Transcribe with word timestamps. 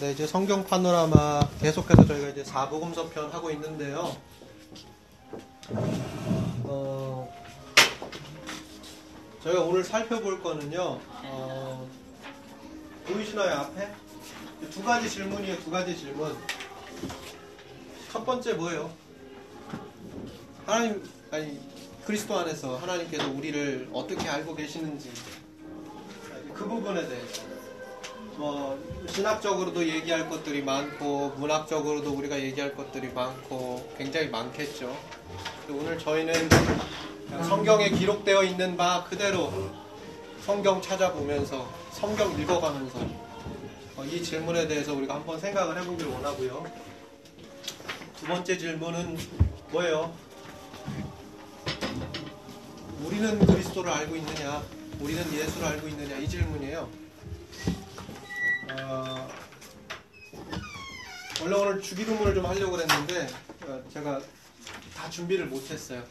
네, 0.00 0.12
이제 0.12 0.28
성경 0.28 0.64
파노라마 0.64 1.40
계속해서 1.60 2.06
저희가 2.06 2.28
이제 2.28 2.44
사복음서 2.44 3.08
편 3.10 3.30
하고 3.32 3.50
있는데요. 3.50 4.16
어, 6.62 7.34
저희가 9.42 9.62
오늘 9.62 9.82
살펴볼 9.82 10.40
거는요. 10.40 11.00
어, 11.24 11.88
보이시나요 13.06 13.56
앞에? 13.56 13.92
두 14.70 14.84
가지 14.84 15.10
질문이에요. 15.10 15.58
두 15.64 15.70
가지 15.72 15.96
질문. 15.96 16.36
첫 18.12 18.24
번째 18.24 18.52
뭐예요? 18.54 18.90
하나님 20.64 21.02
아니 21.32 21.58
그리스도 22.04 22.38
안에서 22.38 22.76
하나님께서 22.76 23.28
우리를 23.30 23.90
어떻게 23.92 24.28
알고 24.28 24.54
계시는지 24.54 25.10
그 26.54 26.68
부분에 26.68 27.08
대해서 27.08 27.47
뭐 28.38 28.78
신학적으로도 29.08 29.84
얘기할 29.84 30.30
것들이 30.30 30.62
많고 30.62 31.30
문학적으로도 31.38 32.12
우리가 32.12 32.38
얘기할 32.38 32.76
것들이 32.76 33.08
많고 33.12 33.92
굉장히 33.98 34.28
많겠죠. 34.28 34.96
오늘 35.68 35.98
저희는 35.98 36.48
성경에 37.48 37.90
기록되어 37.90 38.44
있는 38.44 38.76
바 38.76 39.02
그대로 39.02 39.52
성경 40.46 40.80
찾아보면서 40.80 41.68
성경 41.90 42.40
읽어가면서 42.40 43.00
어, 43.96 44.04
이 44.04 44.22
질문에 44.22 44.68
대해서 44.68 44.94
우리가 44.94 45.16
한번 45.16 45.40
생각을 45.40 45.80
해보길 45.80 46.06
원하고요. 46.06 46.64
두 48.20 48.26
번째 48.26 48.56
질문은 48.56 49.18
뭐예요? 49.72 50.14
우리는 53.02 53.46
그리스도를 53.46 53.90
알고 53.90 54.14
있느냐? 54.14 54.62
우리는 55.00 55.22
예수를 55.32 55.66
알고 55.66 55.88
있느냐? 55.88 56.16
이 56.18 56.28
질문이에요. 56.28 57.07
어, 58.70 59.28
원래 61.42 61.56
오늘 61.56 61.80
주기도문을 61.82 62.34
좀 62.34 62.44
하려고 62.46 62.72
그랬는데 62.72 63.28
어, 63.66 63.82
제가 63.92 64.20
다 64.94 65.08
준비를 65.10 65.46
못했어요. 65.46 66.04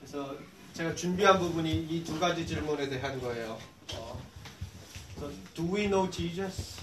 그래서 0.00 0.36
제가 0.74 0.94
준비한 0.94 1.38
부분이 1.38 1.70
이 1.90 2.04
두 2.04 2.18
가지 2.18 2.46
질문에 2.46 2.88
대한 2.88 3.20
거예요. 3.20 3.58
어, 3.94 4.20
Do 5.54 5.64
we 5.74 5.84
know 5.86 6.10
Jesus? 6.10 6.80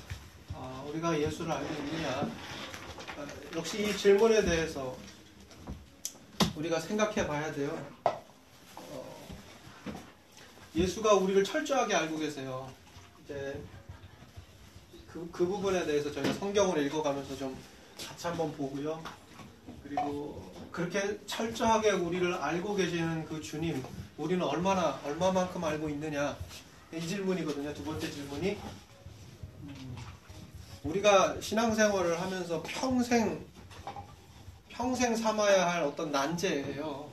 어, 0.53 0.88
우리가 0.89 1.19
예수를 1.19 1.52
알고 1.52 1.73
있느냐? 1.73 2.22
어, 3.17 3.28
역시 3.56 3.84
이 3.89 3.95
질문에 3.97 4.44
대해서 4.44 4.97
우리가 6.56 6.80
생각해 6.80 7.25
봐야 7.28 7.52
돼요. 7.53 7.86
어, 8.75 9.28
예수가 10.75 11.13
우리를 11.13 11.44
철저하게 11.44 11.95
알고 11.95 12.17
계세요. 12.17 12.72
이제 13.23 13.61
그, 15.20 15.30
그 15.31 15.45
부분에 15.45 15.86
대해서 15.86 16.12
저희가 16.12 16.34
성경을 16.34 16.86
읽어가면서 16.86 17.36
좀 17.36 17.58
같이 18.02 18.28
한번 18.28 18.52
보고요. 18.53 19.03
그리고 19.84 20.50
그렇게 20.72 21.20
철저하게 21.25 21.92
우리를 21.92 22.34
알고 22.34 22.75
계시는 22.75 23.25
그 23.25 23.42
주님, 23.42 23.84
우리는 24.17 24.42
얼마나, 24.45 25.00
얼마만큼 25.03 25.64
알고 25.64 25.90
있느냐. 25.90 26.38
이 26.94 27.00
질문이거든요. 27.06 27.73
두 27.73 27.84
번째 27.84 28.09
질문이. 28.09 28.58
음, 29.64 29.97
우리가 30.84 31.40
신앙생활을 31.42 32.20
하면서 32.20 32.64
평생, 32.66 33.45
평생 34.70 35.16
삼아야 35.16 35.70
할 35.70 35.84
어떤 35.84 36.12
난제예요. 36.12 37.12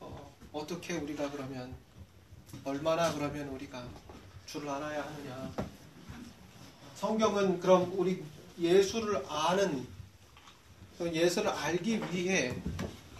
어, 0.00 0.34
어떻게 0.52 0.94
우리가 0.94 1.30
그러면, 1.30 1.74
얼마나 2.64 3.12
그러면 3.12 3.48
우리가 3.48 3.82
주를 4.46 4.68
알아야 4.68 5.02
하느냐. 5.02 5.73
성경은 7.08 7.60
그럼 7.60 7.92
우리 7.96 8.24
예수를 8.58 9.22
아는 9.28 9.86
예수를 10.98 11.50
알기 11.50 12.00
위해 12.10 12.54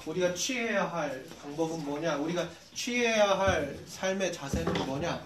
우리가 0.07 0.33
취해야 0.33 0.91
할 0.91 1.27
방법은 1.43 1.85
뭐냐? 1.85 2.17
우리가 2.17 2.48
취해야 2.75 3.39
할 3.39 3.79
삶의 3.86 4.33
자세는 4.33 4.73
뭐냐? 4.86 5.23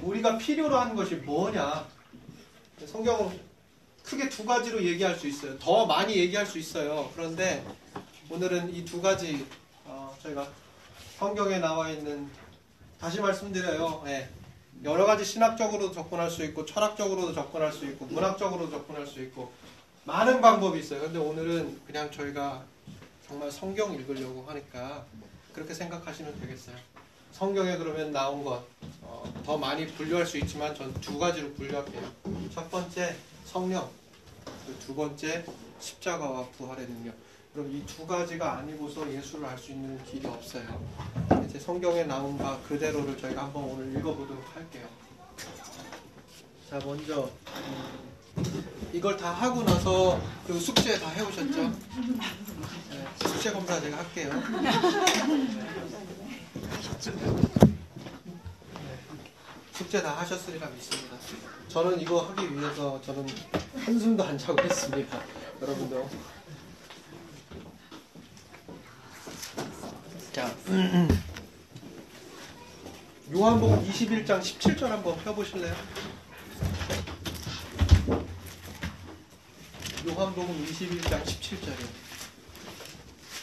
우리가 0.00 0.36
필요로 0.36 0.78
하는 0.78 0.94
것이 0.94 1.14
뭐냐? 1.16 1.86
성경은 2.86 3.40
크게 4.02 4.28
두 4.28 4.44
가지로 4.44 4.84
얘기할 4.84 5.16
수 5.16 5.26
있어요. 5.26 5.58
더 5.58 5.86
많이 5.86 6.14
얘기할 6.16 6.44
수 6.44 6.58
있어요. 6.58 7.10
그런데 7.14 7.64
오늘은 8.28 8.74
이 8.74 8.84
두 8.84 9.00
가지 9.00 9.46
어, 9.86 10.14
저희가 10.22 10.46
성경에 11.18 11.58
나와 11.58 11.88
있는 11.88 12.28
다시 13.00 13.20
말씀드려요. 13.22 14.02
네. 14.04 14.28
여러 14.84 15.04
가지 15.04 15.24
신학적으로도 15.24 15.92
접근할 15.92 16.30
수 16.30 16.42
있고 16.44 16.64
철학적으로도 16.64 17.34
접근할 17.34 17.72
수 17.72 17.84
있고 17.86 18.06
문학적으로도 18.06 18.70
접근할 18.70 19.06
수 19.06 19.20
있고 19.22 19.52
많은 20.04 20.40
방법이 20.40 20.78
있어요. 20.80 21.02
근데 21.02 21.18
오늘은 21.18 21.80
그냥 21.86 22.10
저희가 22.10 22.64
정말 23.28 23.50
성경 23.50 23.92
읽으려고 23.94 24.44
하니까 24.48 25.04
그렇게 25.52 25.74
생각하시면 25.74 26.40
되겠어요. 26.40 26.76
성경에 27.32 27.76
그러면 27.76 28.10
나온 28.10 28.42
것, 28.42 28.64
어, 29.02 29.22
더 29.44 29.56
많이 29.56 29.86
분류할 29.86 30.26
수 30.26 30.38
있지만 30.38 30.74
전 30.74 30.92
두 31.00 31.18
가지로 31.18 31.52
분류할게요. 31.54 32.02
첫 32.52 32.70
번째, 32.70 33.14
성령. 33.44 33.88
두 34.84 34.94
번째, 34.94 35.44
십자가와 35.78 36.46
부활의 36.56 36.86
능력. 36.86 37.14
그럼 37.52 37.70
이 37.72 37.84
두 37.84 38.06
가지가 38.06 38.58
아니고서 38.58 39.10
예수를 39.12 39.46
알 39.46 39.58
수 39.58 39.72
있는 39.72 40.02
길이 40.04 40.26
없어요. 40.26 40.62
이제 41.48 41.58
성경에 41.58 42.04
나온 42.04 42.38
바 42.38 42.56
그대로를 42.68 43.16
저희가 43.18 43.44
한번 43.44 43.64
오늘 43.64 43.92
읽어보도록 43.98 44.44
할게요. 44.54 44.86
자, 46.68 46.78
먼저 46.84 47.28
음, 48.36 48.64
이걸 48.92 49.16
다 49.16 49.32
하고 49.32 49.64
나서 49.64 50.20
그 50.46 50.58
숙제 50.60 50.96
다 51.00 51.08
해오셨죠? 51.10 51.62
네, 51.62 51.70
숙제 53.26 53.50
검사 53.52 53.80
제가 53.80 53.96
할게요. 53.98 54.30
네, 54.62 54.70
숙제 59.72 60.00
다 60.02 60.12
하셨으리라 60.20 60.68
믿습니다. 60.68 61.16
저는 61.68 62.00
이거 62.00 62.20
하기 62.20 62.56
위해서 62.56 63.00
저는 63.02 63.26
한숨도 63.74 64.22
안 64.22 64.38
자고 64.38 64.62
했습니다. 64.62 65.18
여러분도 65.60 66.08
자, 70.32 70.54
요한복음 73.32 73.84
21장 73.90 74.40
17절 74.40 74.82
한번 74.84 75.16
펴보실래요? 75.24 75.74
요한복음 80.06 80.66
21장 80.66 81.24
17절이에요. 81.24 81.88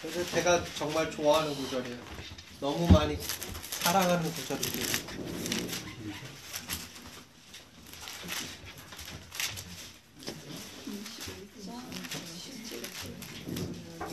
그래서 0.01 0.31
제가 0.31 0.63
정말 0.75 1.11
좋아하는 1.11 1.53
구절이에요. 1.55 1.97
너무 2.61 2.87
많이 2.91 3.17
사랑하는 3.81 4.31
구절이에요. 4.31 4.87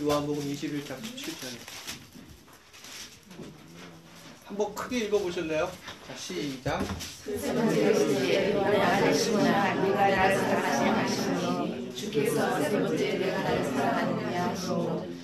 요한복음 0.01 0.43
21장 0.55 1.01
17절이에요. 1.01 1.74
한번 4.55 4.73
크게 4.73 5.07
읽어보실래요? 5.07 5.69
자, 6.07 6.17
시작. 6.17 6.81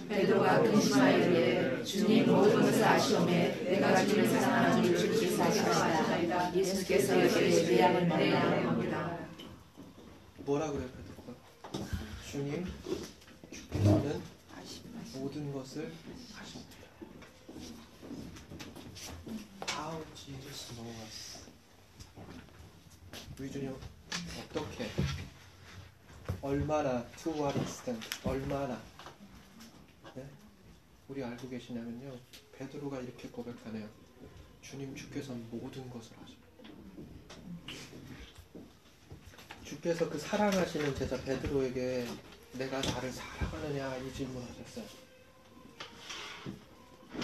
베드로가 0.09 0.63
근심하여 0.63 1.85
주님 1.85 2.27
모든 2.27 2.61
것을 2.61 2.85
아시오매 2.85 3.63
내가 3.63 4.05
주를 4.05 4.29
사랑하는 4.29 4.83
줄 4.83 4.99
주께서 4.99 5.45
아시나이다 5.45 6.53
예수께서 6.57 7.15
내 7.15 7.79
양을 7.79 8.65
먹이라 8.65 9.19
뭐라 10.39 10.73
그래요, 10.73 10.89
베드로가? 10.97 11.87
주님, 12.29 12.67
주께서는 13.53 14.21
모든 15.15 15.53
것을 15.53 15.93
아십니다. 16.37 16.71
How 19.81 19.97
Jesus 20.15 20.75
knows 20.75 21.01
us. 21.07 21.39
우리 23.39 23.51
주님 23.51 23.75
어떻게? 24.39 24.91
얼마나 26.43 27.03
to 27.17 27.33
what 27.33 27.59
얼마나? 28.23 28.79
네? 30.15 30.27
우리 31.09 31.25
알고 31.25 31.49
계시냐면요 31.49 32.15
베드로가 32.59 33.01
이렇게 33.01 33.29
고백하네요. 33.29 33.89
주님 34.61 34.95
주께서 34.95 35.33
모든 35.51 35.89
것을 35.89 36.13
아십니다. 36.23 36.47
주께서 39.65 40.11
그 40.11 40.19
사랑하시는 40.19 40.95
제자 40.95 41.19
베드로에게 41.23 42.07
내가 42.53 42.83
나를 42.83 43.11
사랑하느냐 43.11 43.97
이 43.97 44.13
질문하셨어요. 44.13 44.85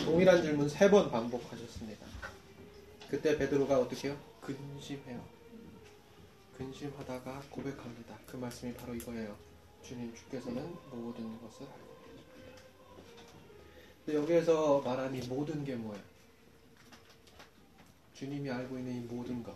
동일한 0.07 0.43
질문 0.43 0.67
세 0.71 0.89
번 0.91 1.11
반복하셨습니다 1.11 2.16
그때 3.09 3.39
베드로가 3.39 3.79
어떻게 3.79 4.09
해요? 4.09 4.19
근심해요 4.41 5.25
근심하다가 6.57 7.43
고백합니다. 7.51 8.19
그 8.27 8.37
말씀이 8.37 8.73
바로 8.75 8.95
이거예요. 8.95 9.37
주님 9.83 10.13
주께서는 10.15 10.75
모든 10.91 11.41
것을 11.41 11.67
알고 11.67 11.97
계십니다. 14.07 14.23
여기에서 14.23 14.81
말하는 14.81 15.23
이 15.23 15.27
모든 15.29 15.63
게 15.65 15.77
뭐예요? 15.77 16.03
주님이 18.15 18.51
알고 18.51 18.79
있는 18.79 18.95
이 18.97 19.01
모든 19.01 19.43
것. 19.43 19.55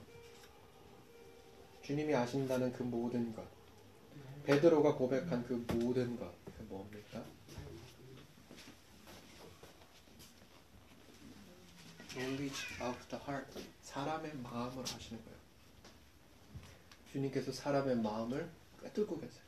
주님이 1.82 2.14
아신다는 2.14 2.72
그 2.72 2.82
모든 2.82 3.34
것. 3.34 3.42
베드로가 4.44 4.94
고백한 4.94 5.44
그 5.44 5.54
모든 5.74 6.16
것. 6.18 6.30
그 6.44 6.62
뭡니까? 6.68 7.24
Knowledge 12.14 12.66
of 12.82 12.96
the 13.08 13.22
heart. 13.26 13.60
사람의 13.82 14.32
마음을 14.42 14.82
아시는 14.82 15.22
거예요. 15.24 15.38
주님께서 17.12 17.52
사람의 17.52 17.96
마음을 17.96 18.48
꿰뚫고 18.82 19.20
계세요. 19.20 19.42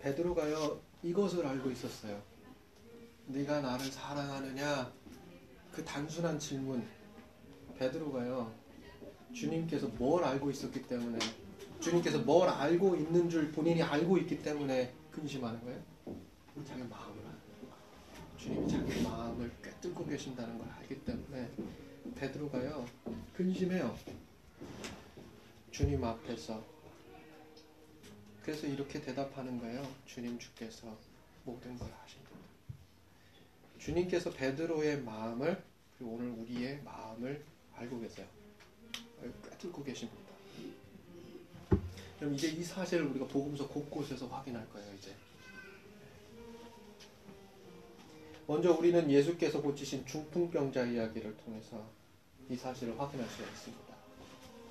베드로가요 0.00 0.80
이것을 1.02 1.46
알고 1.46 1.70
있었어요. 1.70 2.20
네가 3.26 3.60
나를 3.60 3.86
사랑하느냐? 3.86 4.92
그 5.72 5.84
단순한 5.84 6.38
질문. 6.38 6.86
베드로가요 7.78 8.52
주님께서 9.32 9.86
뭘 9.88 10.24
알고 10.24 10.50
있었기 10.50 10.82
때문에 10.86 11.18
주님께서 11.80 12.18
뭘 12.18 12.48
알고 12.48 12.96
있는 12.96 13.30
줄 13.30 13.50
본인이 13.52 13.82
알고 13.82 14.18
있기 14.18 14.42
때문에 14.42 14.92
근심하는 15.10 15.60
거예요. 15.64 15.82
자기 16.66 16.82
마음을 16.82 17.19
주님이 18.40 18.68
자기 18.70 19.02
마음을 19.02 19.52
꿰뚫고 19.62 20.06
계신다는 20.06 20.56
걸 20.56 20.66
알기 20.70 21.04
때문에 21.04 21.50
베드로가요 22.14 22.86
근심해요. 23.36 23.94
주님 25.70 26.02
앞에서 26.02 26.64
그래서 28.42 28.66
이렇게 28.66 28.98
대답하는 29.02 29.60
거예요. 29.60 29.86
주님 30.06 30.38
주께서 30.38 30.96
모든 31.44 31.78
걸 31.78 31.92
하신다. 31.92 32.30
주님께서 33.78 34.32
베드로의 34.32 35.02
마음을 35.02 35.62
그리고 35.98 36.14
오늘 36.14 36.30
우리의 36.30 36.82
마음을 36.82 37.44
알고 37.76 38.00
계세요. 38.00 38.26
꿰뚫고 39.50 39.84
계십니다. 39.84 40.30
그럼 42.18 42.34
이제 42.34 42.48
이 42.48 42.64
사실을 42.64 43.04
우리가 43.08 43.26
복음서 43.26 43.68
곳곳에서 43.68 44.28
확인할 44.28 44.66
거예요. 44.70 44.94
이제 44.94 45.14
먼저 48.50 48.72
우리는 48.72 49.08
예수께서 49.08 49.62
고치신 49.62 50.04
중풍병자 50.06 50.84
이야기를 50.86 51.36
통해서 51.36 51.86
이 52.48 52.56
사실을 52.56 52.98
확인할 52.98 53.24
수 53.28 53.42
있습니다. 53.42 53.94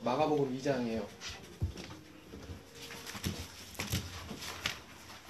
마가복음 0.03 0.53
2장이에요. 0.57 1.05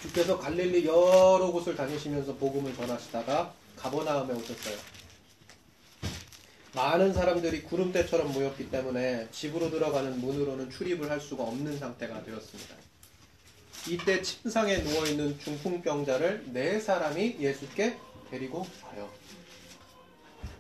주께서 0.01 0.39
갈릴리 0.39 0.83
여러 0.83 1.51
곳을 1.51 1.75
다니시면서 1.75 2.37
복음을 2.37 2.73
전하시다가 2.73 3.53
가버나움에 3.75 4.33
오셨어요. 4.33 4.77
많은 6.73 7.13
사람들이 7.13 7.61
구름대처럼 7.61 8.33
모였기 8.33 8.71
때문에 8.71 9.27
집으로 9.29 9.69
들어가는 9.69 10.19
문으로는 10.19 10.71
출입을 10.71 11.11
할 11.11 11.21
수가 11.21 11.43
없는 11.43 11.77
상태가 11.77 12.23
되었습니다. 12.23 12.75
이때 13.89 14.23
침상에 14.23 14.79
누워있는 14.79 15.37
중풍병자를 15.37 16.45
네 16.47 16.79
사람이 16.79 17.37
예수께 17.39 18.08
데리고 18.29 18.65
와요. 18.83 19.09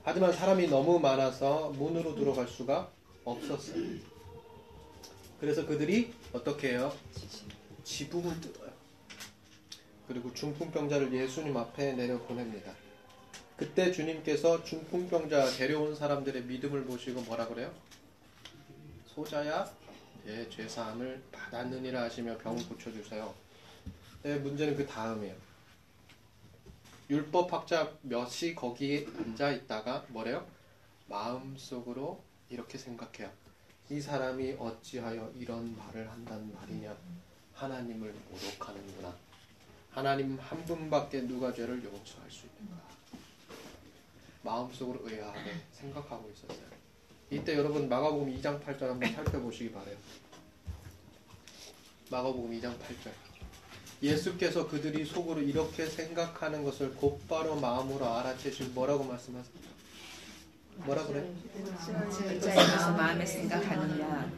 하지만 0.03 0.33
사람이 0.33 0.67
너무 0.67 0.99
많아서 0.99 1.69
문으로 1.69 2.15
들어갈 2.15 2.47
수가 2.47 2.89
없었어요. 3.23 3.99
그래서 5.39 5.65
그들이 5.65 6.13
어떻게 6.33 6.71
해요? 6.71 6.95
지붕을 7.83 8.41
뜯어요. 8.41 8.71
그리고 10.07 10.33
중풍병자를 10.33 11.13
예수님 11.13 11.55
앞에 11.55 11.93
내려 11.93 12.17
보냅니다. 12.19 12.73
그때 13.55 13.91
주님께서 13.91 14.63
중풍병자 14.63 15.51
데려온 15.57 15.95
사람들의 15.95 16.43
믿음을 16.43 16.85
보시고 16.85 17.21
뭐라 17.21 17.47
그래요? 17.47 17.71
소자야, 19.05 19.69
내 20.25 20.49
죄사함을 20.49 21.21
받았느니라 21.31 22.03
하시며 22.03 22.37
병을 22.37 22.67
고쳐주세요. 22.67 23.33
네, 24.23 24.35
문제는 24.37 24.75
그 24.75 24.85
다음이에요. 24.87 25.48
율법학자 27.09 27.97
몇이 28.03 28.53
거기에 28.55 29.07
앉아 29.17 29.51
있다가 29.51 30.05
뭐래요? 30.09 30.45
마음속으로 31.07 32.21
이렇게 32.49 32.77
생각해요. 32.77 33.31
이 33.89 33.99
사람이 33.99 34.57
어찌하여 34.59 35.33
이런 35.35 35.75
말을 35.75 36.07
한단 36.07 36.53
말이냐? 36.53 36.95
하나님을 37.55 38.13
모독하는구나. 38.29 39.15
하나님 39.89 40.37
한 40.37 40.63
분밖에 40.65 41.21
누가 41.21 41.51
죄를 41.51 41.83
용서할 41.83 42.29
수 42.29 42.45
있는가? 42.45 42.79
마음속으로 44.43 45.09
의아하게 45.09 45.53
생각하고 45.71 46.29
있었어요. 46.29 46.69
이때 47.31 47.55
여러분 47.57 47.89
마가복음 47.89 48.31
2장 48.37 48.63
8절 48.63 48.81
한번 48.81 49.11
살펴보시기 49.11 49.71
바래요. 49.71 49.97
마가복음 52.11 52.51
2장 52.51 52.77
8절. 52.77 53.28
예수께서 54.01 54.67
그들이 54.67 55.05
속으로 55.05 55.41
이렇게 55.41 55.85
생각하는 55.85 56.63
것을 56.63 56.93
곧바로 56.95 57.55
마음으로 57.55 58.05
알아채시고 58.05 58.71
뭐라고 58.71 59.03
말씀하세요? 59.03 59.53
뭐라 60.85 61.05
그래? 61.05 61.29
어찌하여서 62.37 62.91
마음에 62.93 63.25
생각하느냐 63.25 64.31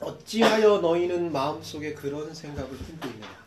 어찌하여 0.00 0.78
너희는 0.78 1.32
마음속에 1.32 1.94
그런 1.94 2.34
생각을 2.34 2.70
품고 2.70 3.08
있느냐? 3.08 3.40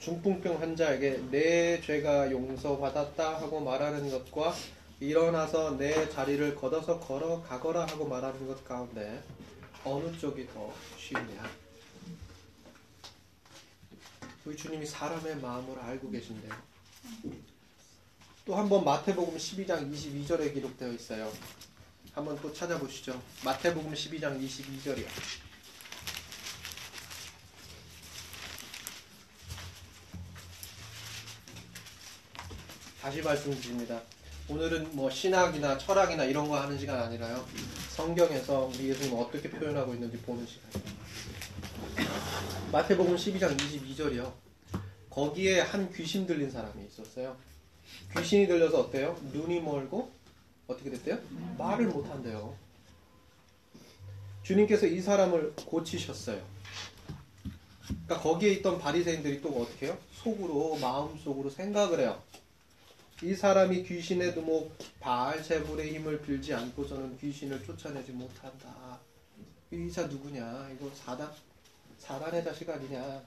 중풍병 0.00 0.60
환자에게 0.60 1.22
내 1.30 1.80
죄가 1.80 2.30
용서받았다 2.30 3.40
하고 3.40 3.60
말하는 3.60 4.10
것과 4.10 4.54
일어나서 5.00 5.76
내 5.76 6.08
자리를 6.08 6.54
걷어서 6.56 6.98
걸어가거라 6.98 7.86
하고 7.86 8.06
말하는 8.06 8.46
것 8.46 8.64
가운데 8.64 9.22
어느 9.84 10.16
쪽이 10.18 10.48
더 10.48 10.72
쉽냐? 10.98 11.61
우리 14.44 14.56
주님이 14.56 14.84
사람의 14.84 15.36
마음을 15.36 15.78
알고 15.78 16.10
계신데요. 16.10 16.52
또 18.44 18.56
한번 18.56 18.84
마태복음 18.84 19.36
12장 19.36 19.88
22절에 19.92 20.52
기록되어 20.52 20.92
있어요. 20.92 21.32
한번 22.12 22.36
또 22.42 22.52
찾아보시죠. 22.52 23.22
마태복음 23.44 23.92
12장 23.92 24.44
22절이요. 24.44 25.06
다시 33.00 33.22
말씀드립니다. 33.22 34.02
오늘은 34.48 34.96
뭐 34.96 35.08
신학이나 35.08 35.78
철학이나 35.78 36.24
이런 36.24 36.48
거 36.48 36.60
하는 36.60 36.76
시간 36.78 36.98
아니라요. 36.98 37.46
성경에서 37.90 38.70
우리 38.74 38.88
예수님 38.88 39.14
어떻게 39.14 39.48
표현하고 39.48 39.94
있는지 39.94 40.16
보는 40.18 40.44
시간이에요. 40.46 40.92
마태복음 42.72 43.16
12장 43.16 43.56
22절이요. 43.56 44.41
거기에 45.12 45.60
한 45.60 45.92
귀신 45.92 46.26
들린 46.26 46.50
사람이 46.50 46.86
있었어요. 46.86 47.36
귀신이 48.16 48.46
들려서 48.46 48.80
어때요? 48.80 49.18
눈이 49.32 49.60
멀고 49.60 50.10
어떻게 50.66 50.90
됐대요? 50.90 51.18
말을 51.58 51.88
못 51.88 52.08
한대요. 52.08 52.56
주님께서 54.42 54.86
이 54.86 55.00
사람을 55.00 55.52
고치셨어요. 55.66 56.42
그러니까 57.86 58.20
거기에 58.20 58.52
있던 58.54 58.78
바리새인들이 58.78 59.42
또 59.42 59.50
어떻게 59.60 59.86
해요? 59.86 59.98
속으로 60.14 60.76
마음속으로 60.76 61.50
생각을 61.50 62.00
해요. 62.00 62.22
이 63.22 63.34
사람이 63.34 63.82
귀신의 63.84 64.34
두목 64.34 64.76
바알세불의 65.00 65.94
힘을 65.94 66.22
빌지 66.22 66.54
않고서는 66.54 67.18
귀신을 67.18 67.64
쫓아내지 67.64 68.12
못한다. 68.12 68.98
이 69.70 69.90
자 69.90 70.06
누구냐? 70.06 70.70
이거 70.74 70.90
사단 70.94 71.30
사단의 71.98 72.42
자식 72.44 72.68
아니냐? 72.68 73.22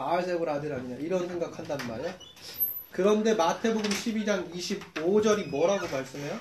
바알세불 0.00 0.48
아들 0.48 0.72
아니냐? 0.72 0.96
이런 0.96 1.28
생각한단 1.28 1.76
말이야. 1.86 2.16
그런데 2.90 3.34
마태복음 3.34 3.82
12장 3.82 4.50
25절이 4.50 5.48
뭐라고 5.48 5.86
말씀해요? 5.88 6.38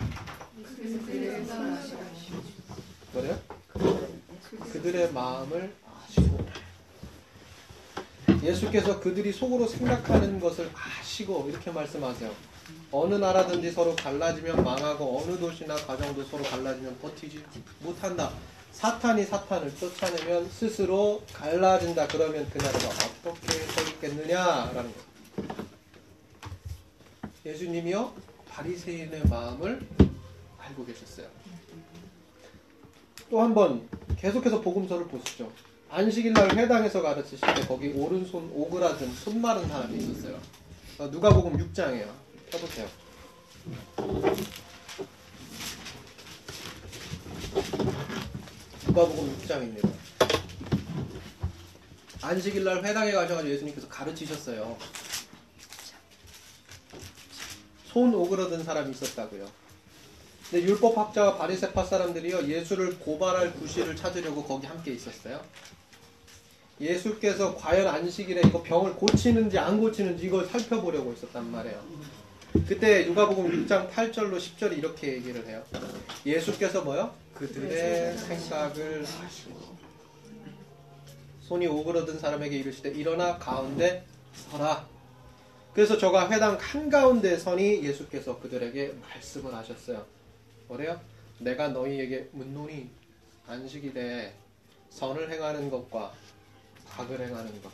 뭐래요? 3.12 3.39
그들의 4.72 5.12
마음을 5.12 5.74
아시고 5.86 6.48
예수께서 8.42 9.01
그들이 9.01 9.34
속으로 9.34 9.68
생각하는 9.68 10.39
것을 10.39 10.72
아시고 10.74 11.50
이렇게 11.50 11.70
말씀하세요. 11.70 12.34
어느 12.92 13.16
나라든지 13.16 13.72
서로 13.72 13.94
갈라지면 13.94 14.63
망하고 14.63 15.20
어느 15.20 15.38
도시나 15.38 15.75
가정도 15.75 16.24
서로 16.24 16.44
갈라지면 16.44 16.98
버티지 17.00 17.44
못한다. 17.82 18.32
사탄이 18.72 19.26
사탄을 19.26 19.76
쫓아내면 19.76 20.50
스스로 20.50 21.22
갈라진다. 21.34 22.08
그러면 22.08 22.50
그 22.50 22.58
나라가 22.60 22.88
어떻게 22.88 23.52
서 23.60 23.82
있겠느냐라는 23.90 24.94
거예요. 24.94 25.70
예수님이요 27.46 28.14
바리새인의 28.48 29.24
마음을 29.28 29.86
알고 30.60 30.86
계셨어요. 30.86 31.28
또 33.30 33.42
한 33.42 33.54
번 33.54 33.88
계속해서 34.18 34.62
복음서를 34.62 35.08
보시죠. 35.08 35.52
안식일 35.90 36.34
날 36.34 36.56
회당에서 36.56 37.02
가르치실 37.02 37.40
때 37.56 37.62
거기 37.68 37.90
오른손 37.90 38.50
오그라든 38.54 39.14
손 39.14 39.42
마른 39.42 39.68
사람이 39.68 39.98
있었어요. 39.98 40.40
어, 41.00 41.08
누가복음 41.08 41.58
6장이에요. 41.58 42.08
펴보세요. 42.50 42.88
누가복음 49.00 49.38
6장입니다. 49.38 49.89
안식일 52.22 52.65
날 52.65 52.84
회당에 52.84 53.13
가셔가지고 53.13 53.50
예수님께서 53.50 53.88
가르치셨어요. 53.88 54.77
손 57.86 58.13
오그러든 58.13 58.62
사람이 58.62 58.91
있었다고요. 58.91 59.48
근데 60.50 60.68
율법 60.68 60.98
학자와 60.98 61.38
바리새파 61.38 61.86
사람들이요 61.86 62.48
예수를 62.48 63.00
고발할 63.00 63.53
구실을 63.53 63.96
찾으려고 63.96 64.44
거기 64.44 64.68
함께 64.68 64.91
있었어요. 64.91 65.41
예수께서 66.82 67.56
과연 67.56 67.88
안식일에 67.88 68.41
이거 68.46 68.62
병을 68.62 68.96
고치는지 68.96 69.58
안 69.58 69.79
고치는지 69.79 70.25
이걸 70.25 70.46
살펴보려고 70.46 71.13
있었단 71.13 71.50
말이에요. 71.50 71.82
그때 72.53 73.06
누가복음 73.06 73.65
6장 73.68 73.89
8절로 73.91 74.38
10절이 74.38 74.77
이렇게 74.77 75.13
얘기를 75.13 75.46
해요. 75.48 75.63
예수께서 76.25 76.82
뭐요? 76.82 77.13
그들의 77.36 78.18
생각을 78.18 79.06
하시고 79.06 79.77
손이 81.41 81.68
오그러든 81.68 82.20
사람에게 82.20 82.58
이르시되 82.58 82.89
일어나 82.91 83.38
가운데 83.38 84.06
서라. 84.34 84.88
그래서 85.74 85.98
저가 85.98 86.29
회당 86.32 86.58
한가운데 86.60 87.38
서니 87.38 87.84
예수께서 87.84 88.39
그들에게 88.39 88.96
말씀을 89.01 89.53
하셨어요. 89.53 90.06
뭐래요? 90.68 91.00
내가 91.39 91.70
너희에게 91.70 92.29
묻노니 92.34 92.89
안식일에 93.48 94.34
선을 94.89 95.32
행하는 95.32 95.70
것과 95.70 96.13
악을 96.98 97.20
행하는 97.22 97.62
것, 97.62 97.72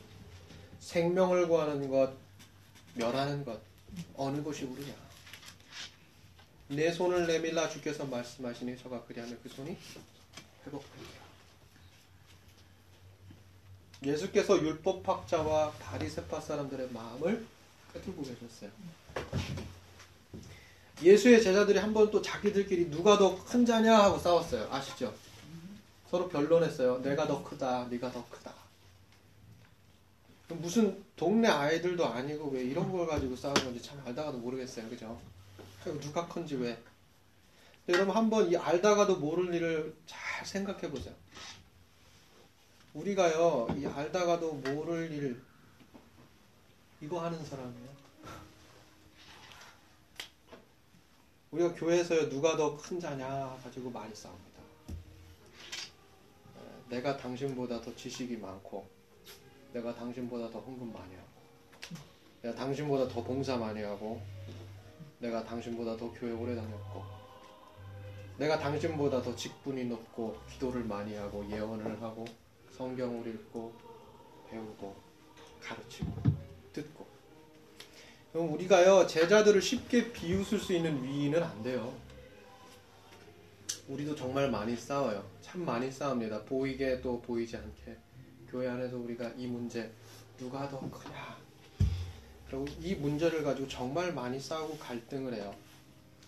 생명을 0.80 1.48
구하는 1.48 1.90
것, 1.90 2.14
멸하는 2.94 3.44
것, 3.44 3.60
어느 4.16 4.44
것이 4.44 4.66
옳으냐? 4.66 4.94
내 6.70 6.92
손을 6.92 7.28
내밀라 7.28 7.70
주께서 7.70 8.06
말씀하시니 8.06 8.78
저가 8.80 9.04
그리하면 9.06 9.40
그 9.44 9.50
손이 9.50 9.78
회복되리라. 10.66 11.26
예수께서 14.04 14.58
율법학자와 14.62 15.72
바리새파 15.74 16.42
사람들의 16.42 16.90
마음을 16.92 17.46
꿰뚫고 17.94 18.24
계셨어요. 18.24 18.70
예수의 21.04 21.44
제자들이 21.44 21.78
한 21.80 21.94
번 21.94 22.10
또 22.10 22.22
자기들끼리 22.22 22.90
누가 22.90 23.18
더 23.18 23.44
큰 23.44 23.66
자냐 23.66 23.96
하고 23.98 24.18
싸웠어요. 24.18 24.68
아시죠? 24.72 25.14
서로 26.10 26.28
변론했어요. 26.30 27.00
내가 27.00 27.28
더 27.28 27.44
크다, 27.44 27.88
네가 27.90 28.12
더 28.12 28.26
크다. 28.30 28.54
무슨 30.50 31.04
동네 31.16 31.48
아이들도 31.48 32.06
아니고 32.06 32.50
왜 32.50 32.64
이런 32.64 32.92
걸 32.92 33.08
가지고 33.08 33.36
싸우는 33.36 33.64
건지 33.64 33.82
참 33.82 34.02
알다가도 34.06 34.38
모르겠어요. 34.38 34.88
그죠? 34.90 35.20
누가 36.02 36.28
큰지 36.28 36.56
왜. 36.56 36.82
여러분 37.88 38.16
한번 38.16 38.52
이 38.52 38.58
알다가도 38.58 39.18
모를 39.18 39.54
일을 39.54 39.96
잘 40.06 40.46
생각해 40.46 40.90
보세요. 40.90 41.14
우리가요, 42.94 43.68
이 43.78 43.86
알다가도 43.86 44.54
모를 44.54 45.12
일, 45.12 45.42
이거 47.02 47.24
하는 47.24 47.44
사람이에요. 47.44 47.96
우리가 51.52 51.74
교회에서 51.74 52.30
누가 52.30 52.56
더 52.58 52.78
큰 52.78 53.00
자냐 53.00 53.60
가지고 53.64 53.92
많이 53.92 54.16
싸웁니다. 54.16 54.62
내가 56.90 57.18
당신보다 57.18 57.82
더 57.82 57.96
지식이 57.96 58.38
많고, 58.38 58.88
내가 59.76 59.94
당신보다 59.94 60.50
더 60.52 60.60
헌금 60.60 60.94
많이 60.94 61.14
하고, 61.16 61.28
내가 62.42 62.56
당신보다 62.56 63.10
더 63.10 63.22
봉사 63.22 63.58
많이 63.58 63.82
하고, 63.82 64.22
내가 65.20 65.44
당신보다 65.44 65.98
더 65.98 66.14
교회 66.14 66.32
오래 66.32 66.56
다녔고, 66.56 67.04
내가 68.38 68.58
당신보다 68.58 69.22
더 69.22 69.36
직분이 69.36 69.84
높고, 69.84 70.38
기도를 70.50 70.86
많이 70.86 71.16
하고, 71.16 71.46
예언을 71.52 72.02
하고, 72.02 72.24
성경을 72.72 73.28
읽고, 73.28 73.74
배우고, 74.50 74.96
가르치고, 75.62 76.24
듣고. 76.72 77.06
그럼 78.32 78.54
우리가요, 78.54 79.06
제자들을 79.08 79.62
쉽게 79.62 80.14
비웃을 80.14 80.58
수 80.58 80.72
있는 80.72 81.04
위인은 81.04 81.44
안 81.44 81.64
돼요. 81.64 81.94
우리도 83.90 84.16
정말 84.16 84.50
많이 84.50 84.74
싸워요. 84.78 85.30
참 85.42 85.66
많이 85.66 85.92
싸웁니다. 85.92 86.44
보이게 86.44 87.02
또 87.02 87.22
보이지 87.22 87.58
않게. 87.58 88.05
교회 88.56 88.70
안에서 88.70 88.96
우리가 88.96 89.34
이 89.38 89.48
문제, 89.48 89.92
누가 90.38 90.70
더 90.70 90.80
크냐. 90.90 91.36
그리고 92.48 92.66
이 92.82 92.96
문제를 92.96 93.44
가지고 93.44 93.68
정말 93.68 94.14
많이 94.14 94.40
싸우고 94.40 94.78
갈등을 94.78 95.34
해요. 95.34 95.54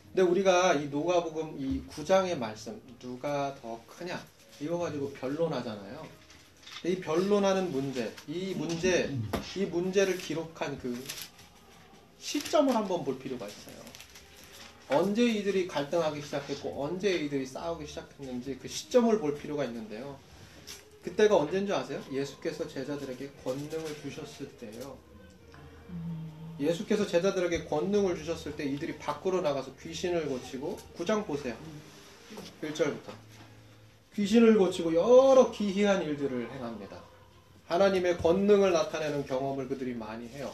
근데 0.07 0.23
우리가 0.23 0.73
이 0.73 0.89
노가복음 0.89 1.55
이 1.57 1.81
9장의 1.87 2.37
말씀, 2.37 2.81
누가 2.99 3.55
더 3.61 3.79
크냐. 3.87 4.21
이거 4.59 4.77
가지고 4.77 5.09
변론하잖아요. 5.13 6.05
이 6.83 6.97
변론하는 6.97 7.71
문제, 7.71 8.13
이 8.27 8.53
문제, 8.55 9.09
이 9.55 9.65
문제를 9.65 10.17
기록한 10.17 10.77
그 10.79 11.01
시점을 12.19 12.75
한번 12.75 13.05
볼 13.05 13.17
필요가 13.17 13.47
있어요. 13.47 13.77
언제 14.89 15.23
이들이 15.23 15.65
갈등하기 15.69 16.21
시작했고 16.21 16.83
언제 16.83 17.09
이들이 17.09 17.45
싸우기 17.45 17.87
시작했는지 17.87 18.57
그 18.61 18.67
시점을 18.67 19.17
볼 19.17 19.37
필요가 19.37 19.63
있는데요. 19.63 20.19
그때가 21.07 21.37
언제인 21.37 21.65
줄 21.65 21.73
아세요? 21.73 22.03
예수께서 22.11 22.67
제자들에게 22.67 23.31
권능을 23.43 24.01
주셨을 24.01 24.49
때예요. 24.57 24.97
예수께서 26.59 27.07
제자들에게 27.07 27.65
권능을 27.65 28.17
주셨을 28.17 28.57
때 28.57 28.65
이들이 28.65 28.97
밖으로 28.97 29.41
나가서 29.41 29.73
귀신을 29.81 30.27
고치고 30.27 30.77
9장 30.97 31.25
보세요. 31.25 31.55
1절부터. 32.61 33.13
귀신을 34.15 34.57
고치고 34.57 34.93
여러 34.95 35.49
기이한 35.49 36.03
일들을 36.03 36.51
행합니다. 36.51 37.01
하나님의 37.67 38.17
권능을 38.17 38.73
나타내는 38.73 39.25
경험을 39.25 39.69
그들이 39.69 39.93
많이 39.93 40.27
해요. 40.29 40.53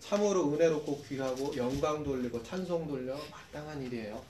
참으로 0.00 0.52
은혜롭고 0.52 1.04
귀하고 1.04 1.54
영광 1.56 2.02
돌리고 2.02 2.42
찬송 2.42 2.88
돌려 2.88 3.16
마땅한 3.30 3.82
일이에요. 3.82 4.20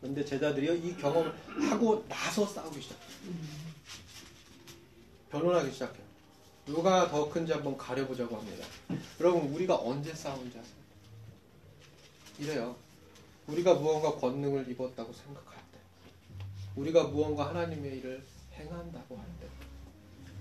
근데 0.00 0.24
제자들이요 0.24 0.74
이 0.74 0.96
경험을 0.98 1.32
하고 1.70 2.04
나서 2.08 2.46
싸우기 2.46 2.80
시작해요. 2.80 3.75
변론하기 5.36 5.70
시작해요. 5.72 6.06
누가 6.64 7.08
더 7.08 7.28
큰지 7.28 7.52
한번 7.52 7.76
가려보자고 7.76 8.36
합니다. 8.36 8.66
여러분 9.20 9.52
우리가 9.52 9.76
언제 9.76 10.14
싸운지 10.14 10.58
아세요? 10.58 10.76
이래요. 12.38 12.76
우리가 13.46 13.74
무언가 13.74 14.14
권능을 14.16 14.68
입었다고 14.70 15.12
생각할 15.12 15.58
때, 15.72 15.78
우리가 16.74 17.04
무언가 17.04 17.48
하나님의 17.48 17.98
일을 17.98 18.26
행한다고 18.54 19.16
할 19.16 19.24
때, 19.40 19.46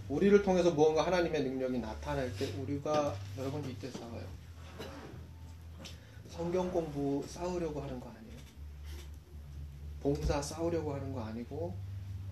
우리를 0.10 0.42
통해서 0.44 0.72
무언가 0.72 1.06
하나님의 1.06 1.44
능력이 1.44 1.80
나타날 1.80 2.36
때 2.38 2.52
우리가 2.54 3.16
여러분 3.38 3.64
이때 3.70 3.90
싸워요. 3.92 4.25
성경 6.30 6.72
공부 6.72 7.24
싸우려고 7.28 7.82
하는 7.82 8.00
거 8.00 8.10
아니에요. 8.10 8.38
봉사 10.02 10.42
싸우려고 10.42 10.94
하는 10.94 11.14
거 11.14 11.24
아니고 11.24 11.75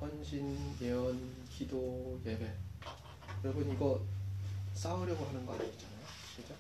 헌신, 0.02 0.58
예언, 0.82 1.43
기도, 1.58 2.20
예배. 2.26 2.52
여러분 3.44 3.72
이거 3.72 4.02
싸우려고 4.74 5.24
하는 5.26 5.46
거 5.46 5.54
아니잖아요. 5.54 6.00
그죠? 6.36 6.54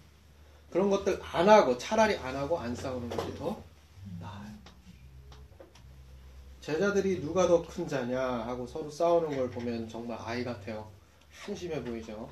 그런 0.69 0.89
것들 0.89 1.19
안 1.23 1.50
하고 1.50 1.77
차라리 1.77 2.15
안 2.17 2.35
하고 2.35 2.59
안 2.59 2.75
싸우는 2.75 3.09
것이 3.09 3.33
더 3.35 3.62
나아요. 4.19 4.53
제자들이 6.62 7.21
누가 7.21 7.47
더 7.47 7.63
큰 7.63 7.88
자냐 7.88 8.21
하고 8.21 8.67
서로 8.67 8.89
싸우는 8.89 9.35
걸 9.35 9.50
보면 9.50 9.89
정말 9.89 10.17
아이 10.21 10.43
같아요. 10.43 10.89
한심해 11.31 11.83
보이죠. 11.83 12.29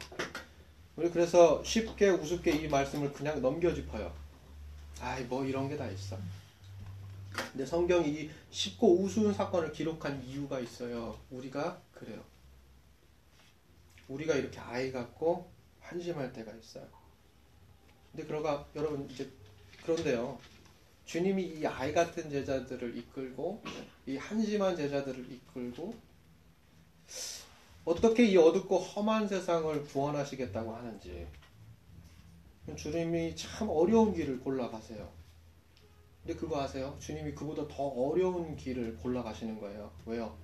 우리 0.96 1.10
그래서 1.10 1.63
쉽게 1.63 2.10
우습게 2.10 2.51
이 2.51 2.68
말씀을 2.68 3.12
그냥 3.12 3.41
넘겨짚어요. 3.41 4.13
아이 5.01 5.24
뭐 5.24 5.44
이런 5.44 5.68
게 5.68 5.75
다 5.77 5.88
있어. 5.89 6.18
근데 7.34 7.65
성경이 7.65 8.10
이 8.10 8.30
쉽고 8.51 9.01
우스운 9.01 9.34
사건을 9.34 9.72
기록한 9.72 10.22
이유가 10.24 10.60
있어요. 10.60 11.18
우리가 11.32 11.82
그래요. 11.94 12.22
우리가 14.13 14.36
이렇게 14.36 14.60
아이 14.60 14.91
같고 14.91 15.50
한심할 15.80 16.34
때가 16.34 16.53
있어요. 16.53 16.88
근데 18.12 18.25
그러가 18.27 18.68
여러분 18.75 19.10
이제 19.10 19.30
그런데요. 19.84 20.38
주님이 21.06 21.44
이 21.44 21.65
아이 21.65 21.94
같은 21.94 22.30
제자들을 22.30 22.98
이끌고 22.98 23.63
이 24.06 24.18
한심한 24.18 24.75
제자들을 24.75 25.32
이끌고 25.32 25.94
어떻게 27.84 28.25
이 28.25 28.38
어둡고 28.38 28.77
험한 28.77 29.27
세상을 29.27 29.84
구원하시겠다고 29.86 30.74
하는지 30.74 31.27
주님이 32.75 33.36
참 33.36 33.70
어려운 33.70 34.13
길을 34.13 34.39
골라가세요. 34.41 35.12
근데 36.24 36.39
그거 36.39 36.62
아세요? 36.62 36.96
주님이 37.00 37.34
그보다 37.34 37.68
더 37.68 37.88
어려운 37.88 38.56
길을 38.56 38.98
골라가시는 38.98 39.60
거예요. 39.60 39.91
왜요? 40.06 40.38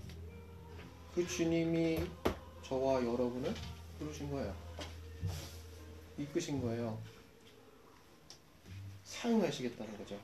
그 1.13 1.25
주님이 1.25 1.99
저와 2.67 3.01
여러분을 3.01 3.53
부르신 3.97 4.29
거예요. 4.29 4.53
이끄신 6.17 6.61
거예요. 6.61 7.01
사용하시겠다는 9.03 9.97
거죠. 9.97 10.19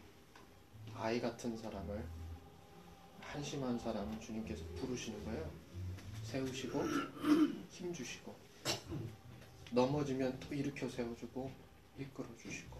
아이 0.93 1.21
같은 1.21 1.55
사람을 1.55 2.03
한심한 3.21 3.79
사람을 3.79 4.19
주님께서 4.19 4.62
부르시는 4.75 5.23
거예요. 5.23 5.50
세우시고 6.23 6.83
힘 7.69 7.93
주시고 7.93 8.35
넘어지면 9.71 10.38
또 10.41 10.53
일으켜 10.53 10.89
세워주고 10.89 11.50
이끌어 11.97 12.27
주시고 12.41 12.77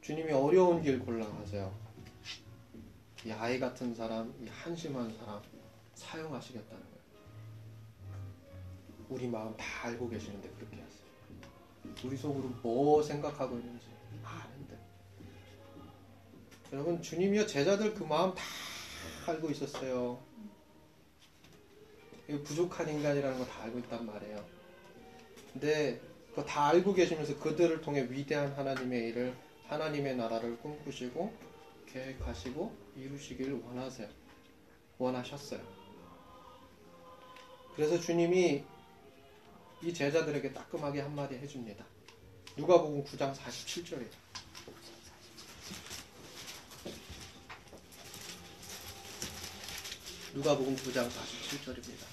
주님이 0.00 0.32
어려운 0.32 0.82
길 0.82 0.98
골라 0.98 1.28
가세요. 1.28 1.74
이 3.26 3.30
아이 3.32 3.58
같은 3.58 3.94
사람, 3.94 4.34
이 4.42 4.48
한심한 4.48 5.14
사람 5.18 5.42
사용하시겠다는 5.94 6.82
거예요. 6.82 6.93
우리 9.08 9.28
마음 9.28 9.56
다 9.56 9.64
알고 9.88 10.08
계시는데 10.08 10.48
그렇게 10.50 10.76
하세요. 10.80 11.04
우리 12.04 12.16
속으로 12.16 12.48
뭐 12.62 13.02
생각하고 13.02 13.56
있는지 13.58 13.86
아는데. 14.22 14.78
여러분 16.72 17.00
주님이요 17.02 17.46
제자들 17.46 17.94
그 17.94 18.04
마음 18.04 18.34
다 18.34 18.42
알고 19.26 19.50
있었어요. 19.50 20.22
이 22.28 22.38
부족한 22.42 22.88
인간이라는 22.88 23.38
거 23.38 23.44
다 23.46 23.62
알고 23.64 23.78
있단 23.80 24.06
말이에요. 24.06 24.44
근데 25.52 26.00
그거 26.30 26.44
다 26.44 26.68
알고 26.68 26.94
계시면서 26.94 27.38
그들을 27.38 27.80
통해 27.82 28.06
위대한 28.10 28.52
하나님의 28.54 29.08
일을 29.10 29.34
하나님의 29.68 30.16
나라를 30.16 30.58
꿈꾸시고 30.58 31.32
계획하시고 31.86 32.74
이루시기를 32.96 33.62
원하세요. 33.62 34.08
원하셨어요. 34.98 35.60
그래서 37.76 37.98
주님이 38.00 38.64
이 39.84 39.92
제자들에게 39.92 40.50
따끔하게 40.54 41.02
한마디 41.02 41.34
해줍니다. 41.34 41.84
누가복음 42.56 43.04
9장 43.04 43.34
47절이에요. 43.34 44.08
누가복음 50.32 50.74
9장 50.74 51.06
47절입니다. 51.10 52.06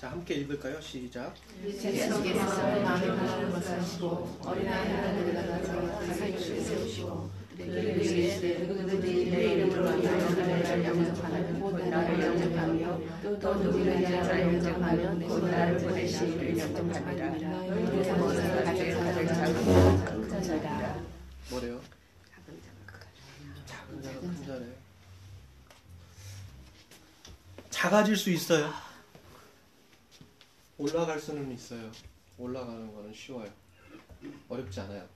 자, 0.00 0.12
함께 0.12 0.36
읽을까요? 0.36 0.80
시작. 0.80 1.34
예수께서 1.62 2.18
마음을 2.22 3.18
하나님 3.18 3.52
하시고 3.52 4.38
어린아이 4.44 4.92
하나님을 4.92 5.34
가져다 5.34 6.14
사육실에 6.14 6.60
세우시고 6.62 7.30
작아질 27.70 28.16
수 28.16 28.30
있어요. 28.30 28.72
올라갈 30.78 31.18
수는 31.18 31.52
있어요. 31.52 31.90
올라가는 32.36 32.92
거는 32.94 33.12
쉬워요. 33.14 33.50
어렵지 34.48 34.80
않아요. 34.80 35.08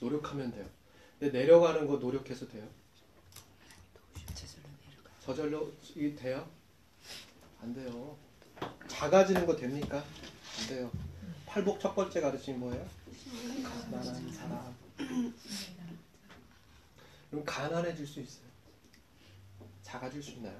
노력하면 0.00 0.50
돼요. 0.50 0.77
근데 1.18 1.36
내려가는 1.36 1.86
거 1.86 1.96
노력해서 1.96 2.46
돼요. 2.48 2.68
저절로 5.20 5.72
이게 5.94 6.14
돼요? 6.14 6.48
안 7.60 7.74
돼요. 7.74 8.16
작아지는 8.86 9.44
거 9.44 9.54
됩니까? 9.56 10.02
안 10.60 10.66
돼요. 10.68 10.90
팔복 11.46 11.80
첫 11.80 11.94
번째 11.94 12.20
가르침이 12.20 12.56
뭐예요? 12.58 12.88
가난한 13.62 14.32
사람. 14.32 14.76
그럼 17.30 17.44
가난해질 17.44 18.06
수 18.06 18.20
있어요. 18.20 18.46
작아질 19.82 20.22
수 20.22 20.30
있나요? 20.32 20.58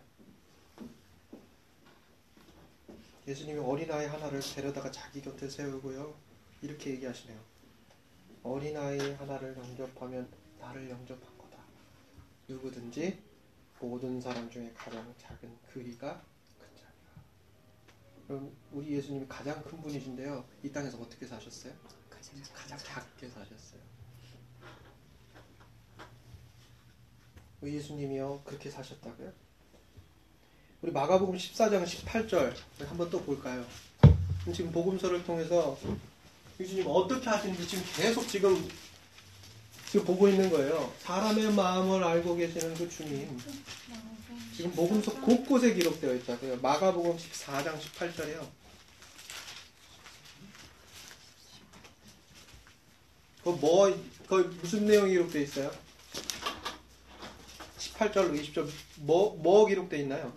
예수님이 3.26 3.60
어린아이 3.60 4.06
하나를 4.06 4.40
데려다가 4.40 4.90
자기 4.90 5.20
곁에 5.20 5.48
세우고요. 5.48 6.14
이렇게 6.62 6.90
얘기하시네요. 6.90 7.38
어린아이 8.42 8.98
하나를 9.14 9.56
영접하면 9.56 10.28
나를 10.60 10.90
영접한 10.90 11.38
거다. 11.38 11.58
누구든지 12.48 13.22
모든 13.80 14.20
사람 14.20 14.50
중에 14.50 14.72
가장 14.74 15.14
작은 15.18 15.56
그이가 15.72 16.22
큰 16.58 16.66
자리라. 16.76 16.92
그럼 18.26 18.52
우리 18.72 18.92
예수님이 18.92 19.26
가장 19.28 19.62
큰 19.62 19.80
분이신데요. 19.80 20.44
이 20.62 20.70
땅에서 20.70 20.98
어떻게 20.98 21.26
사셨어요? 21.26 21.72
가장 22.54 22.78
작게 22.78 23.28
사셨어요. 23.28 23.80
우리 27.60 27.74
예수님이요 27.74 28.42
그렇게 28.44 28.70
사셨다고요? 28.70 29.32
우리 30.80 30.92
마가복음 30.92 31.36
14장 31.36 31.84
18절 31.84 32.54
한번 32.86 33.10
또 33.10 33.20
볼까요? 33.22 33.64
지금 34.54 34.70
복음서를 34.70 35.24
통해서 35.24 35.76
예수님 36.60 36.86
어떻게 36.86 37.28
하시는지 37.28 37.66
지금 37.66 37.84
계속 37.96 38.26
지금 38.28 38.68
지금 39.90 40.04
보고 40.04 40.28
있는 40.28 40.50
거예요. 40.50 40.92
사람의 41.00 41.54
마음을 41.54 42.04
알고 42.04 42.36
계시는 42.36 42.74
그 42.74 42.88
주님. 42.90 43.38
지금 44.54 44.70
복음서 44.72 45.14
곳곳에 45.20 45.72
기록되어 45.72 46.14
있다고요. 46.16 46.60
마가복음 46.60 47.16
14장 47.16 47.78
18절이요. 47.78 48.46
그 53.42 53.48
뭐, 53.48 53.98
그 54.28 54.58
무슨 54.60 54.84
내용이 54.84 55.12
기록되어 55.12 55.42
있어요? 55.42 55.70
18절로 57.78 58.38
20절 58.38 58.68
뭐, 58.96 59.36
뭐 59.36 59.66
기록되어 59.66 60.00
있나요? 60.00 60.34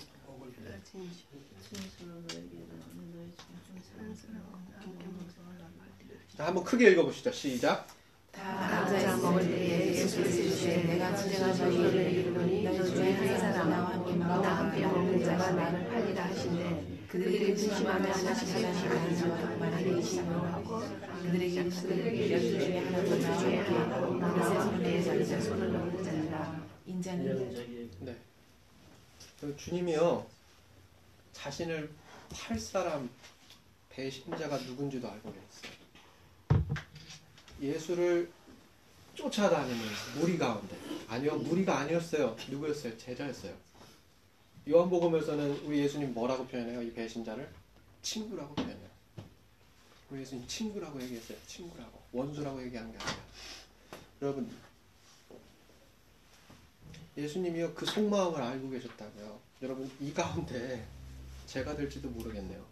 자, 6.37 6.45
한번 6.47 6.63
크게 6.63 6.91
읽어보시죠. 6.91 7.31
시작. 7.33 8.00
각자 8.41 9.17
먹을 9.17 9.43
때에 9.47 9.87
예수께서 9.87 10.37
이르시되 10.39 10.83
내가 10.83 11.15
진정한 11.15 11.57
너희를 11.57 12.11
이르노니 12.11 12.63
너희 12.63 13.13
한 13.13 13.39
사람 13.39 13.69
나와 13.69 13.89
함께 13.93 14.15
나 14.15 14.57
함께 14.57 14.87
먹는 14.87 15.23
자가 15.23 15.51
나를 15.51 15.87
팔리라 15.89 16.25
하시되 16.25 17.01
그들이 17.07 17.53
근심하며 17.53 18.11
하나씩 18.11 18.55
하나씩 18.55 18.91
아니지만 18.91 19.59
만일에 19.59 19.99
이시며 19.99 20.39
하고 20.45 20.79
그들에게 21.21 21.61
이르시되 22.25 22.93
열두 22.93 23.39
중에 23.39 23.59
하나도 23.59 24.13
나와 24.15 24.61
함께 24.61 25.01
그릇에 25.01 25.01
손에 25.01 25.03
자기가 25.03 25.41
손을 25.41 25.71
넣는 25.73 26.03
자니라 26.03 26.65
인자는 26.87 27.89
네. 27.99 28.15
그 29.39 29.55
주님이요 29.55 30.25
자신을 31.33 31.89
팔 32.31 32.59
사람 32.59 33.09
배신자가 33.89 34.57
누군지도 34.57 35.09
알고 35.09 35.33
계셨어요. 35.33 35.80
예수를 37.61 38.31
쫓아다니는 39.13 39.79
무리 40.19 40.37
가운데 40.37 40.75
아니요 41.07 41.37
무리가 41.37 41.79
아니었어요. 41.79 42.35
누구였어요? 42.49 42.97
제자였어요. 42.97 43.53
요한복음에서는 44.69 45.65
우리 45.65 45.79
예수님 45.79 46.13
뭐라고 46.13 46.45
표현해요? 46.47 46.81
이 46.81 46.93
배신자를 46.93 47.49
친구라고 48.01 48.55
표현해요. 48.55 48.89
우리 50.09 50.21
예수님 50.21 50.47
친구라고 50.47 51.01
얘기했어요. 51.01 51.37
친구라고 51.45 52.01
원수라고 52.11 52.63
얘기하는 52.65 52.91
게 52.91 52.97
아니라 52.97 53.17
여러분 54.21 54.51
예수님이요 57.17 57.73
그 57.73 57.85
속마음을 57.85 58.41
알고 58.41 58.69
계셨다고요. 58.69 59.39
여러분 59.61 59.91
이 59.99 60.13
가운데 60.13 60.87
제가 61.47 61.75
될지도 61.75 62.09
모르겠네요. 62.09 62.70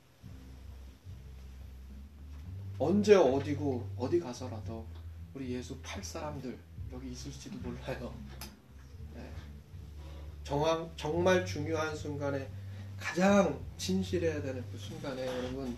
언제 2.79 3.13
어디고 3.15 3.87
어디 3.97 4.19
가서라도 4.19 4.85
우리 5.33 5.53
예수 5.53 5.77
팔 5.81 6.03
사람들 6.03 6.57
여기 6.93 7.11
있을지도 7.11 7.57
몰라요. 7.59 8.13
네. 9.13 9.29
정황, 10.43 10.89
정말 10.95 11.45
중요한 11.45 11.95
순간에 11.95 12.49
가장 12.97 13.59
진실해야 13.77 14.41
되는 14.41 14.63
그 14.71 14.77
순간에 14.77 15.25
여러분 15.27 15.77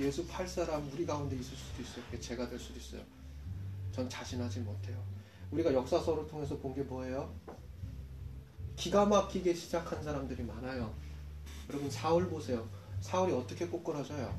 예수 0.00 0.26
팔 0.26 0.46
사람 0.46 0.88
우리 0.92 1.04
가운데 1.04 1.36
있을 1.36 1.56
수도 1.56 1.82
있어요. 1.82 2.04
그게 2.06 2.20
제가 2.20 2.48
될 2.48 2.58
수도 2.58 2.78
있어요. 2.78 3.02
전 3.92 4.08
자신하지 4.08 4.60
못해요. 4.60 5.02
우리가 5.50 5.72
역사서를 5.72 6.26
통해서 6.26 6.56
본 6.58 6.74
게 6.74 6.82
뭐예요? 6.82 7.32
기가 8.76 9.06
막히게 9.06 9.54
시작한 9.54 10.02
사람들이 10.02 10.42
많아요. 10.44 10.92
여러분 11.68 11.90
사울 11.90 12.28
보세요. 12.28 12.68
사울이 13.00 13.32
어떻게 13.32 13.66
꼬꾸라져요? 13.66 14.38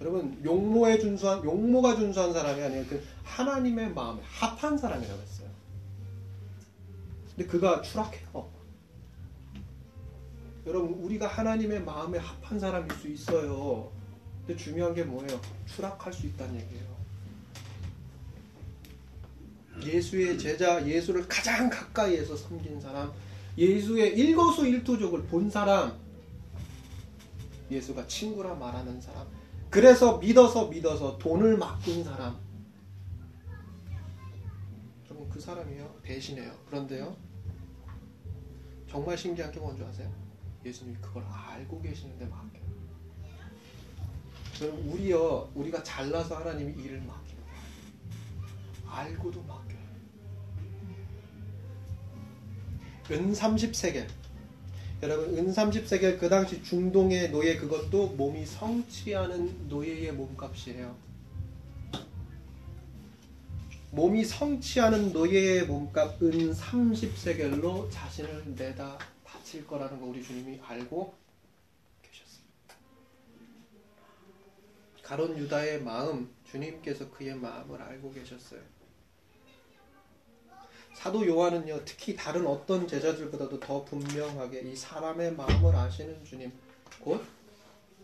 여러분 0.00 0.40
용모에 0.44 0.98
준수한 0.98 1.44
용모가 1.44 1.96
준수한 1.96 2.32
사람이 2.32 2.62
아니에요. 2.62 2.84
그 2.88 3.02
하나님의 3.24 3.90
마음에 3.92 4.22
합한 4.24 4.78
사람이라고 4.78 5.20
했어요. 5.20 5.48
근데 7.34 7.50
그가 7.50 7.82
추락해요. 7.82 8.48
여러분 10.66 10.92
우리가 11.02 11.26
하나님의 11.26 11.82
마음에 11.82 12.18
합한 12.18 12.60
사람일 12.60 12.92
수 12.96 13.08
있어요. 13.08 13.90
근데 14.46 14.62
중요한 14.62 14.94
게 14.94 15.02
뭐예요? 15.02 15.40
추락할 15.66 16.12
수 16.12 16.26
있다는 16.26 16.60
얘기예요. 16.60 16.98
예수의 19.84 20.38
제자, 20.38 20.84
예수를 20.86 21.26
가장 21.28 21.70
가까이에서 21.70 22.36
섬긴 22.36 22.80
사람, 22.80 23.12
예수의 23.56 24.16
일거수일투족을 24.18 25.24
본 25.24 25.48
사람, 25.48 25.96
예수가 27.70 28.06
친구라 28.06 28.54
말하는 28.54 29.00
사람, 29.00 29.26
그래서 29.70 30.18
믿어서 30.18 30.68
믿어서 30.68 31.18
돈을 31.18 31.58
맡긴 31.58 32.02
사람, 32.02 32.38
여러분 35.06 35.28
그 35.28 35.38
사람이요 35.38 36.00
대신해요. 36.02 36.52
그런데요, 36.66 37.16
정말 38.88 39.16
신기한 39.18 39.52
게 39.52 39.60
뭔지 39.60 39.84
아세요? 39.84 40.10
예수님이 40.64 40.96
그걸 41.00 41.24
알고 41.24 41.80
계시는데 41.82 42.26
맡겨요. 42.26 42.68
여러분 44.62 44.88
우리요, 44.88 45.50
우리가 45.54 45.82
잘나서 45.82 46.38
하나님이 46.38 46.72
일을 46.82 47.00
맡기는 47.02 47.42
거예요. 47.42 48.90
알고도 48.90 49.42
맡겨요. 49.42 49.78
은 53.10 53.32
30세겔. 53.32 54.06
여러분 55.00 55.38
은 55.38 55.52
30세겔 55.52 56.18
그 56.18 56.28
당시 56.28 56.60
중동의 56.60 57.30
노예 57.30 57.56
그것도 57.56 58.08
몸이 58.16 58.44
성취하는 58.44 59.68
노예의 59.68 60.10
몸값이에요. 60.12 60.96
몸이 63.92 64.24
성취하는 64.24 65.12
노예의 65.12 65.66
몸값 65.66 66.20
은 66.20 66.52
30세겔로 66.52 67.88
자신을 67.92 68.56
내다 68.56 68.98
바칠 69.22 69.64
거라는 69.68 70.00
거 70.00 70.06
우리 70.06 70.20
주님이 70.20 70.58
알고 70.64 71.14
계셨어요. 72.02 72.44
가론 75.04 75.38
유다의 75.38 75.84
마음 75.84 76.28
주님께서 76.50 77.08
그의 77.12 77.36
마음을 77.36 77.80
알고 77.80 78.12
계셨어요. 78.14 78.77
사도 80.98 81.24
요한은요, 81.24 81.84
특히 81.84 82.16
다른 82.16 82.44
어떤 82.44 82.88
제자들보다도 82.88 83.60
더 83.60 83.84
분명하게 83.84 84.62
이 84.62 84.74
사람의 84.74 85.34
마음을 85.34 85.72
아시는 85.72 86.24
주님, 86.24 86.50
곧 86.98 87.24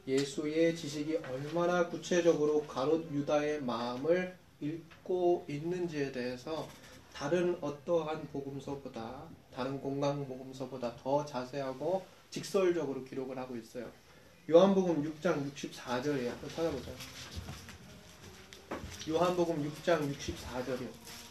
예수의 0.06 0.76
지식이 0.76 1.16
얼마나 1.16 1.88
구체적으로 1.88 2.62
가롯 2.62 3.10
유다의 3.10 3.62
마음을 3.62 4.38
읽고 4.60 5.44
있는지에 5.48 6.12
대해서 6.12 6.68
다른 7.12 7.58
어떠한 7.60 8.28
복음서보다, 8.28 9.24
다른 9.52 9.80
공강 9.80 10.28
복음서보다 10.28 10.94
더 10.94 11.24
자세하고 11.26 12.06
직설적으로 12.30 13.02
기록을 13.02 13.36
하고 13.36 13.56
있어요. 13.56 13.90
요한복음 14.48 15.02
6장 15.02 15.52
64절에 15.52 16.28
한번 16.28 16.50
찾아보자. 16.50 16.92
요한복음 19.08 19.68
6장 19.68 20.14
64절이요. 20.14 21.23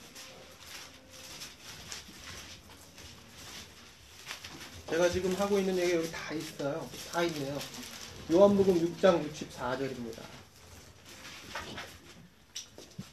제가 4.90 5.10
지금 5.10 5.34
하고 5.36 5.60
있는 5.60 5.78
얘기 5.78 5.94
여기 5.94 6.12
다 6.12 6.34
있어요. 6.34 6.88
다 7.12 7.24
있네요. 7.24 7.58
요한복음 8.32 8.76
6장 8.96 9.30
64절입니다. 9.32 10.22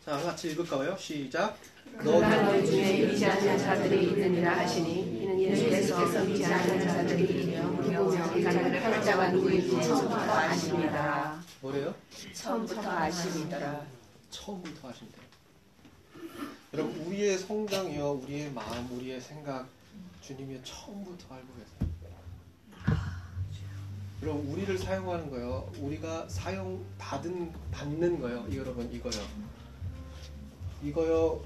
자, 0.04 0.16
같이 0.18 0.50
읽을까요? 0.50 0.96
시작. 0.98 1.56
너희 2.02 2.66
중에 2.66 3.06
믿지 3.06 3.26
않는 3.26 3.58
자들이 3.58 4.08
있느니라 4.08 4.58
하시니 4.58 5.22
이는 5.22 5.40
예수께서 5.40 6.24
믿지 6.24 6.44
않는 6.44 6.80
자들이 6.86 7.42
있며 7.42 7.76
그리고 7.76 8.12
자기가 8.14 8.50
그를 8.50 8.80
팔자가 8.80 9.30
누구인지 9.32 9.70
처음부터 9.82 10.32
아십니다. 10.32 11.42
뭐래요? 11.60 11.94
처음부터 12.34 12.90
아십니다. 12.90 13.82
처음부터 14.30 14.88
하신대요. 14.88 15.30
여러분, 16.72 16.94
우리의 17.06 17.36
성장이요, 17.38 18.12
우리의 18.24 18.52
마음, 18.52 18.88
우리의 18.92 19.20
생각, 19.20 19.68
주님이 20.20 20.60
처음부터 20.62 21.34
알고 21.34 21.48
계세요. 21.54 21.90
여러분, 24.22 24.46
우리를 24.48 24.76
사용하는 24.78 25.30
거요, 25.30 25.70
우리가 25.78 26.28
사용, 26.28 26.84
받은, 26.98 27.52
받는 27.70 28.20
거요, 28.20 28.46
이 28.48 28.56
여러분, 28.58 28.90
이거요. 28.92 29.12
이거요, 30.82 31.42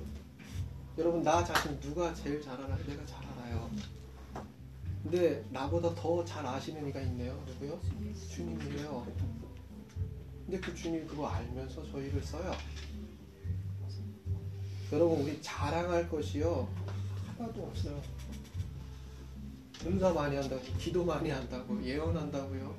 여러분, 0.98 1.22
나 1.22 1.44
자신 1.44 1.78
누가 1.80 2.12
제일 2.14 2.42
잘 2.42 2.54
알아요? 2.60 2.76
내가 2.86 3.06
잘 3.06 3.24
알아요. 3.24 3.70
근데 5.04 5.44
나보다 5.50 5.94
더 5.94 6.24
잘 6.24 6.44
아시는 6.46 6.88
이가 6.88 7.00
있네요. 7.02 7.34
누구요? 7.46 7.78
주님이에요. 8.30 9.06
근데 10.46 10.60
그 10.60 10.74
주님이 10.74 11.06
그거 11.06 11.26
알면서 11.28 11.84
저희를 11.90 12.22
써요. 12.22 12.52
여러분 14.92 15.20
우리 15.22 15.40
자랑할 15.42 16.08
것이요 16.08 16.68
하나도 17.38 17.66
없어요. 17.66 18.00
은사 19.86 20.12
많이 20.12 20.36
한다고, 20.36 20.62
기도 20.78 21.04
많이 21.04 21.30
한다고, 21.30 21.82
예언한다고요. 21.84 22.74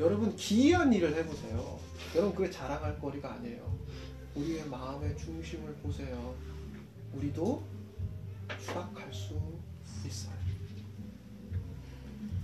여러분 0.00 0.34
기이한 0.36 0.92
일을 0.92 1.14
해보세요. 1.16 1.78
여러분 2.16 2.34
그게 2.34 2.50
자랑할 2.50 2.98
거리가 2.98 3.34
아니에요. 3.34 3.78
우리의 4.34 4.66
마음의 4.68 5.16
중심을 5.16 5.72
보세요. 5.76 6.34
우리도 7.12 7.62
추락할 8.60 9.12
수 9.14 9.40
있어요. 10.04 10.34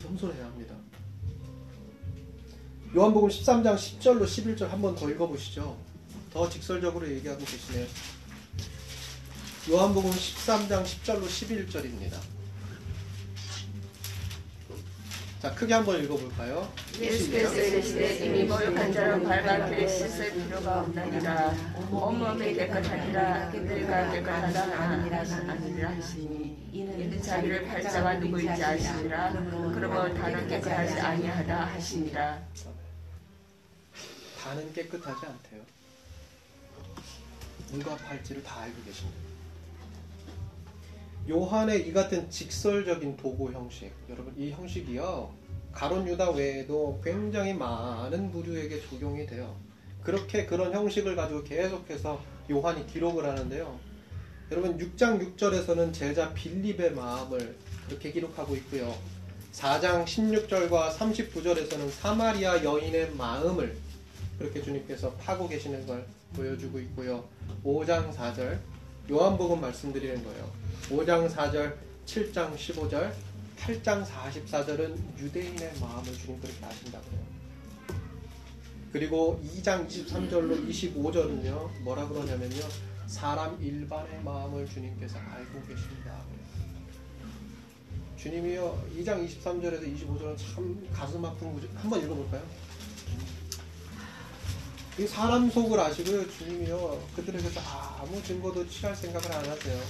겸손해야 0.01 0.45
합니다. 0.47 0.77
요한복음 2.95 3.29
13장 3.29 3.75
10절로 3.77 4.23
11절 4.25 4.69
한 4.69 4.81
번 4.81 4.95
더 4.95 5.11
읽어보시죠. 5.11 5.77
더 6.33 6.49
직설적으로 6.49 7.09
얘기하고 7.11 7.45
계시네요. 7.45 7.87
요한복음 9.69 10.11
13장 10.11 10.85
10절로 10.85 11.25
11절입니다. 11.27 12.40
자, 15.41 15.55
크게 15.55 15.73
한번 15.73 16.05
읽어볼까요? 16.05 16.71
예수께서 16.99 17.55
이르시되 17.55 18.27
이미 18.27 18.45
모욕한 18.45 18.93
자는 18.93 19.25
발밖에 19.25 19.89
씻을 19.89 20.35
필요가 20.35 20.81
없나니라 20.81 21.55
온몸이 21.91 22.53
깨끗하니라 22.53 23.51
그들과 23.51 24.13
깨끗하다 24.13 24.63
아니라 24.83 25.21
하시니 25.97 26.69
이는 26.73 27.23
자기를 27.23 27.65
팔자가 27.67 28.19
누구인지 28.19 28.63
아시니라 28.63 29.33
그러므로 29.75 30.15
다는 30.15 30.47
깨끗하지 30.47 31.01
아니하다 31.01 31.65
하시니라 31.65 32.43
다는 34.43 34.73
깨끗하지 34.75 35.27
않대요. 35.27 35.63
누가 37.73 37.97
팔지를 37.97 38.43
다 38.43 38.61
알고 38.61 38.83
계십니다. 38.85 39.30
요한의 41.29 41.87
이 41.87 41.93
같은 41.93 42.29
직설적인 42.31 43.17
도구 43.17 43.53
형식, 43.53 43.93
여러분 44.09 44.35
이 44.37 44.51
형식이요 44.51 45.33
가론 45.73 46.07
유다 46.09 46.31
외에도 46.31 47.01
굉장히 47.05 47.55
많은 47.55 48.31
부류에게 48.31 48.81
적용이 48.89 49.27
돼요. 49.27 49.57
그렇게 50.03 50.47
그런 50.47 50.73
형식을 50.73 51.15
가지고 51.15 51.45
계속해서 51.45 52.21
요한이 52.51 52.87
기록을 52.87 53.25
하는데요. 53.27 53.79
여러분 54.51 54.77
6장 54.79 55.37
6절에서는 55.37 55.93
제자 55.93 56.33
빌립의 56.35 56.93
마음을 56.95 57.57
그렇게 57.87 58.11
기록하고 58.11 58.57
있고요. 58.57 58.93
4장 59.53 60.05
16절과 60.05 60.91
39절에서는 60.93 61.91
사마리아 61.91 62.65
여인의 62.65 63.15
마음을 63.15 63.77
그렇게 64.39 64.63
주님께서 64.63 65.13
파고 65.13 65.47
계시는 65.49 65.87
걸 65.87 66.05
보여주고 66.35 66.81
있고요. 66.81 67.25
5장 67.65 68.13
4절 68.13 68.59
요한복음 69.11 69.61
말씀드리는 69.61 70.23
거예요. 70.23 70.49
5장 70.89 71.29
4절, 71.29 71.75
7장 72.07 72.55
15절, 72.55 73.13
8장 73.59 74.07
44절은 74.07 75.19
유대인의 75.19 75.73
마음을 75.81 76.13
주님 76.17 76.41
그렇게 76.41 76.65
아신다고요. 76.65 77.21
그리고 78.93 79.41
2장 79.45 79.89
23절로 79.89 80.69
25절은요. 80.69 81.81
뭐라 81.83 82.07
그러냐면요. 82.09 82.63
사람 83.07 83.61
일반의 83.61 84.23
마음을 84.23 84.65
주님께서 84.69 85.19
알고 85.19 85.61
계신다. 85.67 86.21
주님이요. 88.17 88.91
2장 88.97 89.27
23절에서 89.27 89.83
25절은 89.83 90.37
참 90.37 90.89
가슴 90.93 91.25
아픈 91.25 91.53
구절. 91.53 91.69
한번 91.75 92.01
읽어볼까요? 92.01 92.43
이 94.99 95.07
사람 95.07 95.51
속을 95.51 95.79
아시고요. 95.81 96.31
주님이요. 96.31 97.09
그들에게서 97.17 97.61
아무 98.01 98.23
증거도 98.23 98.69
취할 98.69 98.95
생각을 98.95 99.33
안 99.33 99.49
하세요. 99.49 99.81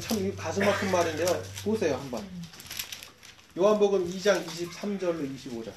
참 0.00 0.34
가슴 0.36 0.62
아픈 0.64 0.90
말인데요. 0.90 1.42
보세요, 1.62 1.94
한번. 1.96 2.24
요한복음 3.56 4.10
2장 4.10 4.44
23절로 4.44 5.28
25절. 5.36 5.72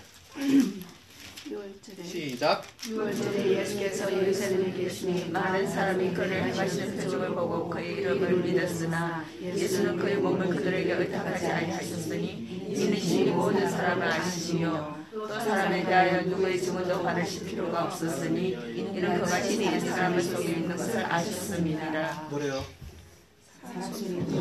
6월절에 1.50 2.06
시작. 2.06 2.64
6월절에 2.82 3.46
예수께서 3.58 4.12
예루살렘에 4.12 4.72
계시니 4.72 5.30
많은 5.30 5.68
사람이 5.68 6.14
그를 6.14 6.44
행하시는 6.44 6.98
표적을 6.98 7.34
보고 7.34 7.70
그의 7.70 7.94
이름을 7.98 8.38
믿었으나 8.44 9.24
예수는 9.42 9.98
그의 9.98 10.18
몸을 10.18 10.48
그들에게 10.50 10.92
의탁하지 10.94 11.46
아니하셨으니 11.48 12.68
이는 12.70 13.00
신이 13.00 13.32
모든 13.32 13.70
사람을 13.70 14.06
아시시며 14.06 14.99
또 15.20 15.28
사람에 15.28 15.84
대하여 15.84 16.22
누구의 16.22 16.62
증언도 16.62 17.04
받으실 17.04 17.46
필요가 17.46 17.84
없었으니 17.84 18.52
이는 18.52 19.20
그가 19.20 19.42
신이 19.42 19.78
사람을 19.82 20.24
속에 20.24 20.44
있는 20.46 20.78
것을 20.78 21.06
아셨음이니라 21.06 22.28
뭐래요? 22.30 22.66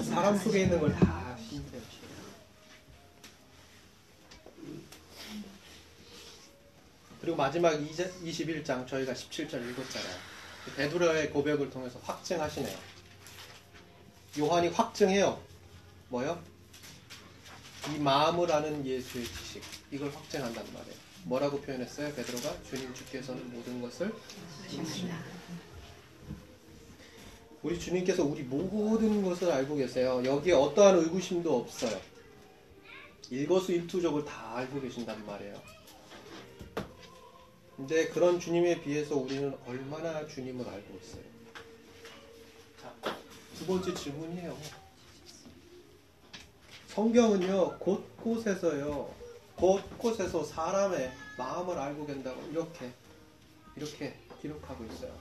사람 0.05 0.39
속에 0.39 0.63
있는 0.63 0.79
걸 0.79 0.95
다. 0.95 1.37
그리고 7.21 7.37
마지막 7.37 7.73
21장 7.73 8.87
저희가 8.87 9.13
17절 9.15 9.71
읽었잖아요. 9.71 10.17
베드로의 10.77 11.31
고백을 11.31 11.71
통해서 11.71 11.99
확증하시네요. 12.05 12.79
요한이 14.39 14.69
확증해요. 14.69 15.43
뭐요? 16.09 16.41
이 17.93 17.99
마음을 17.99 18.53
아는 18.53 18.87
예수의 18.87 19.25
지식. 19.25 19.78
이걸 19.91 20.11
확증한단 20.11 20.65
말이에요. 20.73 20.97
뭐라고 21.25 21.61
표현했어요? 21.61 22.15
베드로가 22.15 22.63
주님 22.63 22.93
주께서는 22.95 23.51
모든 23.53 23.81
것을 23.83 24.15
이루신다. 24.73 25.19
우리 27.63 27.79
주님께서 27.79 28.25
우리 28.25 28.43
모든 28.43 29.23
것을 29.23 29.51
알고 29.51 29.77
계세요. 29.77 30.23
여기에 30.25 30.55
어떠한 30.55 30.99
의구심도 30.99 31.59
없어요. 31.59 32.01
일거수일투족을 33.31 34.25
다 34.25 34.57
알고 34.57 34.81
계신단 34.81 35.27
말이에요. 35.27 35.61
근데 37.77 38.09
그런 38.09 38.41
주님에 38.41 38.81
비해서 38.81 39.17
우리는 39.17 39.57
얼마나 39.67 40.27
주님을 40.27 40.67
알고 40.67 40.99
있어요. 41.03 41.23
자, 42.81 42.95
두 43.57 43.67
번째 43.67 43.95
질문이에요. 43.95 44.57
성경은요, 46.89 47.79
곳곳에서요, 47.79 49.15
곳곳에서 49.59 50.45
사람의 50.45 51.13
마음을 51.37 51.77
알고 51.77 52.07
된다고 52.07 52.41
이렇게, 52.51 52.93
이렇게 53.77 54.15
기록하고 54.41 54.85
있어요. 54.85 55.13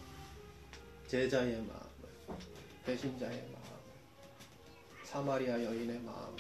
제자의 1.08 1.56
마음을, 1.56 2.40
배신자의 2.86 3.32
마음을, 3.32 3.68
사마리아 5.04 5.64
여인의 5.64 6.00
마음을, 6.02 6.38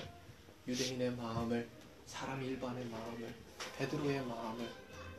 유대인의 0.68 1.16
마음을, 1.16 1.68
사람 2.06 2.44
일반의 2.44 2.86
마음을, 2.86 3.34
베드로의 3.78 4.26
마음을, 4.26 4.70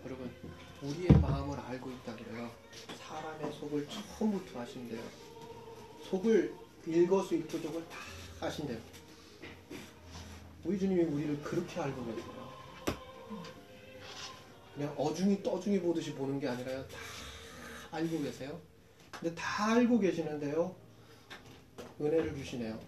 여러분, 0.04 0.32
우리의 0.80 1.20
마음을 1.20 1.58
알고 1.58 1.90
있다 1.90 2.14
그래요. 2.14 2.48
사람의 2.96 3.52
속을 3.54 3.88
처음부터 3.88 4.60
하신대요. 4.60 5.02
속을 6.08 6.54
일거수일투족을 6.86 7.88
다 7.88 7.96
하신대요. 8.40 8.78
우리 10.64 10.78
주님이 10.78 11.02
우리를 11.02 11.42
그렇게 11.42 11.80
알고 11.80 12.04
계세요. 12.06 12.37
그냥 14.78 14.94
어중이 14.96 15.42
떠중이 15.42 15.80
보듯이 15.80 16.14
보는 16.14 16.38
게 16.38 16.46
아니라요. 16.46 16.86
다 16.86 16.96
알고 17.90 18.22
계세요. 18.22 18.60
근데 19.10 19.34
다 19.34 19.72
알고 19.72 19.98
계시는데요. 19.98 20.72
은혜를 22.00 22.36
주시네요. 22.36 22.78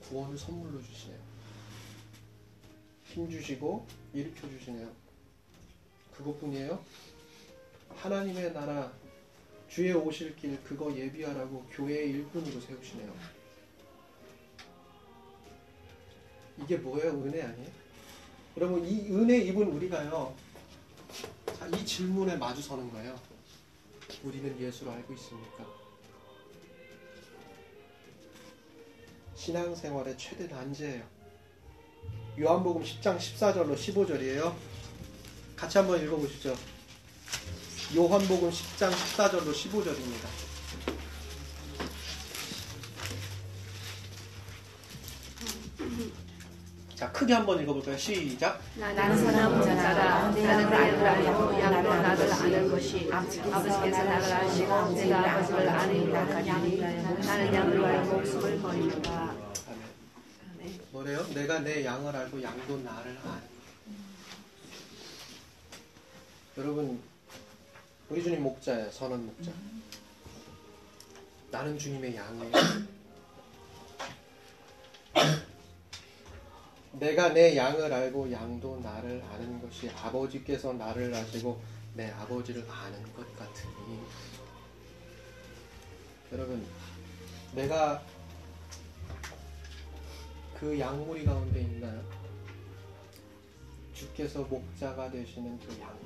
구원을 0.00 0.38
선물로 0.38 0.82
주시네요. 0.82 1.18
힘 3.04 3.28
주시고 3.28 3.86
일으켜 4.14 4.48
주시네요. 4.48 4.90
그것뿐이에요? 6.16 6.82
하나님의 7.90 8.54
나라 8.54 8.90
주의 9.68 9.92
오실 9.92 10.34
길 10.36 10.58
그거 10.64 10.90
예비하라고 10.90 11.66
교회의 11.70 12.12
일꾼으로 12.12 12.58
세우시네요. 12.58 13.14
이게 16.62 16.78
뭐예요? 16.78 17.10
은혜 17.10 17.42
아니에요? 17.42 17.87
여러분 18.58 18.84
이 18.84 19.06
은혜 19.12 19.38
입은 19.38 19.68
우리가요. 19.68 20.34
자, 21.56 21.68
이 21.68 21.86
질문에 21.86 22.34
마주 22.34 22.60
서는 22.60 22.90
거예요. 22.90 23.16
우리는 24.24 24.60
예수를 24.60 24.90
알고 24.94 25.14
있습니까? 25.14 25.64
신앙생활의 29.36 30.18
최대 30.18 30.48
난제예요. 30.48 31.04
요한복음 32.40 32.82
10장 32.82 33.16
14절로 33.16 33.76
15절이에요. 33.76 34.52
같이 35.54 35.78
한번 35.78 36.02
읽어보시죠. 36.02 36.56
요한복음 37.94 38.50
10장 38.50 38.90
14절로 38.90 39.52
15절입니다. 39.52 40.48
자, 46.96 47.07
크게 47.18 47.34
한번 47.34 47.60
읽어볼까요? 47.60 47.96
시작. 47.98 48.60
나는 48.76 49.18
선한 49.18 49.62
자라 49.64 50.30
나는 50.30 50.70
나를 50.70 51.06
알고 51.06 51.60
양도 51.60 51.94
나를 51.94 52.32
아는 52.32 52.70
것이 52.70 53.08
아버지께서 53.12 54.04
나를 54.04 54.32
아시고 54.32 54.90
내가 54.92 55.32
아버지를 55.32 55.68
아느니라 55.68 56.20
하니 56.20 56.78
나는 56.78 57.54
양을 57.54 57.84
알고 57.84 58.16
목숨을 58.18 58.60
버리노라. 58.60 59.34
뭐래요? 60.92 61.26
내가 61.34 61.58
내 61.58 61.84
양을 61.84 62.14
알고 62.14 62.40
양도 62.40 62.76
나를 62.78 63.18
아는 63.24 63.58
여러분, 66.56 67.00
우리 68.08 68.22
주님 68.22 68.42
목자예요. 68.42 68.90
선한 68.90 69.26
목자. 69.26 69.52
나는 71.50 71.78
주님의 71.78 72.16
양이에요. 72.16 72.52
내가 76.92 77.32
내 77.32 77.56
양을 77.56 77.92
알고 77.92 78.32
양도 78.32 78.80
나를 78.80 79.22
아는 79.30 79.60
것이 79.60 79.90
아버지께서 79.90 80.72
나를 80.72 81.14
아시고 81.14 81.60
내 81.94 82.10
아버지를 82.10 82.64
아는 82.68 83.02
것 83.14 83.36
같으니 83.36 84.00
여러분 86.32 86.66
내가 87.54 88.02
그 90.58 90.78
양무리 90.78 91.24
가운데 91.24 91.60
있나요? 91.60 92.02
주께서 93.94 94.42
목자가 94.42 95.10
되시는 95.10 95.58
그 95.60 95.80
양, 95.80 95.96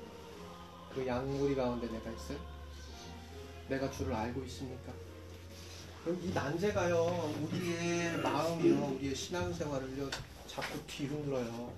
그 0.95 1.07
양무리 1.07 1.55
가운데 1.55 1.87
내가 1.91 2.11
있어요? 2.11 2.39
내가 3.69 3.91
주를 3.91 4.13
알고 4.13 4.43
있습니까? 4.45 4.93
그럼 6.05 6.21
이 6.23 6.33
난제가요, 6.33 7.35
우리의 7.43 8.19
마음이요, 8.19 8.97
우리의 8.97 9.15
신앙생활을요, 9.15 10.11
자꾸 10.53 10.79
뒤흔들어요. 10.87 11.73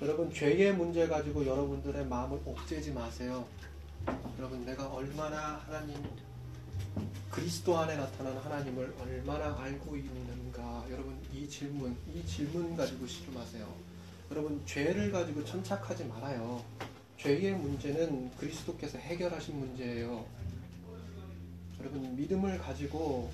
여러분, 0.00 0.32
죄의 0.32 0.76
문제 0.76 1.08
가지고 1.08 1.44
여러분들의 1.44 2.06
마음을 2.06 2.40
옥죄지 2.44 2.92
마세요. 2.92 3.44
여러분, 4.38 4.64
내가 4.64 4.86
얼마나 4.86 5.56
하나님, 5.66 5.96
그리스도 7.32 7.76
안에 7.76 7.96
나타난 7.96 8.36
하나님을 8.36 8.94
얼마나 9.00 9.58
알고 9.58 9.96
있는가. 9.96 10.86
여러분, 10.88 11.20
이 11.32 11.48
질문, 11.48 11.96
이 12.14 12.24
질문 12.24 12.76
가지고 12.76 13.08
씨름하세요. 13.08 13.74
여러분, 14.30 14.64
죄를 14.64 15.10
가지고 15.10 15.44
천착하지 15.44 16.04
말아요. 16.04 16.62
죄의 17.18 17.54
문제는 17.54 18.30
그리스도께서 18.36 18.98
해결하신 18.98 19.58
문제예요. 19.58 20.24
여러분, 21.80 22.14
믿음을 22.14 22.56
가지고, 22.58 23.32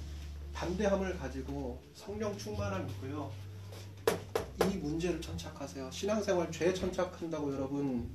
담대함을 0.54 1.18
가지고, 1.18 1.78
성령 1.94 2.38
충만함이고요. 2.38 3.49
이 4.70 4.76
문제를 4.76 5.20
천착하세요. 5.20 5.90
신앙생활 5.90 6.50
죄 6.52 6.72
천착한다고 6.72 7.52
여러분 7.54 8.08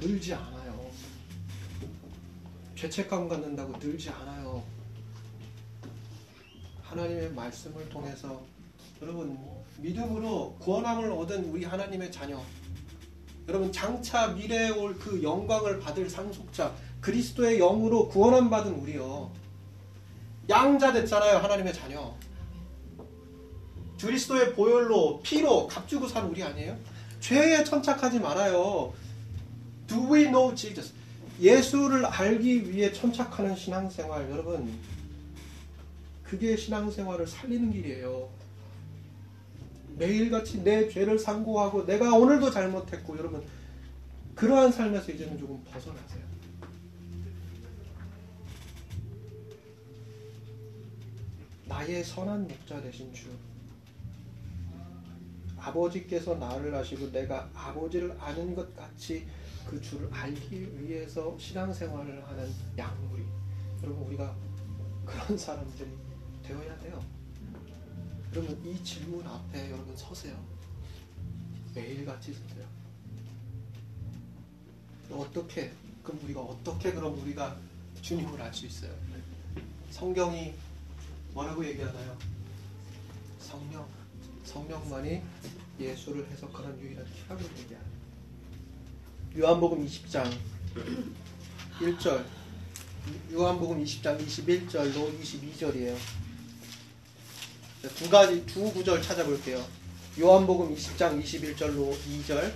늘지 0.00 0.34
않아요. 0.34 0.90
죄책감 2.74 3.28
갖는다고 3.28 3.76
늘지 3.78 4.10
않아요. 4.10 4.62
하나님의 6.82 7.32
말씀을 7.32 7.88
통해서 7.88 8.42
여러분 9.02 9.38
믿음으로 9.78 10.56
구원함을 10.60 11.10
얻은 11.12 11.50
우리 11.50 11.64
하나님의 11.64 12.10
자녀 12.10 12.40
여러분 13.48 13.70
장차 13.70 14.28
미래에 14.28 14.70
올 14.70 14.96
그 14.98 15.22
영광을 15.22 15.78
받을 15.78 16.08
상속자 16.08 16.74
그리스도의 17.00 17.58
영으로 17.58 18.08
구원함 18.08 18.48
받은 18.50 18.72
우리요 18.74 19.30
양자 20.48 20.92
됐잖아요 20.92 21.38
하나님의 21.38 21.74
자녀 21.74 22.14
그리스도의 24.00 24.54
보혈로 24.54 25.20
피로 25.22 25.66
값주고 25.66 26.06
산 26.08 26.26
우리 26.26 26.42
아니에요? 26.42 26.76
죄에 27.20 27.64
천착하지 27.64 28.20
말아요. 28.20 28.92
Do 29.86 30.12
we 30.12 30.24
know 30.24 30.54
Jesus? 30.54 30.92
예수를 31.40 32.04
알기 32.04 32.70
위해 32.70 32.92
천착하는 32.92 33.54
신앙생활 33.54 34.30
여러분 34.30 34.72
그게 36.22 36.56
신앙생활을 36.56 37.26
살리는 37.26 37.72
길이에요. 37.72 38.28
매일같이 39.96 40.62
내 40.62 40.88
죄를 40.88 41.18
상고하고 41.18 41.86
내가 41.86 42.14
오늘도 42.14 42.50
잘못했고 42.50 43.16
여러분 43.18 43.42
그러한 44.34 44.72
삶에서 44.72 45.12
이제는 45.12 45.38
조금 45.38 45.62
벗어나세요. 45.64 46.26
나의 51.66 52.04
선한 52.04 52.46
목자 52.46 52.80
되신 52.82 53.12
주 53.12 53.28
아버지께서 55.66 56.36
나를 56.36 56.74
아시고 56.74 57.10
내가 57.10 57.48
아버지를 57.54 58.16
아는 58.20 58.54
것 58.54 58.74
같이 58.76 59.26
그 59.66 59.80
주를 59.80 60.08
알기 60.12 60.80
위해서 60.80 61.36
신앙생활을 61.38 62.24
하는 62.24 62.52
양무리 62.78 63.24
여러분 63.82 64.06
우리가 64.06 64.34
그런 65.04 65.36
사람들이 65.36 65.90
되어야 66.42 66.78
돼요. 66.78 67.02
여러분 68.32 68.64
이 68.64 68.82
질문 68.84 69.26
앞에 69.26 69.70
여러분 69.70 69.96
서세요. 69.96 70.36
매일같이 71.74 72.32
서세요. 72.32 72.66
어떻게 75.10 75.72
그럼 76.02 76.20
우리가 76.24 76.40
어떻게 76.40 76.92
그럼 76.92 77.18
우리가 77.22 77.56
주님을 78.02 78.40
알 78.40 78.54
수 78.54 78.66
있어요? 78.66 78.92
성경이 79.90 80.54
뭐라고 81.32 81.64
얘기하나요? 81.64 82.16
성령 83.40 83.86
성령만이 84.46 85.22
예수를 85.78 86.26
해석하는 86.30 86.80
유일한 86.80 87.06
얘기하는 87.58 87.86
요한복음 89.36 89.84
20장 89.86 90.32
1절 91.80 92.24
요한복음 93.32 93.84
20장 93.84 94.18
21절로 94.18 95.20
22절이에요. 95.20 95.96
두 97.96 98.08
가지 98.08 98.44
두 98.46 98.72
구절 98.72 99.02
찾아볼게요. 99.02 99.62
요한복음 100.18 100.74
20장 100.74 101.22
21절로 101.22 101.94
2절 101.94 102.52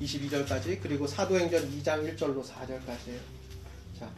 22절까지 0.00 0.80
그리고 0.80 1.06
사도행전 1.06 1.70
2장 1.70 2.16
1절로 2.16 2.44
4절까지예요. 2.44 3.20
자, 3.98 4.10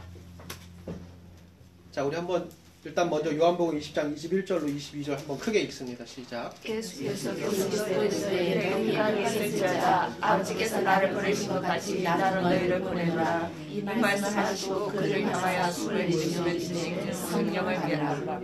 자 1.90 2.04
우리 2.04 2.14
한번 2.14 2.50
일단 2.86 3.10
먼저 3.10 3.36
요한복음 3.36 3.80
20장 3.80 4.14
21절로 4.14 4.64
22절 4.76 5.16
한번 5.16 5.36
크게 5.40 5.58
읽습니다. 5.62 6.06
시작. 6.06 6.54
예수께서 6.64 7.34
그리스도의 7.34 8.70
영이하게 8.70 9.24
있을지어다 9.24 10.16
아버지께서 10.20 10.80
나를 10.82 11.12
보내신 11.12 11.48
것 11.48 11.60
같이 11.62 12.00
나는 12.04 12.42
너희를 12.44 12.80
보내노라 12.80 13.50
이 13.68 13.82
말씀하시고 13.82 14.86
그를 14.86 15.20
향하여 15.20 15.72
숨을 15.72 16.08
내쉬며 16.08 16.58
지내는 16.60 17.12
성령을 17.12 17.86
비하라 17.86 18.40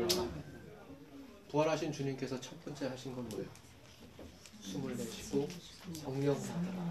부활하신 1.49 1.93
주님께서 1.93 2.41
첫 2.41 2.65
번째 2.65 2.89
하신 2.89 3.15
건 3.15 3.29
뭐예요? 3.29 3.49
숨을 4.61 4.97
내쉬고 4.97 5.49
성령 6.03 6.35
받아라. 6.35 6.91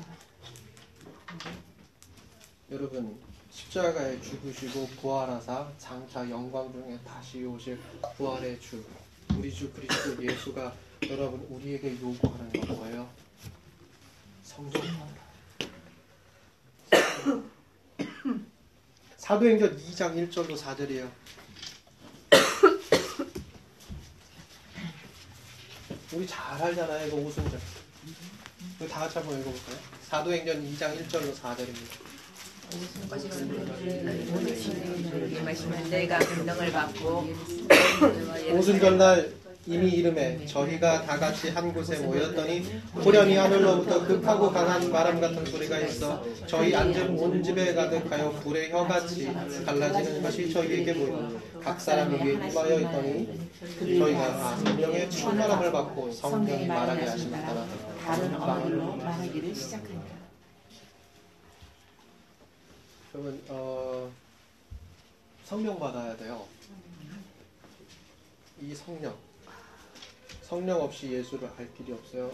여러분 2.71 3.19
십자가에 3.51 4.19
죽으시고 4.21 4.87
부활하사 5.01 5.69
장차 5.77 6.27
영광 6.29 6.71
중에 6.71 6.97
다시 7.05 7.43
오실 7.43 7.77
부활의 8.15 8.59
주 8.61 8.83
우리 9.37 9.53
주 9.53 9.71
그리스도 9.73 10.23
예수가 10.23 10.73
여러분 11.09 11.45
우리에게 11.49 11.99
요구하는 12.01 12.51
건 12.51 12.77
뭐예요? 12.77 13.09
받아라. 16.91 17.41
사도행전 19.17 19.77
2장 19.77 20.15
1절로 20.15 20.57
4절이에요. 20.57 21.09
우리 26.13 26.27
잘 26.27 26.61
알잖아요. 26.61 27.07
이거 27.07 27.17
오순절. 27.17 27.59
이거 28.75 28.87
다 28.87 29.01
같이 29.01 29.17
한번 29.17 29.39
읽어볼까요? 29.39 29.77
사도행전 30.03 30.63
2장 30.73 30.97
1절로 30.97 31.33
4절입니다. 31.35 32.10
내가 35.89 36.19
감동을 36.19 36.71
받고 36.71 37.27
오순절날 38.53 39.41
이미 39.67 39.91
이름에 39.91 40.43
저희가 40.47 41.03
다 41.03 41.19
같이 41.19 41.49
한 41.49 41.71
곳에 41.71 41.99
모였더니 41.99 42.65
호련히 42.95 43.35
하늘로부터 43.35 44.07
급하고 44.07 44.51
강한 44.51 44.91
바람 44.91 45.21
같은 45.21 45.45
소리가 45.45 45.79
있어 45.81 46.23
저희 46.47 46.75
앉은 46.75 47.17
온 47.19 47.43
집에 47.43 47.73
가득하여 47.75 48.31
불의 48.43 48.71
혀같이 48.71 49.31
갈라지는 49.65 50.23
것이 50.23 50.51
저희에게 50.51 50.95
보이고 50.95 51.39
각 51.63 51.79
사람 51.79 52.11
위에 52.11 52.33
임하여 52.33 52.79
있더니 52.79 53.49
저희가 53.77 54.57
성령의 54.57 55.09
충만함을 55.11 55.71
받고 55.71 56.11
성경이 56.11 56.65
말하게 56.65 57.05
하심에 57.05 57.41
따라 57.41 57.65
다른 58.03 58.33
언어로 58.33 58.95
말하기를 58.95 59.53
시작한다. 59.53 60.20
여러분 63.13 63.43
어, 63.49 64.09
성령 65.43 65.77
받아야 65.77 66.15
돼요. 66.15 66.47
이 68.61 68.73
성령 68.73 69.17
성령 70.41 70.81
없이 70.81 71.11
예수를 71.11 71.49
알 71.57 71.73
길이 71.73 71.91
없어요. 71.91 72.31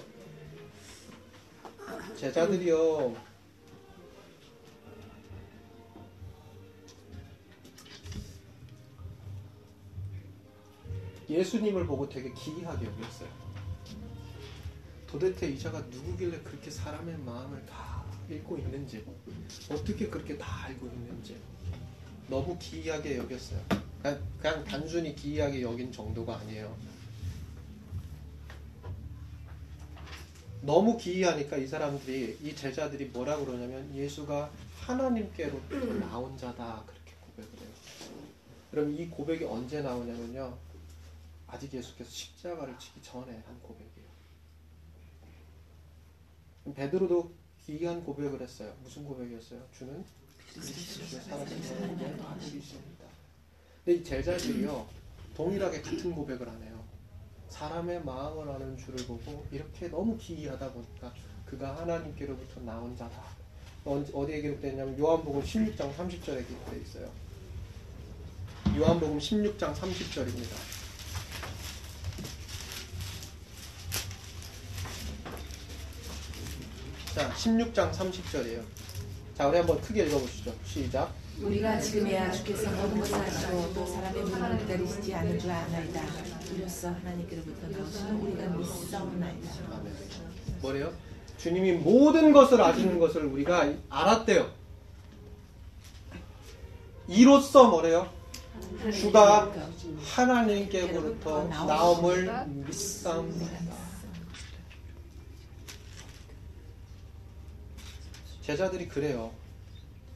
제자들이요. 2.16 3.16
예수님을 11.30 11.86
보고 11.86 12.08
되게 12.08 12.32
기이하게 12.34 12.86
여겼어요. 12.86 13.30
도대체 15.06 15.48
이자가 15.48 15.80
누구길래 15.82 16.40
그렇게 16.42 16.70
사람의 16.70 17.18
마음을 17.20 17.66
다 17.66 18.04
읽고 18.30 18.58
있는지, 18.58 19.06
어떻게 19.70 20.08
그렇게 20.08 20.38
다 20.38 20.66
알고 20.66 20.88
있는지 20.88 21.38
너무 22.28 22.58
기이하게 22.60 23.18
여겼어요. 23.18 23.62
그냥, 24.02 24.22
그냥 24.40 24.64
단순히 24.64 25.16
기이하게 25.16 25.62
여긴 25.62 25.92
정도가 25.92 26.38
아니에요. 26.38 26.76
너무 30.62 30.98
기이하니까 30.98 31.58
이 31.58 31.68
사람들이 31.68 32.40
이 32.42 32.56
제자들이 32.56 33.06
뭐라 33.06 33.38
그러냐면 33.38 33.94
예수가 33.96 34.52
하나님께로부터 34.82 35.78
나온 36.00 36.38
자다 36.38 36.84
그렇게 36.86 37.14
고백을 37.22 37.60
해요. 37.60 37.70
그럼 38.72 38.92
이 38.92 39.08
고백이 39.08 39.46
언제 39.46 39.82
나오냐면요. 39.82 40.58
아직 41.48 41.74
예수께서 41.74 42.10
십자가를 42.10 42.78
치기 42.78 43.02
전에 43.02 43.32
한 43.32 43.62
고백이에요. 43.62 44.08
베드로도 46.76 47.32
기이한 47.68 48.02
고백을 48.06 48.42
했어요. 48.42 48.74
무슨 48.82 49.04
고백이었어요? 49.04 49.62
주는 49.78 50.02
그리스도의 50.54 51.22
살아계신 51.22 51.98
분이십니다. 51.98 53.06
근데 53.84 54.00
이 54.00 54.04
제자들이요 54.06 54.88
동일하게 55.36 55.82
같은 55.82 56.16
고백을 56.16 56.48
안 56.48 56.64
해요. 56.64 56.82
사람의 57.50 58.06
마음을 58.06 58.50
아는 58.50 58.78
주를 58.78 59.06
보고 59.06 59.46
이렇게 59.52 59.90
너무 59.90 60.18
기이하다 60.18 60.72
보니까 60.72 61.14
그가 61.46 61.76
하나님께로부터 61.82 62.62
나온 62.62 62.96
자다. 62.96 63.22
언- 63.84 64.08
어디에 64.14 64.42
기록되어 64.42 64.72
있냐면 64.72 64.98
요한복음 64.98 65.42
16장 65.42 65.94
30절에 65.94 66.48
기록되어 66.48 66.80
있어요. 66.82 67.12
요한복음 68.78 69.18
16장 69.20 69.74
30절입니다. 69.76 70.77
자, 77.18 77.32
16장 77.34 77.92
30절이에요. 77.92 78.62
자, 79.36 79.48
우리 79.48 79.58
한번 79.58 79.82
크게 79.82 80.06
읽어보시죠. 80.06 80.54
시작. 80.64 81.12
우리가 81.42 81.80
지금이야 81.80 82.32
주께서 82.32 82.70
모든 82.70 83.00
것을 83.00 83.16
하시고 83.16 83.74
또 83.74 83.88
사람의 83.88 84.22
문을 84.22 84.60
기다리시지 84.60 85.16
않은 85.16 85.40
줄 85.40 85.50
아나이다. 85.50 86.04
이로써 86.56 86.90
하나님께로부터 86.90 87.70
나오시는 87.70 88.22
우리가 88.22 88.46
믿사옵나이다. 88.50 89.50
뭐래요? 90.62 90.94
주님이 91.40 91.72
모든 91.74 92.32
것을 92.34 92.62
아시는 92.62 93.00
것을 93.00 93.26
우리가 93.26 93.74
알았대요. 93.90 94.52
이로써 97.08 97.68
뭐래요? 97.68 98.12
주가 98.94 99.52
하나님께로부터 100.16 101.46
나옴을 101.46 102.46
믿사옵니다. 102.48 103.87
제자들이 108.48 108.88
그래요. 108.88 109.30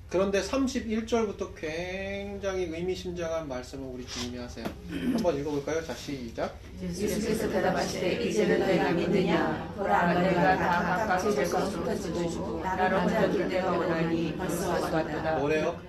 그런데 0.09 0.41
31절부터 0.41 1.53
굉장히 1.53 2.63
의미심장한 2.63 3.45
말씀을 3.49 3.89
우리 3.93 4.07
주님이 4.07 4.38
하세요. 4.38 4.65
한번 4.89 5.38
읽어볼까요? 5.38 5.86
자, 5.86 5.93
시작. 5.93 6.57
예수께서 6.82 7.49
대답하시되 7.49 8.23
이제는 8.23 8.59
내가 8.65 8.91
믿느냐 8.93 9.73
보라 9.75 10.21
내가 10.21 10.57
다 10.57 11.07
각각 11.07 11.19
제 11.29 11.43
것으로 11.43 11.84
흩어주고 11.84 12.59
나를 12.61 13.01
혼자 13.01 13.29
둘 13.29 13.49
때가 13.49 13.71
오나니 13.73 14.38
벌써 14.38 14.69
왔도다 14.69 15.39
뭐래요? 15.39 15.82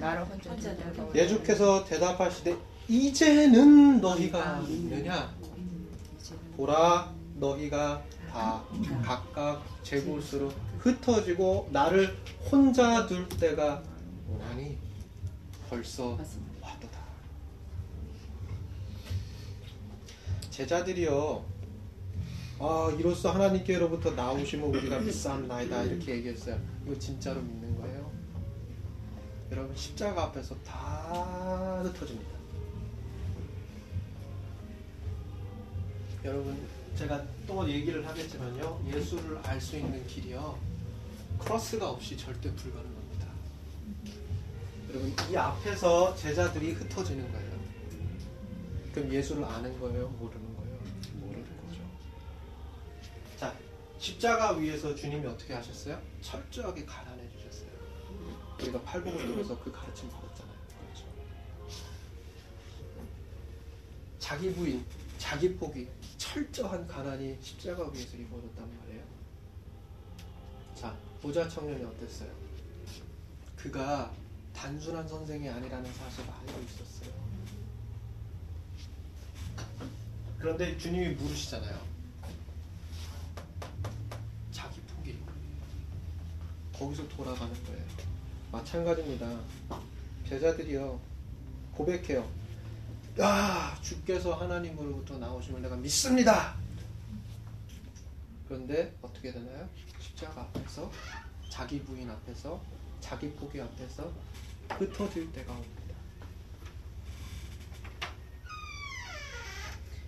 나를 0.00 0.24
혼자 0.24 0.56
둘 0.56 0.76
때가 0.78 1.02
오나니 1.02 1.18
예수께서 1.18 1.84
대답하시되 1.84 2.56
이제는 2.88 4.00
너희가 4.00 4.60
믿느냐? 4.66 5.34
보라 6.56 7.12
너희가 7.36 8.02
다 8.32 8.62
각각 9.02 9.62
제 9.82 10.00
곳으로 10.02 10.50
흩어지고 10.78 11.68
나를 11.72 12.16
혼자 12.50 13.06
둘 13.06 13.28
때가 13.28 13.82
오하니 14.28 14.78
벌써 15.68 16.18
왔도다. 16.60 16.98
제자들이요. 20.50 21.44
아, 22.60 22.94
이로써 22.98 23.32
하나님께로부터 23.32 24.10
나오시면 24.10 24.68
우리가 24.74 25.00
믿사옵나이다 25.00 25.82
이렇게 25.84 26.16
얘기했어요. 26.16 26.58
이거 26.86 26.98
진짜로 26.98 27.40
믿는 27.40 27.80
거예요? 27.80 28.10
여러분 29.50 29.74
십자가 29.74 30.24
앞에서 30.24 30.54
다 30.62 31.80
흩어집니다. 31.82 32.30
여러분 36.24 36.56
제가 36.96 37.24
또 37.46 37.68
얘기를 37.68 38.06
하겠지만요. 38.06 38.84
예수를 38.94 39.38
알 39.38 39.60
수 39.60 39.76
있는 39.76 40.06
길이요. 40.06 40.58
크로스가 41.38 41.90
없이 41.90 42.16
절대 42.16 42.54
불가능합니다. 42.54 43.26
여러분 44.90 45.14
이 45.30 45.36
앞에서 45.36 46.14
제자들이 46.16 46.72
흩어지는 46.72 47.30
거예요. 47.32 47.50
그럼 48.92 49.12
예수를 49.12 49.44
아는 49.44 49.78
거예요? 49.80 50.08
모르는 50.08 50.56
거예요? 50.56 50.78
모르는 51.14 51.44
거죠. 51.66 51.80
자, 53.38 53.56
십자가 53.98 54.52
위에서 54.52 54.94
주님이 54.94 55.26
어떻게 55.26 55.54
하셨어요? 55.54 56.00
철저하게 56.20 56.84
가난해 56.84 57.22
주셨어요. 57.30 57.70
우리가 58.60 58.80
팔복을 58.82 59.26
통해서 59.26 59.58
그 59.62 59.72
가르침 59.72 60.10
받았잖아요. 60.10 60.56
그렇죠. 60.82 61.06
자기 64.18 64.52
부인, 64.52 64.84
자기 65.18 65.54
포기, 65.54 65.88
철저한 66.20 66.86
가난이 66.86 67.38
십자가 67.40 67.88
위에서 67.88 68.14
이루어졌단 68.14 68.78
말이에요. 68.78 69.02
자, 70.74 70.94
보자 71.22 71.48
청년이 71.48 71.82
어땠어요? 71.82 72.30
그가 73.56 74.12
단순한 74.52 75.08
선생이 75.08 75.48
아니라는 75.48 75.90
사실을 75.94 76.28
알고 76.30 76.60
있었어요. 76.60 77.10
그런데 80.38 80.76
주님이 80.76 81.14
물으시잖아요. 81.14 81.80
자기 84.52 84.78
포기. 84.82 85.18
거기서 86.74 87.08
돌아가는 87.08 87.64
거예요. 87.64 87.84
마찬가지입니다. 88.52 89.40
제자들이요. 90.28 91.00
고백해요. 91.72 92.39
야, 93.20 93.76
주께서 93.82 94.32
하나님으로부터 94.32 95.18
나오심을 95.18 95.60
내가 95.60 95.76
믿습니다. 95.76 96.56
그런데 98.48 98.96
어떻게 99.02 99.30
되나요? 99.30 99.68
십자가 99.98 100.40
앞에서 100.40 100.90
자기 101.50 101.82
부인 101.82 102.08
앞에서 102.08 102.58
자기 102.98 103.30
포기 103.32 103.60
앞에서 103.60 104.10
흩어질 104.70 105.30
때가 105.32 105.52
옵니다. 105.52 105.94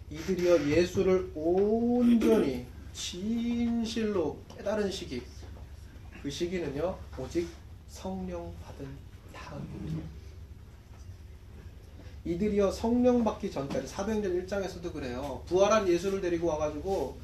이들이여 0.09 0.71
예수를 0.71 1.33
온전히 1.35 2.67
진실로 2.95 4.43
깨달은 4.57 4.91
시기 4.91 5.23
그 6.23 6.31
시기는요 6.31 6.99
오직 7.19 7.47
성령 7.89 8.55
받은 8.63 8.89
다음입니다. 9.35 10.22
이들이여 12.25 12.71
성령 12.71 13.25
받기 13.25 13.51
전까지 13.51 13.87
사도행전 13.89 14.47
1장에서도 14.47 14.93
그래요. 14.93 15.43
부활한 15.47 15.89
예수를 15.89 16.21
데리고 16.21 16.47
와가지고 16.49 17.17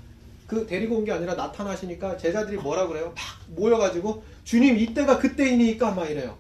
그 0.47 0.67
데리고 0.67 0.97
온 0.97 1.05
게 1.05 1.13
아니라 1.13 1.35
나타나시니까 1.35 2.17
제자들이 2.17 2.57
뭐라 2.59 2.87
그래요? 2.89 3.13
막 3.15 3.17
모여가지고 3.55 4.23
주님 4.45 4.77
이때가 4.79 5.19
그때이니까 5.19 5.93
막 5.93 6.07
이래요. 6.07 6.37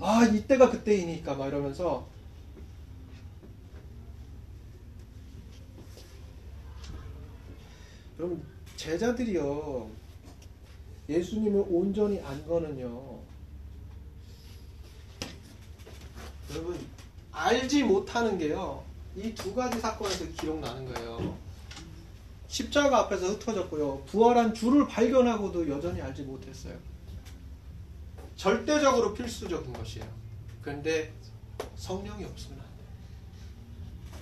아 0.00 0.24
이때가 0.24 0.70
그때이니까 0.70 1.34
막 1.34 1.48
이러면서 1.48 2.06
여러분 8.18 8.42
제자들이요 8.76 9.90
예수님을 11.08 11.64
온전히 11.68 12.20
안 12.20 12.46
거는요 12.46 13.18
여러분 16.50 16.78
알지 17.32 17.82
못하는 17.84 18.38
게요. 18.38 18.84
이 19.16 19.34
두 19.34 19.54
가지 19.54 19.78
사건에서 19.80 20.26
기록나는 20.40 20.92
거예요. 20.92 21.36
십자가 22.48 23.00
앞에서 23.00 23.28
흩어졌고요. 23.28 24.04
부활한 24.06 24.54
주를 24.54 24.86
발견하고도 24.86 25.68
여전히 25.68 26.00
알지 26.00 26.22
못했어요. 26.22 26.74
절대적으로 28.36 29.14
필수적인 29.14 29.72
것이에요. 29.72 30.06
그런데 30.62 31.12
성령이 31.76 32.24
없으면 32.24 32.58
안 32.58 32.66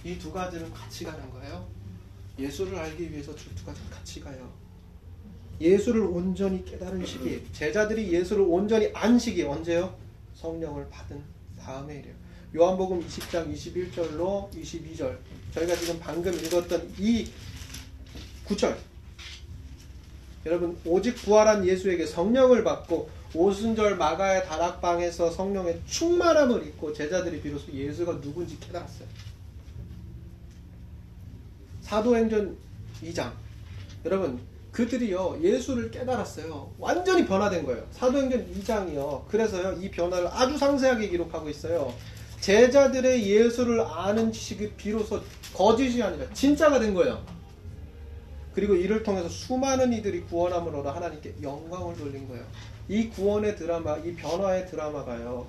돼요 0.05 0.15
이 0.15 0.19
두 0.19 0.33
가지는 0.33 0.73
같이 0.73 1.05
가는 1.05 1.31
거예요. 1.31 1.67
예수를 2.39 2.79
알기 2.79 3.11
위해서 3.13 3.35
두 3.35 3.65
가지 3.65 3.81
같이 3.91 4.21
가요. 4.21 4.51
예수를 5.61 6.01
온전히 6.03 6.65
깨달은 6.65 7.05
시기, 7.05 7.47
제자들이 7.53 8.13
예수를 8.13 8.43
온전히 8.43 8.91
안 8.95 9.19
시기 9.19 9.43
언제요? 9.43 9.95
성령을 10.35 10.89
받은 10.89 11.23
다음에 11.59 11.97
이래요. 11.99 12.15
요한복음 12.55 13.07
20장 13.07 13.55
21절로 13.55 14.51
22절. 14.53 15.17
저희가 15.55 15.77
지금 15.77 16.01
방금 16.01 16.35
읽었던 16.35 16.95
이 16.99 17.29
구절. 18.45 18.77
여러분 20.47 20.77
오직 20.85 21.15
부활한 21.15 21.65
예수에게 21.67 22.07
성령을 22.07 22.65
받고 22.65 23.09
오순절 23.35 23.97
마가의 23.97 24.47
다락방에서 24.47 25.31
성령의 25.31 25.81
충만함을 25.87 26.67
입고 26.67 26.93
제자들이 26.93 27.41
비로소 27.41 27.71
예수가 27.73 28.21
누군지 28.21 28.59
깨달았어요. 28.59 29.07
사도행전 31.83 32.57
2장. 33.05 33.33
여러분, 34.05 34.41
그들이요, 34.73 35.41
예수를 35.43 35.91
깨달았어요. 35.91 36.73
완전히 36.79 37.27
변화된 37.27 37.65
거예요. 37.65 37.87
사도행전 37.93 38.53
2장이요. 38.55 39.29
그래서요, 39.29 39.81
이 39.81 39.91
변화를 39.91 40.29
아주 40.29 40.57
상세하게 40.57 41.09
기록하고 41.09 41.49
있어요. 41.49 41.93
제자들의 42.41 43.27
예수를 43.27 43.81
아는 43.81 44.33
지식이 44.33 44.73
비로소 44.73 45.23
거짓이 45.55 46.03
아니라 46.03 46.25
진짜가 46.33 46.79
된 46.79 46.95
거예요. 46.95 47.25
그리고 48.55 48.75
이를 48.75 49.03
통해서 49.03 49.29
수많은 49.29 49.93
이들이 49.93 50.23
구원함을 50.23 50.75
얻어 50.75 50.91
하나님께 50.91 51.35
영광을 51.43 51.97
돌린 51.97 52.29
거예요. 52.29 52.45
이 52.89 53.09
구원의 53.09 53.57
드라마, 53.57 53.97
이 53.99 54.15
변화의 54.15 54.67
드라마가요. 54.69 55.47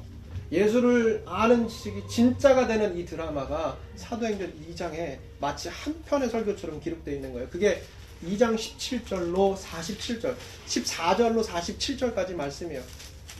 예수를 0.51 1.23
아는 1.25 1.67
지식이 1.67 2.07
진짜가 2.09 2.67
되는 2.67 2.97
이 2.97 3.05
드라마가 3.05 3.77
사도행전 3.95 4.53
2장에 4.69 5.17
마치 5.39 5.69
한 5.69 6.01
편의 6.03 6.29
설교처럼 6.29 6.81
기록되어 6.81 7.15
있는 7.15 7.31
거예요. 7.33 7.49
그게 7.49 7.81
2장 8.25 8.55
17절로 8.55 9.57
47절, 9.57 10.35
14절로 10.67 11.43
47절까지 11.43 12.35
말씀이에요. 12.35 12.83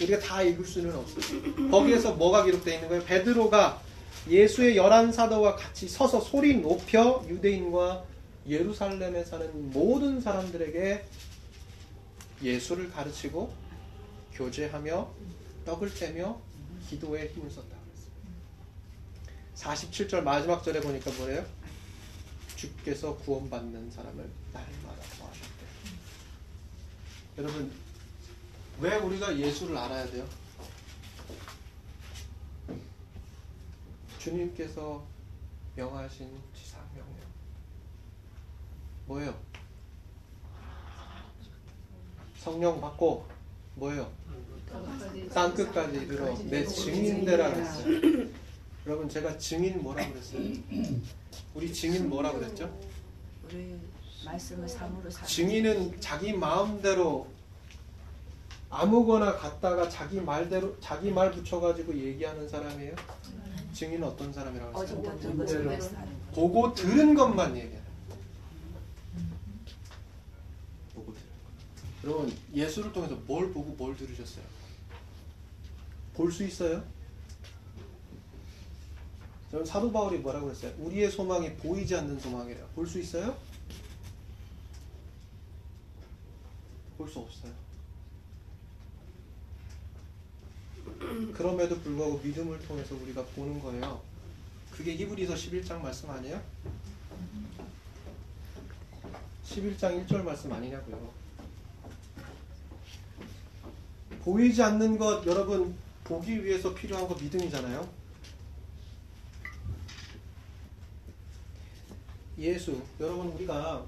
우리가 0.01 0.19
다 0.19 0.41
읽을 0.41 0.65
수는 0.65 0.95
없어요. 0.95 1.69
거기에서 1.69 2.13
뭐가 2.15 2.43
기록되어 2.43 2.75
있는 2.75 2.89
거예요? 2.89 3.03
베드로가 3.03 3.81
예수의 4.27 4.77
열한 4.77 5.11
사도와 5.11 5.55
같이 5.55 5.87
서서 5.87 6.21
소리 6.21 6.57
높여 6.57 7.25
유대인과 7.27 8.05
예루살렘에 8.47 9.23
사는 9.23 9.71
모든 9.71 10.19
사람들에게 10.21 11.05
예수를 12.43 12.91
가르치고 12.91 13.53
교제하며 14.33 15.09
떡을 15.65 15.93
떼며 15.93 16.39
기도에 16.89 17.27
힘을 17.33 17.49
썼다 17.51 17.75
그랬어요. 19.55 20.09
47절 20.09 20.21
마지막 20.23 20.63
절에 20.63 20.79
보니까 20.81 21.11
뭐래요? 21.11 21.45
주께서 22.55 23.15
구원받는 23.17 23.91
사람을 23.91 24.29
날마다 24.53 25.01
도하셨대. 25.17 25.65
여러분, 27.37 27.71
왜 28.81 28.95
우리가 28.95 29.37
예수를 29.37 29.77
알아야 29.77 30.09
돼요? 30.09 30.27
주님께서 34.17 35.05
명하신 35.75 36.29
지상명령. 36.55 37.05
뭐예요? 39.05 39.39
성령 42.39 42.81
받고 42.81 43.27
뭐예요? 43.75 44.11
땅 45.31 45.53
끝까지 45.53 45.97
이르러 45.97 46.35
내 46.45 46.65
증인되라 46.65 47.53
그랬어요. 47.53 48.27
여러분 48.87 49.07
제가 49.07 49.37
증인 49.37 49.83
뭐라 49.83 50.09
그랬어요? 50.09 50.41
우리 51.53 51.71
증인 51.71 52.09
뭐라 52.09 52.31
그랬죠? 52.31 52.75
증인은 55.27 56.01
자기 56.01 56.33
마음대로 56.33 57.27
아무거나 58.71 59.35
갖다가 59.35 59.87
자기 59.89 60.21
말대로 60.21 60.79
자기 60.79 61.11
말 61.11 61.29
붙여가지고 61.31 61.93
얘기하는 61.93 62.47
사람이에요. 62.47 62.95
증인은 63.73 64.07
어떤 64.07 64.31
사람이라고 64.31 64.81
했어요? 64.83 65.01
것. 65.67 66.33
보고 66.33 66.73
들은 66.73 67.13
것만 67.13 67.57
얘기해요. 67.57 67.81
보고 70.95 71.13
들은 71.13 71.21
여러분 72.05 72.33
예수를 72.53 72.93
통해서 72.93 73.15
뭘 73.27 73.51
보고 73.51 73.71
뭘 73.73 73.95
들으셨어요? 73.95 74.43
볼 76.13 76.31
수 76.31 76.43
있어요? 76.43 76.83
저는 79.51 79.65
사도 79.65 79.91
바울이 79.91 80.19
뭐라고 80.19 80.45
그랬어요? 80.45 80.73
우리의 80.79 81.11
소망이 81.11 81.53
보이지 81.55 81.93
않는 81.97 82.19
소망이래요. 82.21 82.65
볼 82.73 82.87
수 82.87 82.99
있어요? 82.99 83.37
볼 86.97 87.09
수 87.09 87.19
없어요. 87.19 87.51
그럼에도 91.33 91.79
불구하고 91.79 92.19
믿음을 92.19 92.59
통해서 92.59 92.95
우리가 92.95 93.23
보는 93.35 93.59
거예요. 93.61 94.01
그게 94.71 94.95
히브리서 94.95 95.33
11장 95.35 95.81
말씀 95.81 96.09
아니에요? 96.09 96.41
11장 99.45 100.07
1절 100.07 100.23
말씀 100.23 100.51
아니냐고요. 100.51 101.11
보이지 104.23 104.61
않는 104.63 104.97
것 104.97 105.25
여러분 105.25 105.75
보기 106.03 106.43
위해서 106.43 106.73
필요한 106.73 107.07
거 107.07 107.15
믿음이잖아요. 107.15 108.01
예수 112.37 112.81
여러분 112.99 113.27
우리가 113.27 113.85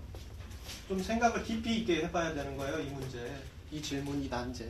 좀 0.88 1.01
생각을 1.01 1.43
깊이 1.43 1.79
있게 1.79 2.03
해봐야 2.03 2.34
되는 2.34 2.55
거예요 2.55 2.79
이 2.79 2.89
문제 2.91 3.36
이 3.71 3.81
질문 3.81 4.21
이 4.21 4.29
난제 4.29 4.69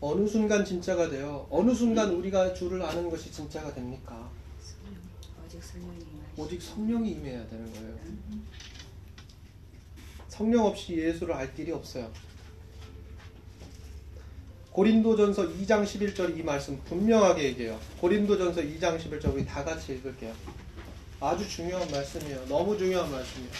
어느 0.00 0.26
순간 0.26 0.64
진짜가 0.64 1.10
돼요 1.10 1.46
어느 1.50 1.74
순간 1.74 2.10
우리가 2.10 2.54
주를 2.54 2.82
아는 2.82 3.10
것이 3.10 3.30
진짜가 3.30 3.74
됩니까 3.74 4.30
오직 5.44 5.62
성령이 5.62 6.06
오직 6.36 6.62
성령이 6.62 7.10
임해야 7.12 7.48
되는 7.48 7.72
거예요 7.72 7.98
성령 10.28 10.66
없이 10.66 10.96
예수를 10.96 11.34
알 11.34 11.54
길이 11.54 11.70
없어요 11.72 12.10
고린도전서 14.72 15.48
2장 15.48 15.84
11절 15.84 16.38
이 16.38 16.42
말씀 16.44 16.80
분명하게 16.84 17.42
얘기해요. 17.44 17.78
고린도전서 18.00 18.62
2장 18.62 18.98
11절 18.98 19.34
우리 19.34 19.44
다 19.44 19.64
같이 19.64 19.94
읽을게요. 19.94 20.32
아주 21.18 21.48
중요한 21.48 21.90
말씀이에요. 21.90 22.46
너무 22.46 22.78
중요한 22.78 23.10
말씀이에요. 23.10 23.52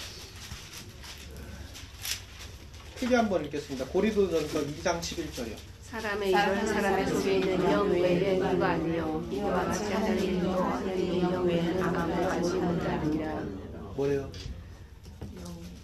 크게 2.97 3.17
한번 3.17 3.45
읽겠습니다. 3.47 3.87
고린도전서 3.87 4.61
2장 4.61 5.01
11절이요. 5.01 5.70
사람의 5.91 6.31
이런 6.31 6.67
사람의 6.67 7.07
속에 7.09 7.39
있는 7.39 7.71
영 7.73 7.91
외에는 7.91 8.51
누가 8.53 8.69
아니요 8.71 9.29
이와 9.33 9.65
같이 9.65 9.93
하나님도 9.93 10.53
하나님의 10.53 11.23
영 11.23 11.45
외에는 11.45 11.83
아무도 11.83 12.31
알지 12.31 12.53
못하느니라 12.55 13.41
뭐예요? 13.97 14.31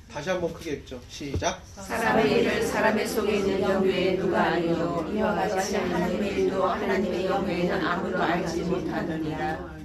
다시 0.08 0.30
한번 0.30 0.54
크게 0.54 0.72
읽죠. 0.74 0.98
시작. 1.10 1.60
사람의 1.74 2.30
일을 2.40 2.62
사람의 2.62 3.06
속에 3.06 3.36
있는 3.36 3.60
영 3.60 3.82
외에 3.82 4.16
누가 4.16 4.44
아니요 4.52 5.10
이와 5.12 5.34
같이 5.34 5.76
하나님의 5.76 6.32
일도 6.40 6.64
하나님의 6.64 7.26
영 7.26 7.44
외에는 7.44 7.84
아무도 7.84 8.22
알지 8.22 8.62
못하느니라 8.62 9.76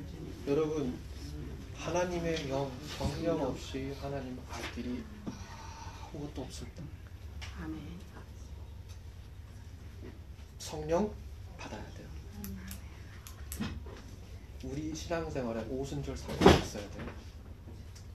여러분 0.47 0.97
하나님의 1.79 2.49
영, 2.49 2.71
성령 2.97 3.41
없이 3.41 3.91
하나님 3.99 4.37
알 4.51 4.61
길이 4.75 5.03
아무것도 6.13 6.43
없습니다. 6.43 6.83
아멘 7.63 8.10
성령 10.71 11.13
받아야 11.57 11.83
돼요. 11.91 12.07
우리 14.63 14.95
신앙생활에 14.95 15.65
오순절 15.67 16.15
사건 16.15 16.47
있어야 16.63 16.89
돼요. 16.91 17.13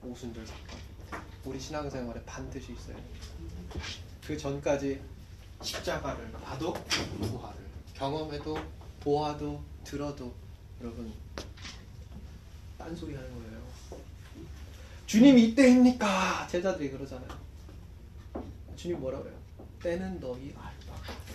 오순절 0.03 0.47
사건. 0.47 1.23
우리 1.45 1.61
신앙생활에 1.61 2.23
반드시 2.25 2.73
있어야 2.73 2.97
돼요. 2.97 3.07
그 4.27 4.39
전까지 4.39 5.03
십자가를 5.61 6.33
봐도 6.33 6.73
부활을 6.73 7.59
경험해도 7.93 8.57
보아도 9.01 9.63
들어도 9.85 10.33
여러분 10.81 11.13
딴소리 12.79 13.15
하는 13.15 13.35
거예요. 13.35 13.67
주님 15.05 15.37
이때입니까? 15.37 16.49
제자들이 16.49 16.91
그러잖아요. 16.91 17.39
주님 18.77 18.99
뭐라 18.99 19.19
그래요? 19.19 19.37
때는 19.83 20.19
너희 20.21 20.55
알 20.57 20.73
바가 20.89 21.13
아니라. 21.13 21.26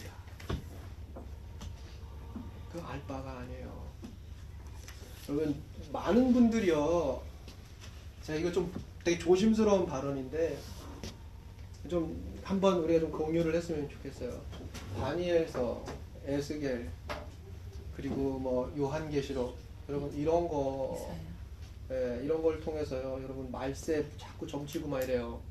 그 2.72 2.80
알바가 2.82 3.40
아니에요. 3.40 3.92
여러분 5.30 5.56
많은 5.92 6.34
분들이요. 6.34 7.22
제가 8.24 8.40
이거 8.40 8.52
좀 8.52 8.72
되게 9.04 9.18
조심스러운 9.18 9.86
발언인데 9.86 10.58
좀 11.90 12.40
한번 12.44 12.80
우리가 12.84 13.00
좀 13.02 13.12
공유를 13.12 13.56
했으면 13.56 13.90
좋겠어요. 13.90 14.40
다니엘서, 15.00 15.84
에스겔 16.26 16.90
그리고 17.96 18.38
뭐 18.40 18.74
요한계시록 18.78 19.56
여러분 19.90 20.14
이런 20.16 20.48
거 20.48 21.14
예, 21.92 22.22
이런 22.24 22.42
걸 22.42 22.60
통해서요. 22.62 23.20
여러분 23.24 23.52
말세 23.52 24.06
자꾸 24.18 24.48
점치고 24.48 24.88
막 24.88 25.04
이래요. 25.04 25.42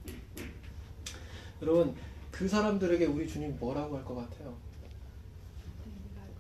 여러분 1.61 1.95
그 2.31 2.49
사람들에게 2.49 3.05
우리 3.07 3.29
주님 3.29 3.59
뭐라고 3.59 3.97
할 3.97 4.05
것 4.05 4.15
같아요? 4.15 4.55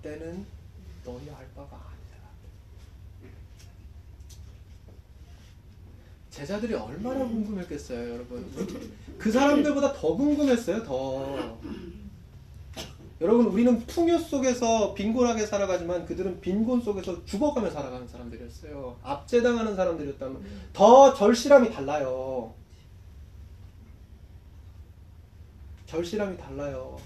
때는 0.03 0.47
너희 1.11 1.29
알 1.31 1.49
바가 1.55 1.77
아니라. 1.77 2.31
제자들이 6.31 6.75
얼마나 6.75 7.27
궁금했겠어요, 7.27 8.15
여러분. 8.15 8.49
그 9.19 9.33
사람들보다 9.33 9.93
더 9.95 10.15
궁금했어요, 10.15 10.85
더. 10.85 11.59
여러분, 13.21 13.47
우리는 13.47 13.79
풍요 13.87 14.19
속에서 14.19 14.95
빈곤하게 14.95 15.45
살아가지만 15.45 16.07
그들은 16.07 16.41
빈곤 16.41 16.81
속에서 16.81 17.23
죽어가며 17.27 17.71
살아가는 17.71 18.09
사람들이었어요. 18.09 18.97
압제당하는 19.03 19.77
사람들이었다면 19.77 20.43
더 20.73 21.13
절실함이 21.13 21.71
달라요. 21.71 22.55
절실함이 25.85 26.39
달라요. 26.39 26.99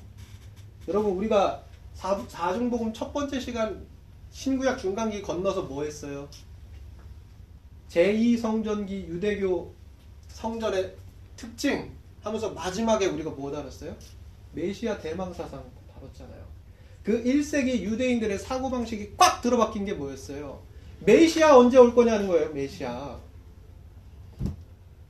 여러분, 0.86 1.12
우리가 1.12 1.64
사, 1.94 2.22
사중복음 2.28 2.92
첫 2.92 3.12
번째 3.12 3.40
시간 3.40 3.86
신구약 4.34 4.78
중간기 4.78 5.22
건너서 5.22 5.62
뭐 5.62 5.84
했어요? 5.84 6.28
제2성전기 7.88 9.06
유대교 9.06 9.72
성전의 10.26 10.92
특징 11.36 11.92
하면서 12.20 12.50
마지막에 12.50 13.06
우리가 13.06 13.30
뭐 13.30 13.52
다뤘어요? 13.52 13.94
메시아 14.52 14.98
대망사상 14.98 15.64
다뤘잖아요. 15.94 16.44
그 17.04 17.22
1세기 17.22 17.82
유대인들의 17.82 18.36
사고방식이 18.40 19.12
꽉 19.16 19.40
들어박힌 19.40 19.84
게 19.84 19.92
뭐였어요? 19.92 20.60
메시아 21.00 21.56
언제 21.56 21.78
올 21.78 21.94
거냐는 21.94 22.26
거예요, 22.26 22.50
메시아. 22.50 23.20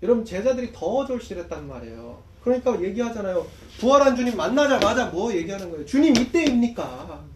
여러분, 0.03 0.25
제자들이 0.25 0.71
더 0.73 1.07
절실했단 1.07 1.67
말이에요. 1.67 2.23
그러니까 2.43 2.83
얘기하잖아요. 2.83 3.47
부활한 3.79 4.17
주님 4.17 4.37
만나자마자 4.37 5.07
뭐 5.07 5.33
얘기하는 5.35 5.71
거예요? 5.71 5.87
주님 5.87 6.15
이때입니까? 6.15 7.34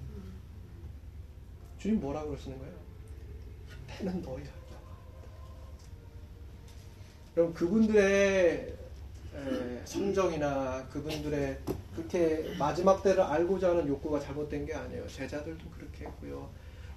주님 1.78 2.00
뭐라 2.00 2.24
그러시는 2.24 2.58
거예요? 2.58 2.74
때는 3.86 4.22
너희 4.22 4.42
할 4.42 4.52
바가 4.68 4.80
여러분 7.36 7.54
그분들의 7.54 8.76
에, 9.34 9.82
성정이나 9.84 10.88
그분들의 10.88 11.58
그렇게 11.94 12.54
마지막 12.58 13.02
때를 13.02 13.22
알고자 13.22 13.70
하는 13.70 13.86
욕구가 13.88 14.18
잘못된 14.20 14.66
게 14.66 14.74
아니에요. 14.74 15.06
제자들도 15.08 15.70
그렇게 15.70 16.06
했고요. 16.06 16.48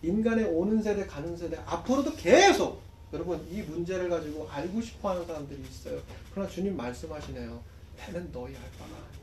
인간의 0.01 0.45
오는 0.45 0.81
세대 0.81 1.05
가는 1.05 1.35
세대 1.37 1.57
앞으로도 1.65 2.15
계속 2.15 2.81
여러분 3.13 3.45
이 3.51 3.61
문제를 3.61 4.09
가지고 4.09 4.49
알고 4.49 4.81
싶어하는 4.81 5.25
사람들이 5.25 5.61
있어요. 5.61 6.01
그러나 6.31 6.49
주님 6.49 6.75
말씀하시네요. 6.75 7.61
때는 7.97 8.31
너희 8.31 8.53
할 8.55 8.63
바가 8.79 8.95
아니다. 8.95 9.21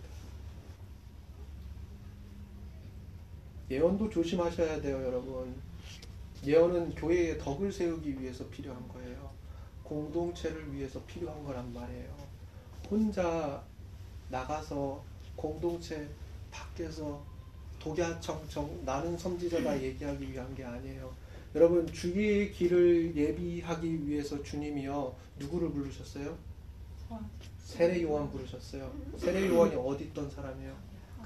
예언도 3.71 4.09
조심하셔야 4.09 4.81
돼요, 4.81 5.03
여러분. 5.05 5.55
예언은 6.45 6.95
교회의 6.95 7.39
덕을 7.39 7.73
세우기 7.73 8.21
위해서 8.21 8.47
필요한 8.49 8.87
거예요. 8.89 9.31
공동체를 9.83 10.73
위해서 10.73 11.01
필요한 11.05 11.45
거란 11.45 11.73
말이에요. 11.73 12.15
혼자 12.91 13.63
나가서 14.31 15.03
공동체 15.37 16.09
밖에서 16.51 17.23
독야청청 17.79 18.85
나는 18.85 19.17
선지자다 19.17 19.83
얘기하기 19.83 20.33
위한 20.33 20.55
게 20.55 20.65
아니에요. 20.65 21.13
여러분 21.55 21.87
주의 21.93 22.53
길을 22.53 23.17
예비하기 23.17 24.07
위해서 24.07 24.43
주님이요 24.43 25.15
누구를 25.39 25.71
부르셨어요? 25.73 26.37
세례 27.59 28.03
요한 28.03 28.31
부르셨어요. 28.31 28.93
세례 29.19 29.47
요한이 29.49 29.75
어디 29.77 30.05
있던 30.05 30.31
사람이에요? 30.31 30.75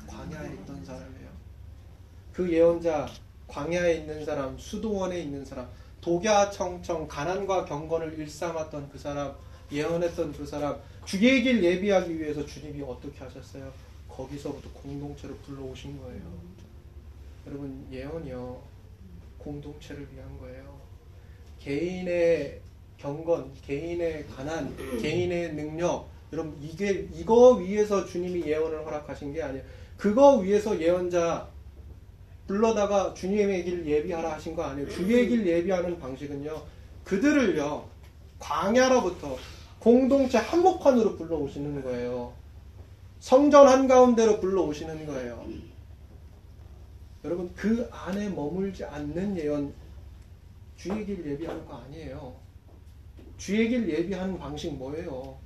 광야에 0.07 0.55
있던 0.55 0.85
사람이에요. 0.85 1.22
그 2.33 2.51
예언자 2.53 3.09
광야에 3.47 3.95
있는 3.95 4.25
사람, 4.25 4.59
수도원에 4.59 5.21
있는 5.21 5.45
사람, 5.45 5.69
독야청청 6.01 7.07
가난과 7.07 7.65
경건을 7.67 8.19
일삼았던 8.19 8.89
그 8.91 8.99
사람, 8.99 9.35
예언했던 9.71 10.33
그 10.33 10.47
사람, 10.47 10.77
주의 11.05 11.43
길 11.43 11.63
예비하기 11.63 12.19
위해서 12.19 12.45
주님이 12.45 12.83
어떻게 12.83 13.19
하셨어요? 13.19 13.73
거기서부터 14.09 14.71
공동체로 14.73 15.35
불러오신 15.47 16.01
거예요. 16.01 16.23
여러분 17.47 17.87
예언이요 17.91 18.61
공동체를 19.39 20.07
위한 20.15 20.39
거예요. 20.39 20.81
개인의 21.61 22.61
경건, 22.99 23.53
개인의 23.67 24.27
가난, 24.29 24.77
개인의 25.01 25.55
능력, 25.55 26.09
여러분 26.33 26.57
이게 26.63 27.09
이거 27.15 27.55
위해서 27.55 28.05
주님이 28.07 28.47
예언을 28.47 28.85
허락하신 28.87 29.33
게 29.33 29.43
아니에요. 29.43 29.65
그거 29.97 30.37
위해서 30.37 30.81
예언자 30.81 31.49
불러다가 32.47 33.15
주님의 33.15 33.65
길 33.65 33.87
예비하라 33.87 34.33
하신 34.33 34.55
거 34.55 34.63
아니에요. 34.65 34.89
주의 34.89 35.29
길 35.29 35.47
예비하는 35.47 35.99
방식은요. 35.99 36.63
그들을요. 37.05 37.89
광야로부터 38.39 39.37
공동체 39.79 40.39
한복판으로 40.39 41.17
불러오시는 41.17 41.83
거예요. 41.83 42.33
성전 43.21 43.69
한가운데로 43.69 44.41
불러오시는 44.41 45.07
거예요. 45.07 45.45
여러분 47.25 47.53
그 47.55 47.89
안에 47.93 48.29
머물지 48.31 48.85
않는 48.85 49.37
예언 49.39 49.73
주의 50.77 51.07
길 51.07 51.25
예비하는 51.25 51.65
거 51.67 51.77
아니에요. 51.77 52.35
주의 53.39 53.69
길 53.69 53.89
예비하는 53.89 54.39
방식 54.39 54.75
뭐예요? 54.75 55.37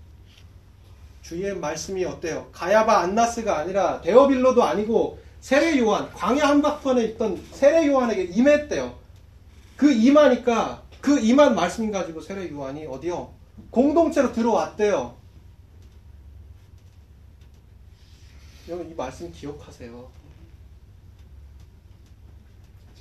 주의 1.20 1.54
말씀이 1.54 2.04
어때요? 2.04 2.48
가야바 2.52 3.00
안나스가 3.00 3.58
아니라 3.58 4.00
데어빌로도 4.00 4.62
아니고 4.62 5.18
세례 5.46 5.78
요한 5.78 6.12
광야 6.12 6.44
한복판에 6.44 7.04
있던 7.04 7.40
세례 7.52 7.86
요한에게 7.86 8.24
임했대요. 8.24 8.98
그 9.76 9.92
임하니까 9.92 10.82
그 11.00 11.20
임한 11.20 11.54
말씀 11.54 11.88
가지고 11.92 12.20
세례 12.20 12.50
요한이 12.50 12.84
어디요? 12.86 13.32
공동체로 13.70 14.32
들어왔대요. 14.32 15.16
여러분 18.66 18.90
이 18.90 18.94
말씀 18.94 19.30
기억하세요. 19.30 20.10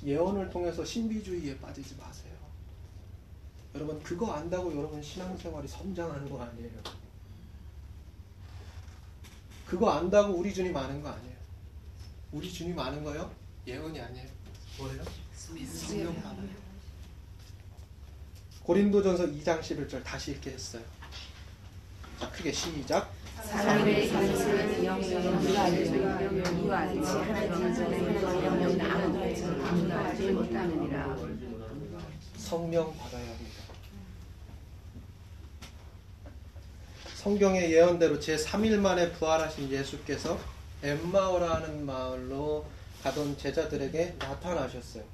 예언을 0.04 0.48
통해서 0.48 0.84
신비주의에 0.84 1.58
빠지지 1.58 1.96
마세요. 1.96 2.32
여러분 3.74 4.00
그거 4.04 4.30
안다고 4.30 4.70
여러분 4.70 5.02
신앙생활이 5.02 5.66
성장하는 5.66 6.30
거 6.30 6.40
아니에요. 6.40 6.70
그거 9.66 9.90
안다고 9.90 10.34
우리 10.34 10.54
주님 10.54 10.76
아는 10.76 11.02
거 11.02 11.08
아니에요. 11.08 11.35
우리 12.32 12.52
주님 12.52 12.78
아는 12.78 13.02
거요? 13.04 13.30
예언이 13.66 14.00
아니에요. 14.00 14.28
뭐예요? 14.78 15.02
성령 15.32 16.14
받아요. 16.22 16.48
고린도전서 18.62 19.26
2장 19.26 19.60
11절 19.60 20.02
다시 20.02 20.32
읽게 20.32 20.50
했어요. 20.50 20.82
자, 22.18 22.30
크게 22.30 22.52
시작. 22.52 23.12
사람의 23.44 24.10
알지 29.92 30.32
못하느니라. 30.32 31.16
성령 32.36 32.96
받아야 32.96 33.28
합니다. 33.28 33.62
성경의 37.14 37.72
예언대로 37.72 38.18
제 38.20 38.36
3일 38.36 38.78
만에 38.78 39.12
부활하신 39.12 39.70
예수께서 39.70 40.38
엠마오라는 40.86 41.84
마을로 41.84 42.64
가던 43.02 43.36
제자들에게 43.38 44.16
나타나셨어요. 44.18 45.04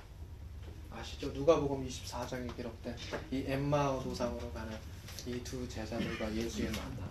아시죠? 0.91 1.29
누가복음 1.29 1.89
24장에 1.89 2.55
기록된 2.57 2.95
이 3.31 3.45
엠마오 3.47 4.03
도상으로 4.03 4.53
가는 4.53 4.77
이 5.27 5.43
두 5.45 5.67
제자들과 5.69 6.35
예수의 6.35 6.67
만남. 6.73 7.09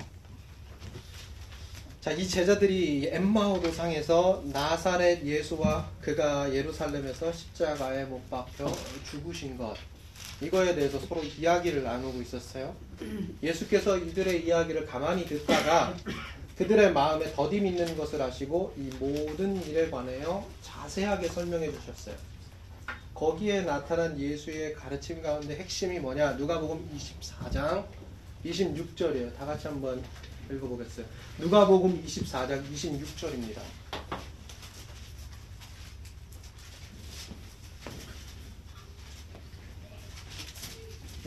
자, 2.02 2.12
이 2.12 2.28
제자들이 2.28 3.10
엠마오 3.12 3.62
도상에서 3.62 4.44
나사렛 4.46 5.24
예수와 5.24 5.90
그가 6.02 6.54
예루살렘에서 6.54 7.32
십자가에 7.32 8.06
못 8.06 8.28
박혀 8.30 8.72
죽으신 9.10 9.58
것 9.58 9.76
이거에 10.42 10.74
대해서 10.76 11.00
서로 11.00 11.24
이야기를 11.24 11.84
나누고 11.84 12.22
있었어요. 12.22 12.76
예수께서 13.42 13.98
이들의 13.98 14.46
이야기를 14.46 14.86
가만히 14.88 15.26
듣다가 15.26 15.96
그들의 16.62 16.94
마음에 16.94 17.34
더디 17.34 17.60
믿는 17.60 17.98
것을 17.98 18.22
아시고 18.22 18.76
이 18.78 18.82
모든 19.00 19.60
일에 19.66 19.90
관하여 19.90 20.46
자세하게 20.62 21.28
설명해 21.28 21.72
주셨어요. 21.72 22.16
거기에 23.16 23.62
나타난 23.62 24.20
예수의 24.20 24.76
가르침 24.76 25.24
가운데 25.24 25.56
핵심이 25.56 26.00
뭐냐? 26.00 26.34
누가복음 26.34 26.88
24장 26.96 27.88
26절이에요. 28.46 29.36
다 29.36 29.48
같이 29.48 29.66
한번 29.66 30.04
읽어보겠어요. 30.52 31.04
누가복음 31.40 32.06
24장 32.06 32.64
26절입니다. 32.72 33.60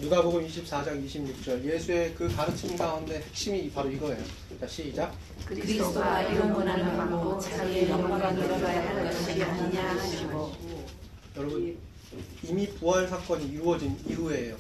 누가복음 0.05 0.47
24장 0.47 1.03
26절 1.07 1.65
예수의 1.65 2.15
그 2.15 2.29
가르침 2.29 2.77
가운데 2.77 3.23
핵심이 3.23 3.71
바로 3.71 3.91
이거예요. 3.91 4.23
자 4.61 4.67
시작. 4.67 5.15
그리스도가 5.47 6.23
이런 6.25 6.53
고난을 6.53 6.95
받고 6.95 7.41
자기의 7.41 7.89
영광에 7.89 8.35
들어가야 8.35 8.97
할 8.97 9.05
것이 9.07 9.43
아니냐 9.43 9.83
하시고 9.97 10.53
여러분 11.39 11.79
이미 12.43 12.69
부활 12.75 13.09
사건이 13.09 13.47
이루어진 13.47 13.99
이후에요. 14.07 14.57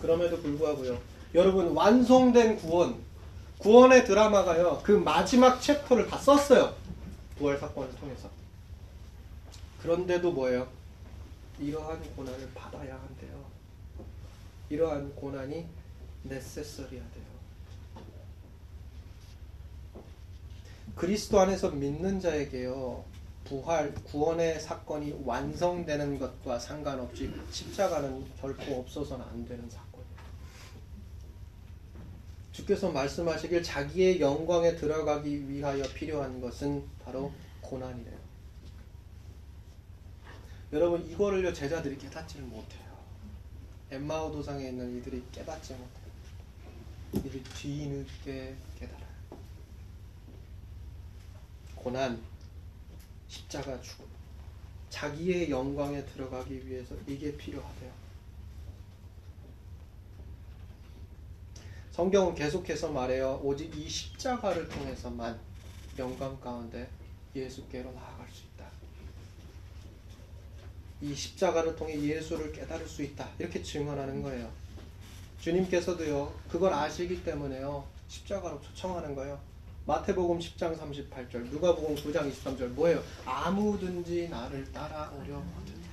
그럼에도 0.00 0.40
불구하고요. 0.40 0.98
여러분 1.34 1.68
완성된 1.72 2.56
구원, 2.56 2.96
구원의 3.58 4.06
드라마가요. 4.06 4.80
그 4.82 4.92
마지막 4.92 5.60
챕터를 5.60 6.06
다 6.06 6.16
썼어요. 6.16 6.74
부활 7.38 7.58
사건을 7.58 7.90
통해서. 7.96 8.30
그런데도 9.82 10.32
뭐예요? 10.32 10.75
이러한 11.58 12.14
고난을 12.14 12.50
받아야 12.54 12.94
한대요. 13.00 13.44
이러한 14.68 15.14
고난이 15.14 15.66
네세서리야 16.24 17.00
돼요. 17.00 17.24
그리스도 20.94 21.40
안에서 21.40 21.70
믿는 21.70 22.20
자에게요. 22.20 23.04
부활, 23.44 23.94
구원의 23.94 24.60
사건이 24.60 25.22
완성되는 25.24 26.18
것과 26.18 26.58
상관없이 26.58 27.32
십자가는 27.50 28.26
결코 28.40 28.80
없어서는 28.80 29.24
안 29.24 29.46
되는 29.46 29.68
사건이에요. 29.70 30.06
주께서 32.50 32.90
말씀하시길 32.90 33.62
자기의 33.62 34.20
영광에 34.20 34.74
들어가기 34.74 35.48
위하여 35.48 35.84
필요한 35.94 36.40
것은 36.40 36.84
바로 37.04 37.30
고난이래요. 37.60 38.15
여러분 40.72 41.06
이거를요 41.06 41.52
제자들이 41.52 41.96
깨닫지를 41.98 42.44
못해요. 42.46 42.86
엠마오 43.90 44.32
도상에 44.32 44.68
있는 44.68 44.98
이들이 44.98 45.22
깨닫지 45.30 45.74
못해요. 45.74 46.06
이들이 47.14 47.42
뒤늦게 47.42 48.56
깨달아요. 48.78 49.06
고난, 51.76 52.20
십자가 53.28 53.80
죽음, 53.80 54.06
자기의 54.90 55.50
영광에 55.50 56.04
들어가기 56.04 56.66
위해서 56.66 56.96
이게 57.06 57.36
필요하대요. 57.36 57.92
성경은 61.92 62.34
계속해서 62.34 62.90
말해요. 62.90 63.40
오직 63.42 63.74
이 63.74 63.88
십자가를 63.88 64.68
통해서만 64.68 65.38
영광 65.96 66.38
가운데 66.40 66.90
예수께로 67.34 67.90
있다. 67.90 68.15
이 71.02 71.14
십자가를 71.14 71.76
통해 71.76 72.00
예수를 72.00 72.52
깨달을 72.52 72.86
수 72.88 73.02
있다. 73.02 73.28
이렇게 73.38 73.62
증언하는 73.62 74.22
거예요. 74.22 74.50
주님께서도요, 75.40 76.32
그걸 76.48 76.72
아시기 76.72 77.22
때문에요, 77.22 77.86
십자가로 78.08 78.60
초청하는 78.62 79.14
거예요. 79.14 79.38
마태복음 79.86 80.38
10장 80.38 80.76
38절, 80.76 81.50
누가복음 81.50 81.94
9장 81.94 82.32
23절, 82.32 82.68
뭐예요? 82.68 83.02
아무든지 83.24 84.28
나를 84.28 84.72
따라오려거든. 84.72 85.86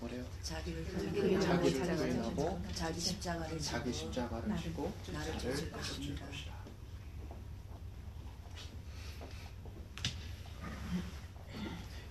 뭐래요? 0.00 0.24
자기를 0.42 0.82
부인하고 0.84 2.58
자기 2.74 2.98
십자가를 2.98 3.58
자기 3.60 3.92
십자가를 3.92 4.56
지고 4.56 4.90
나를 5.12 5.38
쫓을. 5.38 5.70
것이다. 5.70 6.16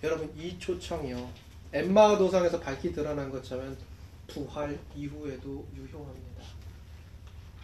여러분 0.03 0.31
이 0.37 0.57
초청이요 0.59 1.29
엠마오 1.71 2.17
도상에서 2.17 2.59
밝히 2.59 2.91
드러난 2.91 3.29
것처럼 3.29 3.77
부활 4.25 4.79
이후에도 4.95 5.67
유효합니다. 5.75 6.43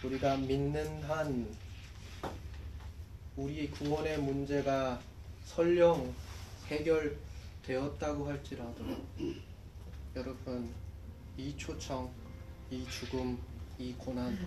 우리가 0.04 0.38
믿는 0.38 1.02
한 1.04 1.48
우리의 3.36 3.72
구원의 3.72 4.20
문제가 4.20 5.02
설령 5.46 6.14
해결 6.68 7.18
되었다고 7.64 8.28
할지라도 8.28 8.86
여러분 10.16 10.72
이 11.36 11.58
초청, 11.58 12.12
이 12.70 12.86
죽음, 12.88 13.40
이 13.80 13.94
고난 13.94 14.38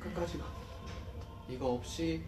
끝까지 0.00 0.38
가. 0.38 0.50
이거 1.50 1.72
없이 1.72 2.22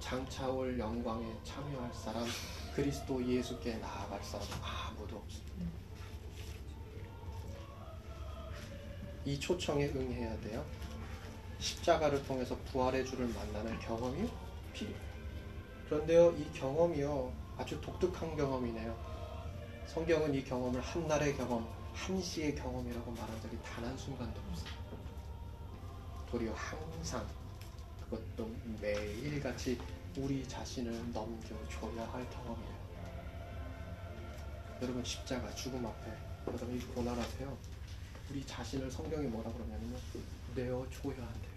장차올 0.00 0.78
영광에 0.78 1.26
참여할 1.44 1.92
사람 1.92 2.26
그리스도 2.74 3.22
예수께 3.22 3.74
나아갈 3.76 4.22
사람 4.24 4.46
아무도 4.62 5.18
없습니다. 5.18 5.81
이 9.24 9.38
초청에 9.38 9.86
응해야 9.86 10.40
돼요. 10.40 10.64
십자가를 11.58 12.24
통해서 12.24 12.56
부활의 12.72 13.06
주를 13.06 13.28
만나는 13.28 13.78
경험이 13.78 14.28
필요해요. 14.72 15.00
그런데요, 15.88 16.30
이 16.32 16.50
경험이요 16.52 17.32
아주 17.58 17.80
독특한 17.80 18.36
경험이네요. 18.36 18.96
성경은 19.86 20.34
이 20.34 20.42
경험을 20.42 20.80
한 20.80 21.06
날의 21.06 21.36
경험, 21.36 21.68
한 21.92 22.20
시의 22.20 22.54
경험이라고 22.54 23.10
말한 23.10 23.42
적이 23.42 23.58
단 23.62 23.84
한 23.84 23.96
순간도 23.96 24.40
없어요. 24.50 24.72
도리어 26.30 26.52
항상 26.54 27.26
그것도 28.04 28.50
매일같이 28.80 29.78
우리 30.16 30.46
자신을 30.48 31.12
넘겨줘야 31.12 32.10
할 32.10 32.28
경험이에요. 32.30 32.82
여러분 34.80 35.04
십자가 35.04 35.54
죽음 35.54 35.84
앞에 35.86 36.10
여러분 36.46 36.74
이 36.76 36.80
고난 36.94 37.18
앞에요. 37.18 37.56
우리 38.32 38.46
자신을 38.46 38.90
성경이 38.90 39.26
뭐라 39.26 39.52
그러냐면요. 39.52 39.94
내어줘야 40.54 41.16
한대요. 41.16 41.52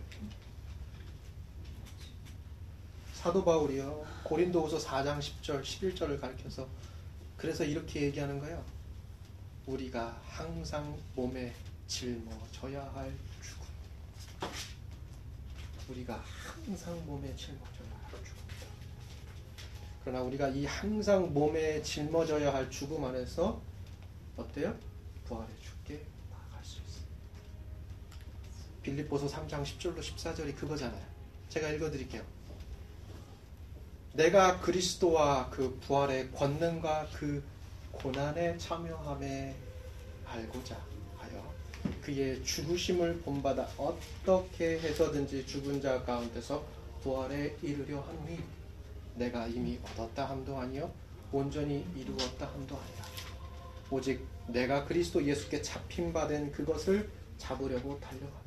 사도 3.14 3.46
바울이요. 3.46 4.06
고린도후서 4.26 4.78
4장 4.80 5.20
10절, 5.20 5.64
11절을 5.64 6.20
가리켜서 6.20 6.68
그래서 7.38 7.64
이렇게 7.64 8.02
얘기하는 8.02 8.40
거예요. 8.40 8.62
우리가 9.68 10.22
항상 10.28 11.00
몸에 11.16 11.54
짊어져야 11.88 12.92
할 12.94 13.14
죽음. 13.42 13.66
우리가 15.90 16.22
항상 16.26 17.06
몸에 17.06 17.34
짊어져야 17.38 17.90
할 18.04 18.12
죽음이다. 18.12 18.68
그러나 20.04 20.22
우리가 20.24 20.50
이 20.50 20.66
항상 20.66 21.34
몸에 21.34 21.82
짊어져야 21.82 22.54
할 22.54 22.70
죽음 22.70 23.06
안에서 23.06 23.62
어때요? 24.36 24.78
부활의 25.24 25.56
주께 25.62 26.06
나아갈 26.30 26.64
수 26.64 26.80
있어요. 26.82 27.06
빌립보서 28.86 29.26
3장 29.28 29.64
10절로 29.64 30.00
14절이 30.00 30.56
그거잖아요. 30.56 31.04
제가 31.50 31.70
읽어드릴게요. 31.70 32.22
내가 34.14 34.60
그리스도와 34.62 35.50
그 35.50 35.78
부활의 35.82 36.32
권능과 36.32 37.08
그 37.14 37.44
고난에 37.92 38.58
참여함에 38.58 39.56
알고자 40.26 40.78
하여 41.18 41.54
그의 42.02 42.44
죽으심을 42.44 43.22
본받아 43.22 43.68
어떻게 43.78 44.80
해서든지 44.80 45.46
죽은 45.48 45.82
자 45.82 46.04
가운데서 46.04 46.64
부활에 47.02 47.58
이르려 47.62 48.00
하니 48.02 48.40
내가 49.16 49.48
이미 49.48 49.80
얻었다 49.84 50.30
함도 50.30 50.58
아니요 50.58 50.92
온전히 51.32 51.86
이루었다 51.96 52.48
함도 52.48 52.76
아니라 52.78 53.06
오직 53.90 54.26
내가 54.48 54.86
그리스도 54.86 55.24
예수께 55.24 55.62
잡힌 55.62 56.14
바 56.14 56.28
된 56.28 56.52
그것을 56.52 57.10
잡으려고 57.38 58.00
달려가며 58.00 58.45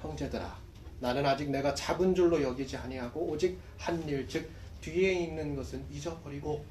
형제들아 0.00 0.58
나는 1.00 1.26
아직 1.26 1.50
내가 1.50 1.74
잡은 1.74 2.14
줄로 2.14 2.40
여기지 2.42 2.76
아니하고 2.76 3.20
오직 3.28 3.58
한 3.78 4.02
일 4.08 4.26
즉 4.28 4.48
뒤에 4.80 5.12
있는 5.12 5.56
것은 5.56 5.84
잊어버리고 5.90 6.64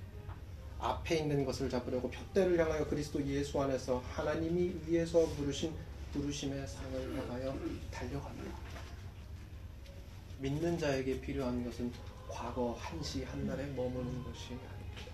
앞에 0.80 1.18
있는 1.20 1.44
것을 1.46 1.70
잡으려고 1.70 2.10
푯대를 2.10 2.60
향하여 2.60 2.86
그리스도 2.88 3.26
예수 3.26 3.62
안에서 3.62 4.00
하나님이 4.12 4.74
위에서 4.88 5.26
부르신 5.36 5.74
부르심의 6.14 6.66
상을 6.68 7.18
향하여 7.18 7.58
달려갑니다. 7.92 8.56
믿는 10.40 10.78
자에게 10.78 11.20
필요한 11.22 11.64
것은 11.66 11.92
과거 12.30 12.76
한시 12.80 13.24
한날에 13.24 13.66
머무는 13.68 14.24
것이 14.24 14.54
아닙니다. 14.54 15.12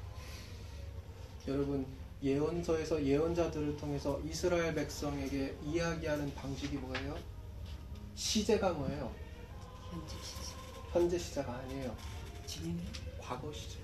여러분 1.48 1.86
예언서에서 2.22 3.04
예언자들을 3.04 3.78
통해서 3.78 4.20
이스라엘 4.26 4.76
백성에게 4.76 5.56
이야기하는 5.64 6.34
방식이 6.36 6.78
뭐예요? 6.78 7.18
시제가 8.16 8.74
뭐예요? 8.74 9.12
현재 9.92 10.16
시제. 10.24 10.54
현재 10.92 11.18
시제가 11.20 11.54
아니에요. 11.54 11.96
진행이 12.46 12.80
과거 13.20 13.52
시제. 13.54 13.78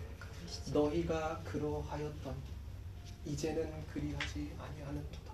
시제. 0.47 0.71
너희가 0.71 1.41
그러하였던 1.43 2.35
이제는 3.25 3.85
그리하지 3.87 4.53
아니하는도다. 4.59 5.27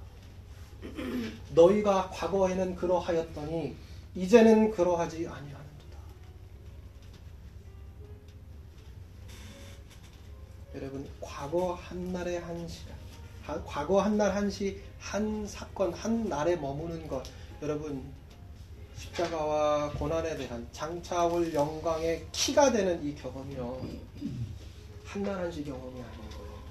너희가 1.54 2.10
과거에는 2.10 2.76
그러하였더니 2.76 3.76
이제는 4.16 4.72
그러하지 4.72 5.28
아니하는도다. 5.28 5.64
여러분 10.76 11.08
과거 11.22 11.74
한 11.76 12.12
날의 12.12 12.40
한 12.40 12.68
시간, 12.68 12.96
한- 13.44 13.64
과거 13.64 14.02
한날 14.02 14.36
한시 14.36 14.82
한 15.00 15.46
사건 15.46 15.94
한 15.94 16.28
날에 16.28 16.56
머무는 16.56 17.08
것, 17.08 17.24
여러분 17.62 18.12
십자가와 18.98 19.92
고난에 19.92 20.38
대한 20.38 20.68
장차올 20.72 21.54
영광의 21.54 22.28
키가 22.32 22.72
되는 22.72 23.04
이 23.04 23.16
경험이요. 23.16 23.82
한날 25.06 25.40
한시 25.40 25.64
경험이 25.64 26.02
아닌 26.02 26.30
거예요. 26.30 26.64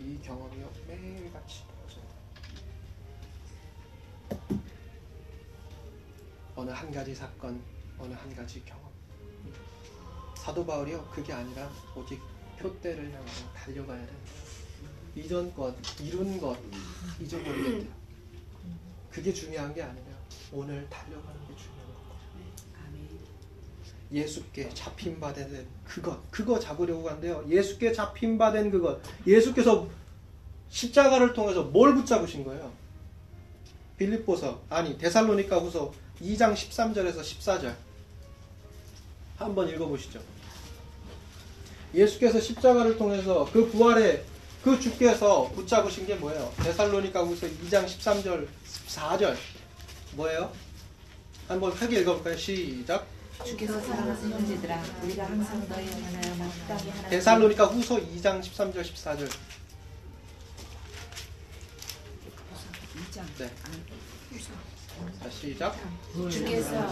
이 0.00 0.18
경험이요 0.22 0.70
매일같이 0.88 1.62
벌어져요. 1.66 2.04
어느 6.56 6.70
한 6.70 6.90
가지 6.90 7.14
사건, 7.14 7.62
어느 7.98 8.12
한 8.12 8.34
가지 8.34 8.64
경험. 8.64 8.90
사도 10.36 10.66
바울이요 10.66 11.04
그게 11.12 11.32
아니라 11.32 11.70
오직 11.94 12.20
표대를 12.58 13.12
향해서 13.12 13.52
달려가야 13.52 13.98
된다. 13.98 14.12
이전 15.14 15.54
것, 15.54 15.74
이룬 16.00 16.40
것 16.40 16.58
잊어버리겠대요. 17.20 18.02
그게 19.10 19.32
중요한 19.32 19.74
게 19.74 19.82
아니라 19.82 20.11
오늘 20.52 20.88
달려가는 20.88 21.40
게 21.48 21.54
중요한 21.56 21.86
거예요. 21.94 22.86
아멘. 22.86 23.08
예수께 24.12 24.68
잡힌 24.74 25.18
바된 25.18 25.66
그것 25.84 26.30
그거 26.30 26.58
잡으려고 26.58 27.08
한대요. 27.08 27.44
예수께 27.48 27.92
잡힌 27.92 28.38
바된 28.38 28.70
그것 28.70 29.00
예수께서 29.26 29.88
십자가를 30.68 31.32
통해서 31.34 31.62
뭘 31.62 31.94
붙잡으신 31.94 32.44
거예요? 32.44 32.72
빌립보서 33.96 34.62
아니 34.68 34.96
데살로니가후서 34.98 35.92
2장 36.20 36.54
13절에서 36.54 37.20
14절 37.20 37.74
한번 39.36 39.68
읽어보시죠. 39.68 40.20
예수께서 41.94 42.40
십자가를 42.40 42.96
통해서 42.96 43.48
그 43.52 43.68
부활에 43.68 44.24
그 44.62 44.78
주께서 44.78 45.50
붙잡으신 45.54 46.06
게 46.06 46.14
뭐예요? 46.14 46.52
데살로니가후서 46.62 47.46
2장 47.46 47.84
13절 47.84 48.46
14절 48.66 49.36
뭐예요? 50.12 50.52
한번 51.48 51.74
크게 51.74 52.00
읽어볼까요? 52.00 52.36
시작. 52.36 53.06
주께서 53.44 53.80
사랑하는 53.80 54.30
형제들아 54.30 54.82
우리가 55.02 55.24
항상 55.24 55.68
너희 55.68 55.88
하나여 55.88 56.34
마땅히 56.36 56.90
하나님 56.90 57.10
데살로니가 57.10 57.66
후서 57.66 57.96
2장 57.96 58.40
13절 58.40 58.82
14절 58.82 59.28
2장. 63.10 63.24
네. 63.38 63.50
자 65.22 65.30
시작 65.30 65.76
주께서 66.30 66.88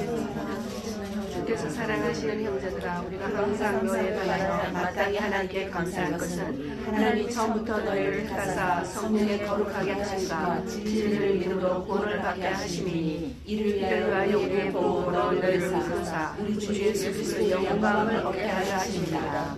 주께서 1.33 1.69
사랑하시는 1.71 2.45
형제들아 2.45 3.01
우리가 3.03 3.27
항상 3.27 3.85
너희에 3.87 4.15
관하여 4.15 4.71
마땅히 4.73 5.17
하나님께 5.17 5.69
감사할 5.71 6.13
것은 6.19 6.87
하나님이 6.87 7.33
처음부터 7.33 7.81
너희를 7.81 8.27
택하사 8.27 8.85
성령에 8.85 9.39
거룩하게 9.39 9.93
하신가 9.93 10.65
진리를 10.67 11.35
믿음으로 11.39 11.85
구원을 11.85 12.19
받게 12.19 12.47
하심이니 12.47 13.37
이를 13.47 13.77
위하여 13.77 14.39
우리의 14.39 14.73
복으로 14.73 15.11
너희를 15.11 15.61
부르사 15.71 16.37
우리 16.39 16.59
주 16.59 16.75
예수 16.75 17.13
그리스도의 17.13 17.51
영광을 17.51 18.17
얻게 18.27 18.47
하려 18.47 18.73
하십니다. 18.75 19.57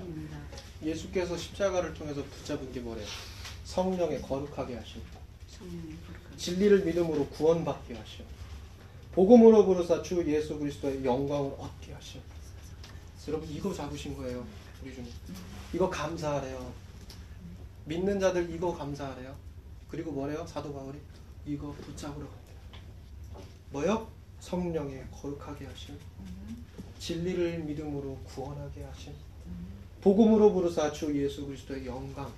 예수께서 0.82 1.36
십자가를 1.36 1.94
통해서 1.94 2.22
붙잡은 2.24 2.72
게 2.72 2.80
뭐래요? 2.80 3.06
성령에 3.64 4.18
거룩하게 4.18 4.74
하십니다 4.76 5.20
진리를 6.36 6.80
믿음으로 6.84 7.26
구원받게 7.28 7.94
하시오 7.94 8.24
복음으로 9.12 9.66
부르사 9.66 10.02
주 10.02 10.24
예수 10.26 10.58
그리스도의 10.58 11.04
영광을 11.04 11.52
얻게 11.58 11.92
하시오 11.92 12.20
여러분 13.28 13.48
이거 13.50 13.72
잡으신 13.72 14.16
거예요 14.16 14.44
우리 14.82 14.92
주님. 14.94 15.12
이거 15.72 15.88
감사하래요. 15.88 16.72
믿는 17.84 18.18
자들 18.18 18.52
이거 18.52 18.76
감사하래요. 18.76 19.34
그리고 19.88 20.10
뭐래요? 20.10 20.44
사도 20.46 20.72
바울이? 20.72 20.98
이거 21.46 21.72
붙잡으러 21.72 22.26
간대요 22.26 22.58
뭐요? 23.70 24.08
성령에 24.40 25.04
거룩하게 25.12 25.66
하심. 25.66 25.96
진리를 26.98 27.60
믿음으로 27.60 28.18
구원하게 28.24 28.82
하심. 28.82 29.12
복음으로 30.00 30.52
부르사 30.52 30.90
주 30.90 31.16
예수 31.22 31.46
그리스도의 31.46 31.86
영광. 31.86 32.32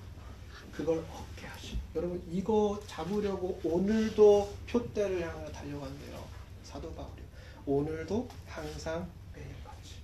그걸 0.70 0.99
얻게 0.99 1.47
하시. 1.47 1.79
여러분 1.97 2.22
이거 2.31 2.79
잡으려고 2.87 3.59
오늘도 3.64 4.53
표대를 4.68 5.22
향해 5.22 5.51
달려간대요. 5.51 6.24
사도 6.75 6.93
바울이. 6.93 7.22
오늘도 7.66 8.29
항상 8.49 9.09
매일같이. 9.33 9.95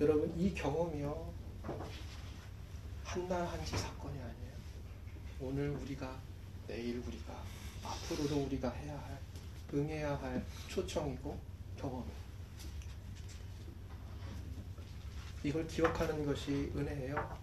여러분 0.00 0.32
이 0.38 0.54
경험이요 0.54 1.34
한 3.04 3.28
날 3.28 3.44
한시 3.46 3.76
사건이 3.76 4.14
아니에요. 4.18 4.52
오늘 5.40 5.68
우리가 5.68 6.18
내일 6.66 6.96
우리가 7.06 7.42
앞으로도 7.84 8.44
우리가 8.44 8.70
해야 8.70 8.94
할 8.98 9.18
응해야 9.74 10.16
할 10.16 10.42
초청이고 10.68 11.38
경험이에요. 11.78 12.18
이걸 15.44 15.66
기억하는 15.66 16.24
것이 16.24 16.72
은혜예요. 16.74 17.38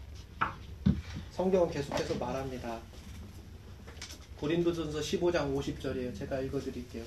성경은 1.32 1.70
계속해서 1.70 2.16
말합니다. 2.16 2.80
고린도전서 4.40 5.00
15장 5.00 5.56
50절이에요. 5.56 6.18
제가 6.18 6.40
읽어드릴게요. 6.40 7.04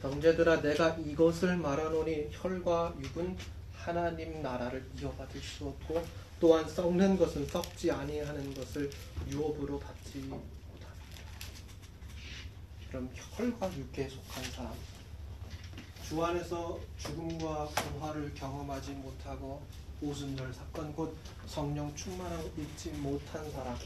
형제들아 0.00 0.60
내가 0.60 0.96
이것을 0.96 1.56
말하노니 1.56 2.28
혈과 2.30 2.94
육은 3.00 3.36
하나님 3.72 4.42
나라를 4.42 4.84
이어받을 5.00 5.40
수 5.40 5.66
없고 5.66 6.04
또한 6.38 6.68
썩는 6.68 7.16
것은 7.16 7.46
썩지 7.46 7.90
아니하는 7.90 8.52
것을 8.54 8.90
유업으로 9.30 9.78
받지 9.78 10.18
못합니다. 10.18 10.88
그럼 12.88 13.08
혈과 13.14 13.70
육에 13.76 14.08
속한 14.08 14.44
사람 14.52 14.74
주 16.06 16.24
안에서 16.24 16.78
죽음과 16.98 17.66
부활을 17.68 18.32
경험하지 18.34 18.92
못하고 18.92 19.62
오순절 20.00 20.52
사건 20.52 20.94
곧 20.94 21.16
성령 21.46 21.94
충만하고 21.96 22.50
잊지 22.56 22.90
못한 22.90 23.50
사람 23.50 23.76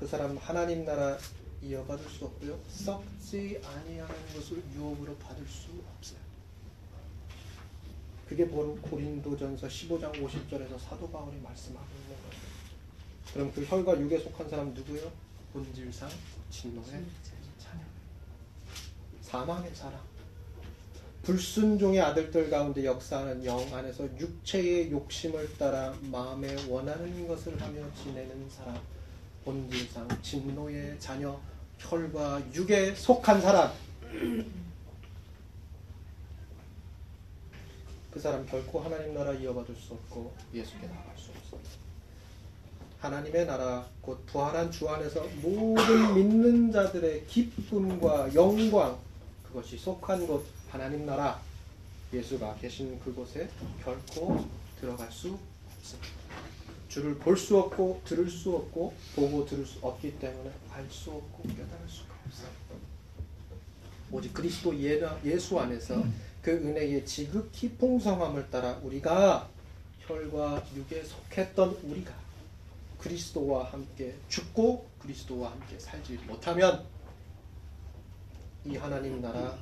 그 0.00 0.06
사람 0.06 0.36
하나님 0.38 0.84
나라 0.84 1.18
이어받을 1.62 2.08
수 2.08 2.26
없고요. 2.26 2.58
썩지 2.68 3.60
아니하는 3.64 4.14
것을 4.34 4.62
유업으로 4.74 5.16
받을 5.16 5.44
수 5.46 5.70
없어요. 5.96 6.20
그게 8.28 8.48
바로 8.48 8.76
고린도전서 8.82 9.66
15장 9.66 10.12
50절에서 10.12 10.78
사도 10.78 11.10
바울이 11.10 11.40
말씀하고 11.40 11.86
있는 11.86 12.08
거예요. 12.08 12.48
그럼 13.32 13.52
그 13.52 13.64
혈과 13.64 14.00
육에 14.00 14.18
속한 14.18 14.48
사람 14.48 14.74
누구요? 14.74 15.10
본질상 15.52 16.10
진노의 16.50 16.86
자녀. 17.58 17.82
사망의 19.22 19.74
사람. 19.74 20.00
불순종의 21.22 22.00
아들들 22.00 22.48
가운데 22.48 22.84
역사하는 22.84 23.44
영 23.44 23.58
안에서 23.74 24.04
육체의 24.18 24.90
욕심을 24.90 25.58
따라 25.58 25.94
마음에 26.02 26.54
원하는 26.68 27.26
것을 27.26 27.60
하며 27.60 27.82
지내는 27.94 28.48
사람 28.48 28.78
본질상 29.44 30.08
진노의 30.22 30.98
자녀 30.98 31.40
혈과 31.78 32.42
육에 32.54 32.94
속한 32.94 33.40
사람 33.40 33.72
그 38.10 38.18
사람 38.20 38.44
결코 38.46 38.80
하나님 38.80 39.14
나라 39.14 39.32
이어받을 39.32 39.74
수 39.76 39.94
없고 39.94 40.34
예수께 40.52 40.86
나갈 40.86 41.16
수 41.16 41.30
없습니다. 41.30 41.70
하나님의 43.00 43.46
나라 43.46 43.86
곧 44.00 44.24
부활한 44.26 44.70
주 44.72 44.88
안에서 44.88 45.24
모든 45.40 46.14
믿는 46.14 46.72
자들의 46.72 47.26
기쁨과 47.26 48.34
영광 48.34 48.98
그것이 49.46 49.78
속한 49.78 50.26
곳 50.26 50.44
하나님 50.68 51.06
나라 51.06 51.40
예수가 52.12 52.56
계신 52.56 52.98
그곳에 53.00 53.48
결코 53.84 54.44
들어갈 54.80 55.12
수 55.12 55.38
없습니다. 55.76 56.17
주를 56.88 57.16
볼 57.18 57.36
수 57.36 57.58
없고 57.58 58.00
들을 58.04 58.28
수 58.30 58.54
없고 58.56 58.94
보고 59.14 59.44
들을 59.44 59.64
수 59.66 59.78
없기 59.82 60.18
때문에 60.18 60.50
알 60.72 60.88
수 60.90 61.10
없고 61.10 61.42
깨달을 61.42 61.88
수가 61.88 62.14
없어요. 62.26 62.48
오직 64.10 64.32
그리스도 64.32 64.74
예수 65.24 65.58
안에서 65.60 66.02
그 66.40 66.50
은혜의 66.50 67.04
지극히 67.04 67.68
풍성함을 67.76 68.50
따라 68.50 68.72
우리가 68.82 69.48
혈과 70.00 70.64
육에 70.74 71.04
속했던 71.04 71.70
우리가 71.84 72.14
그리스도와 72.98 73.64
함께 73.70 74.14
죽고 74.28 74.88
그리스도와 75.00 75.50
함께 75.52 75.78
살지 75.78 76.14
못하면 76.26 76.86
이 78.64 78.76
하나님 78.76 79.20
나라 79.20 79.58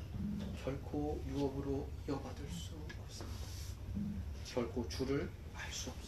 결코 0.63 1.21
유업으로 1.29 1.85
이어받을 2.07 2.45
수 2.49 2.71
없습니다. 3.05 3.37
결코 4.53 4.87
주를 4.87 5.29
알 5.55 5.71
수 5.73 5.89
없어요. 5.89 6.06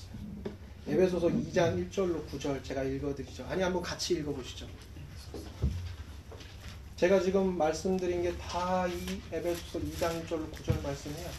에베소서 0.90 1.28
2장 1.28 1.90
1절로 1.92 2.28
9절 2.30 2.64
제가 2.64 2.84
읽어드리죠. 2.84 3.46
아니 3.48 3.62
한번 3.62 3.82
같이 3.84 4.16
읽어보시죠. 4.16 4.68
제가 6.96 7.22
지금 7.22 7.58
말씀드린 7.58 8.24
게 8.24 8.36
다 8.38 8.88
이 8.88 9.22
에베소서 9.32 9.80
2장 9.80 10.26
1절로 10.26 10.52
9절 10.52 10.82
말씀이에요. 10.82 11.30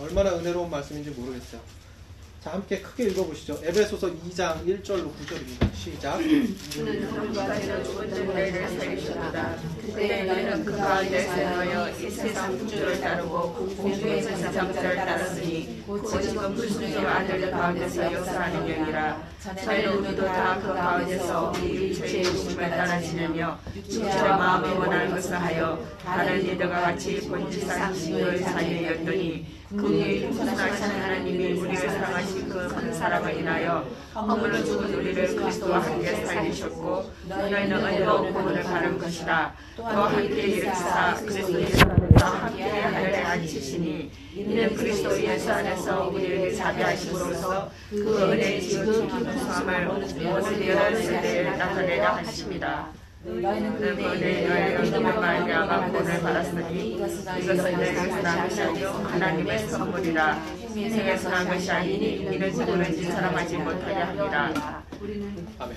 얼마나 0.00 0.34
은혜로운 0.36 0.68
말씀인지 0.70 1.10
모르겠어요. 1.10 1.60
자, 2.44 2.52
함께 2.52 2.78
크게 2.82 3.04
읽어보시죠. 3.04 3.58
에베소서 3.64 4.08
2장 4.28 4.66
1절로 4.66 5.10
9절입니다. 5.16 5.74
시작. 5.74 6.18
그. 6.18 6.54
저희는 19.64 19.92
우리도 19.98 20.24
다 20.24 20.60
그 20.60 20.72
가운데서 20.74 21.52
우리 21.56 21.88
육체의 21.90 22.24
욕심을 22.24 22.70
따라 22.70 23.00
지내며 23.00 23.58
육체와 23.74 24.36
마음에 24.36 24.68
원하는 24.70 25.10
것을 25.14 25.40
하여 25.40 25.78
다른 26.04 26.42
이들과 26.44 26.80
같이 26.80 27.20
본질상 27.28 27.94
진노의 27.94 28.40
자녀였더니 28.42 29.63
그의 29.76 30.20
풍성하신 30.30 30.84
하나님이 30.84 31.52
우리를 31.60 31.88
사랑하신 31.90 32.48
그 32.48 32.68
큰 32.68 32.92
사랑을 32.94 33.34
인하여 33.38 33.86
허물로 34.14 34.64
죽은 34.64 34.94
우리를 34.94 35.36
그리스도와 35.36 35.80
함께 35.80 36.24
살리셨고 36.24 37.10
너희는 37.28 37.72
은혜로 37.72 38.32
구원을 38.32 38.62
받은 38.62 38.98
것이라 38.98 39.54
또 39.76 39.84
함께 39.84 40.24
일으키사 40.42 41.14
그리스도 41.20 41.60
예수 41.60 41.82
안에서 41.82 42.26
함께 42.26 42.62
하늘에 42.64 43.22
앉히시니 43.22 44.10
이는 44.34 44.74
그리스도 44.74 45.20
예수 45.22 45.50
안에서 45.52 46.08
우리에게 46.08 46.52
자비하심으로써 46.54 47.70
그 47.90 48.30
은혜의 48.32 48.62
지극히 48.62 49.08
풍성함을 49.08 49.86
모든 49.86 50.66
여러 50.66 50.96
세대에 50.96 51.56
나타내려 51.56 52.12
하십니다. 52.16 52.88
너희는 53.24 53.78
그 53.78 53.84
은혜의 53.88 54.48
너의 54.48 54.82
믿음을 54.82 55.14
말미암아 55.14 55.90
구원을 55.90 56.20
받았으니 56.20 56.94
이것은 56.94 57.24
너희에게서 57.24 58.22
난 58.22 58.48
것이 58.48 58.62
아니요 58.62 58.88
하나님의 58.90 59.68
선물이라 59.68 60.44
세상에서 60.74 61.30
난 61.30 61.48
것이 61.48 61.70
아니니 61.70 62.16
이는 62.16 62.50
누구든지 62.52 63.04
사랑하지 63.04 63.56
못하게 63.58 63.94
합니다. 63.94 64.82
아멘. 65.58 65.76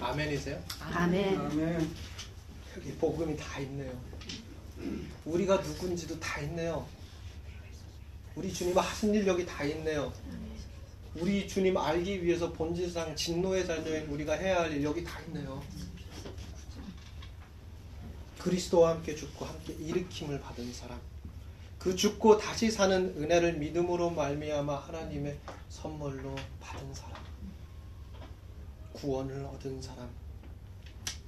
아멘이세요? 0.00 0.58
아멘. 0.92 1.90
여기 2.76 2.92
복음이 2.98 3.36
다 3.36 3.60
있네요. 3.60 3.92
우리가 5.24 5.56
누군지도 5.60 6.18
다 6.18 6.40
있네요. 6.40 6.86
우리 8.34 8.52
주님 8.52 8.76
하신 8.76 9.14
일 9.14 9.26
여기 9.26 9.44
다 9.46 9.64
있네요. 9.64 10.12
우리 11.16 11.46
주님 11.48 11.76
알기 11.76 12.24
위해서 12.24 12.52
본질상 12.52 13.14
진노의 13.16 13.66
자녀인 13.66 14.06
우리가 14.08 14.34
해야 14.34 14.60
할 14.60 14.72
일 14.72 14.82
여기 14.84 15.02
다 15.02 15.18
있네요. 15.26 15.62
그리스도와 18.38 18.90
함께 18.90 19.14
죽고 19.14 19.44
함께 19.44 19.74
일으킴을 19.74 20.40
받은 20.40 20.72
사람. 20.72 21.00
그 21.78 21.94
죽고 21.94 22.38
다시 22.38 22.70
사는 22.70 23.14
은혜를 23.16 23.54
믿음으로 23.54 24.10
말미암아 24.10 24.76
하나님의 24.76 25.38
선물로 25.68 26.34
받은 26.60 26.94
사람. 26.94 27.22
구원을 28.92 29.44
얻은 29.44 29.80
사람. 29.80 30.08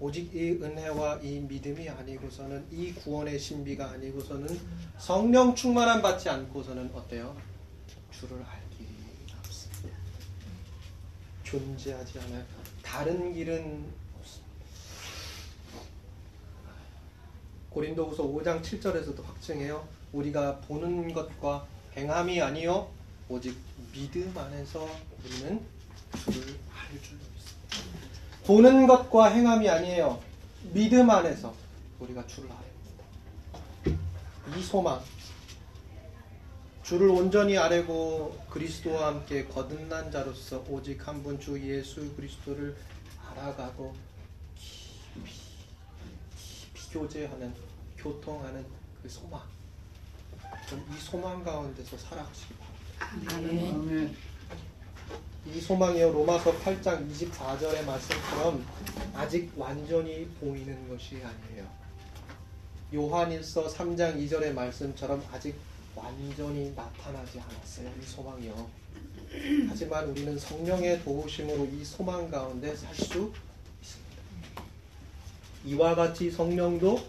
오직 0.01 0.35
이 0.35 0.53
은혜와 0.53 1.21
이 1.23 1.41
믿음이 1.41 1.89
아니고서는 1.89 2.67
이 2.73 2.93
구원의 2.95 3.39
신비가 3.39 3.91
아니고서는 3.91 4.59
성령 4.99 5.55
충만함 5.55 6.01
받지 6.01 6.31
않고서는 6.31 6.91
어때요? 6.95 7.37
주를 8.11 8.43
알 8.43 8.63
길이 8.71 8.89
없습니다. 9.39 9.99
존재하지 11.43 12.19
않아요. 12.19 12.45
다른 12.83 13.35
길은 13.35 13.93
없습니다. 14.19 14.51
고린도후서 17.71 18.25
5장 18.25 18.63
7절에서도 18.63 19.25
확증해요. 19.25 19.87
우리가 20.13 20.59
보는 20.61 21.13
것과 21.13 21.67
행함이 21.97 22.41
아니요 22.43 22.89
오직 23.29 23.57
믿음 23.93 24.37
안에서 24.37 24.89
우리는 25.25 25.61
주를 26.25 26.41
알 26.75 27.03
줄로 27.03 27.21
있습니다. 27.37 28.47
보는 28.47 28.87
것과 28.87 29.27
행함이 29.29 29.69
아니에요. 29.69 30.21
믿음 30.73 31.09
안에서 31.11 31.55
우리가 32.01 32.27
주를 32.27 32.49
알아야 32.51 32.65
됩니다. 33.85 34.59
이 34.59 34.63
소망 34.63 35.01
주를 36.83 37.09
온전히 37.09 37.57
아뢰고 37.57 38.37
그리스도와 38.51 39.07
함께 39.09 39.45
거듭난 39.47 40.11
자로서 40.11 40.65
오직 40.69 41.07
한 41.07 41.23
분 41.23 41.39
주 41.39 41.61
예수 41.63 42.13
그리스도를 42.17 42.75
알아가고 43.31 43.95
교제하는 46.91 47.55
교통하는 47.97 48.65
그 49.03 49.09
소망 49.09 49.43
좀이 50.69 50.99
소망 50.99 51.43
가운데서 51.43 51.97
살아가시기 51.97 52.55
바랍니다. 52.55 53.37
아멘. 53.37 54.17
이 55.47 55.61
소망이요 55.61 56.13
로마서 56.13 56.53
8장 56.59 57.11
24절의 57.11 57.85
말씀처럼 57.85 58.65
아직 59.15 59.51
완전히 59.57 60.29
보이는 60.41 60.89
것이 60.89 61.17
아니에요. 61.17 61.67
요한일서 62.93 63.67
3장 63.69 64.17
2절의 64.17 64.53
말씀처럼 64.53 65.25
아직 65.33 65.57
완전히 65.95 66.73
나타나지 66.77 67.41
않았어요. 67.41 67.91
이 68.01 68.05
소망이요. 68.05 68.71
하지만 69.69 70.09
우리는 70.09 70.39
성령의 70.39 71.03
도우심으로 71.03 71.67
이 71.67 71.85
소망 71.85 72.31
가운데 72.31 72.75
살 72.77 72.95
수. 72.95 73.33
이와 75.65 75.95
같이 75.95 76.31
성령도 76.31 77.01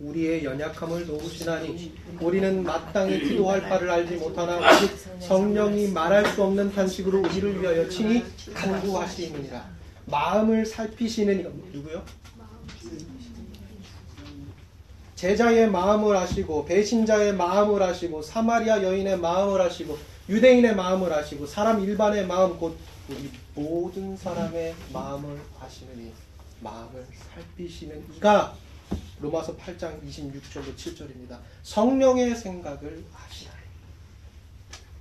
우리의 0.00 0.44
연약함을 0.44 1.06
도우시나니 1.06 1.92
우리는 2.20 2.64
마땅히 2.64 3.20
기도할 3.20 3.60
바를 3.60 3.90
알지 3.90 4.16
못하나 4.16 4.56
오직 4.56 4.90
성령이 5.20 5.88
말할 5.88 6.24
수 6.32 6.42
없는 6.42 6.72
탄식으로 6.72 7.20
우리를 7.20 7.60
위하여 7.60 7.88
친히 7.88 8.24
간구하시니라. 8.54 9.68
마음을 10.06 10.64
살피시는 10.64 11.40
이가 11.40 11.50
누구요? 11.72 12.02
제자의 15.14 15.70
마음을 15.70 16.16
아시고 16.16 16.64
배신자의 16.64 17.34
마음을 17.34 17.82
아시고 17.82 18.22
사마리아 18.22 18.82
여인의 18.82 19.18
마음을 19.18 19.60
아시고 19.60 19.98
유대인의 20.30 20.74
마음을 20.74 21.12
아시고 21.12 21.46
사람 21.46 21.84
일반의 21.84 22.26
마음 22.26 22.58
곧 22.58 22.74
우리 23.10 23.30
모든 23.54 24.16
사람의 24.16 24.74
마음을 24.94 25.38
아시느니 25.60 26.10
마음을 26.60 27.06
살피시는 27.34 28.14
이가 28.16 28.56
로마서 29.20 29.56
8장 29.56 30.02
26절로 30.06 30.74
7절입니다. 30.74 31.38
성령의 31.62 32.34
생각을 32.34 33.04
아시라. 33.14 33.52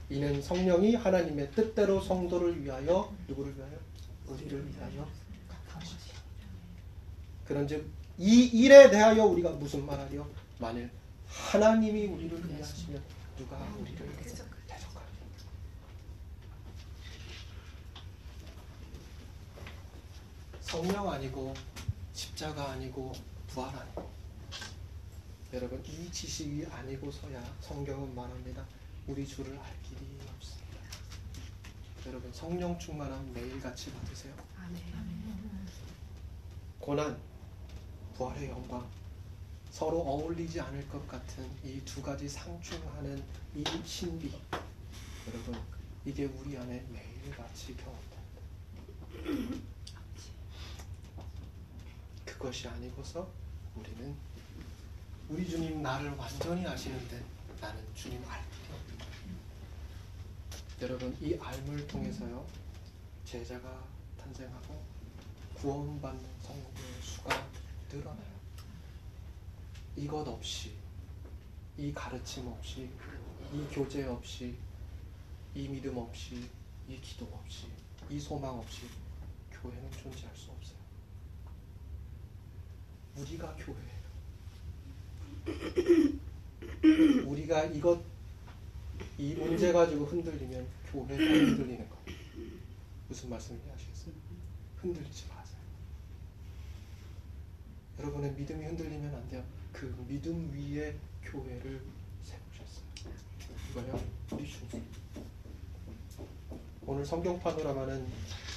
이는 0.10 0.41
성령이 0.41 0.95
하나님의 0.95 1.51
뜻대로 1.51 2.01
성도를 2.01 2.64
위하여 2.64 3.14
누구를 3.28 3.55
위하여 3.55 3.78
우리를 4.28 4.68
위하여 4.68 5.07
하시라. 5.68 6.20
그런즉 7.45 7.88
이 8.18 8.45
일에 8.45 8.89
대하여 8.89 9.26
우리가 9.26 9.51
무슨 9.51 9.86
말하려? 9.86 10.28
만일 10.57 10.89
하나님이 11.28 12.07
우리를 12.07 12.49
위하시면 12.49 13.01
누가 13.38 13.57
우리를 13.80 13.97
대적하리까? 14.24 14.49
성령 20.70 21.09
아니고 21.09 21.53
십자가 22.13 22.72
아니고 22.72 23.11
부활 23.47 23.76
아니고 23.76 24.09
여러분 25.53 25.84
이 25.84 26.11
지식이 26.11 26.67
아니고서야 26.70 27.43
성경은 27.61 28.13
말합니다. 28.13 28.63
우리 29.07 29.28
주를 29.28 29.57
알 29.57 29.82
길이 29.82 30.20
없습니다. 30.36 30.78
여러분 32.05 32.32
성령 32.32 32.78
충만함 32.78 33.34
매일같이 33.34 33.91
받으세요. 33.91 34.34
고난, 36.80 37.20
부활의 38.15 38.49
영광, 38.49 38.88
서로 39.72 39.99
어울리지 40.01 40.59
않을 40.61 40.88
것 40.88 41.07
같은 41.07 41.49
이 41.63 41.82
두 41.84 42.01
가지 42.03 42.30
상충하는 42.30 43.24
이 43.55 43.63
신비, 43.86 44.32
여러분 45.28 45.59
이게 46.05 46.26
우리 46.26 46.55
안에 46.57 46.86
매일같이 46.91 47.76
경험됩니다. 47.76 49.78
그것이 52.39 52.69
아니고서 52.69 53.29
우리는 53.75 54.15
우리 55.27 55.47
주님 55.47 55.83
나를 55.83 56.09
완전히 56.11 56.65
아시는데 56.65 57.21
나는 57.59 57.83
주님 57.93 58.23
알 58.29 58.41
길이 58.49 58.63
없다. 58.71 59.05
여러분 60.81 61.17
이 61.19 61.37
알물 61.37 61.85
통해서요 61.85 62.47
제자가 63.25 63.83
탄생하고 64.17 64.81
구원받는 65.55 66.23
성도의 66.41 67.01
수가 67.01 67.45
늘어나요. 67.91 68.39
이것 69.97 70.25
없이 70.25 70.77
이 71.77 71.93
가르침 71.93 72.47
없이 72.47 72.89
이 73.51 73.67
교제 73.69 74.05
없이 74.05 74.57
이 75.53 75.67
믿음 75.67 75.97
없이 75.97 76.49
이 76.87 77.01
기도 77.01 77.25
없이 77.25 77.67
이 78.09 78.17
소망 78.17 78.57
없이 78.57 78.87
교회는 79.51 79.91
존재할 79.91 80.33
수 80.37 80.51
없어요. 80.51 80.78
우리가 83.18 83.55
교회예요. 83.55 83.99
우리가 87.26 87.66
이것 87.66 87.99
이 89.18 89.34
문제 89.36 89.72
가지고 89.72 90.05
흔들리면 90.05 90.68
교회가 90.91 91.14
흔들리는 91.16 91.89
거예요. 91.89 92.20
무슨 93.07 93.30
말씀인지 93.30 93.70
아시겠어요? 93.72 94.14
흔들리지 94.78 95.28
마세요. 95.28 95.60
여러분의 97.99 98.34
믿음이 98.34 98.66
흔들리면 98.66 99.14
안 99.14 99.30
돼요. 99.30 99.43
그 99.74 99.93
믿음 100.07 100.51
위에 100.53 100.95
교회를 101.24 101.82
세우셨어요. 102.24 102.86
이거요, 103.72 103.99
주님. 104.30 104.86
오늘 106.86 107.05
성경 107.05 107.39
파노라마는 107.39 108.07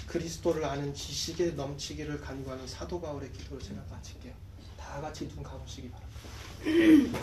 그리스도를 0.07 0.65
아는 0.65 0.93
지식에 0.95 1.51
넘치기를 1.53 2.21
간구하는 2.21 2.67
사도 2.67 3.01
바울의 3.01 3.33
기도를 3.33 3.63
제가 3.63 3.83
마칠게요. 3.91 4.33
다 4.79 5.01
같이 5.01 5.29
눈 5.29 5.43
감으시기 5.43 5.91
바랍니다. 5.91 7.21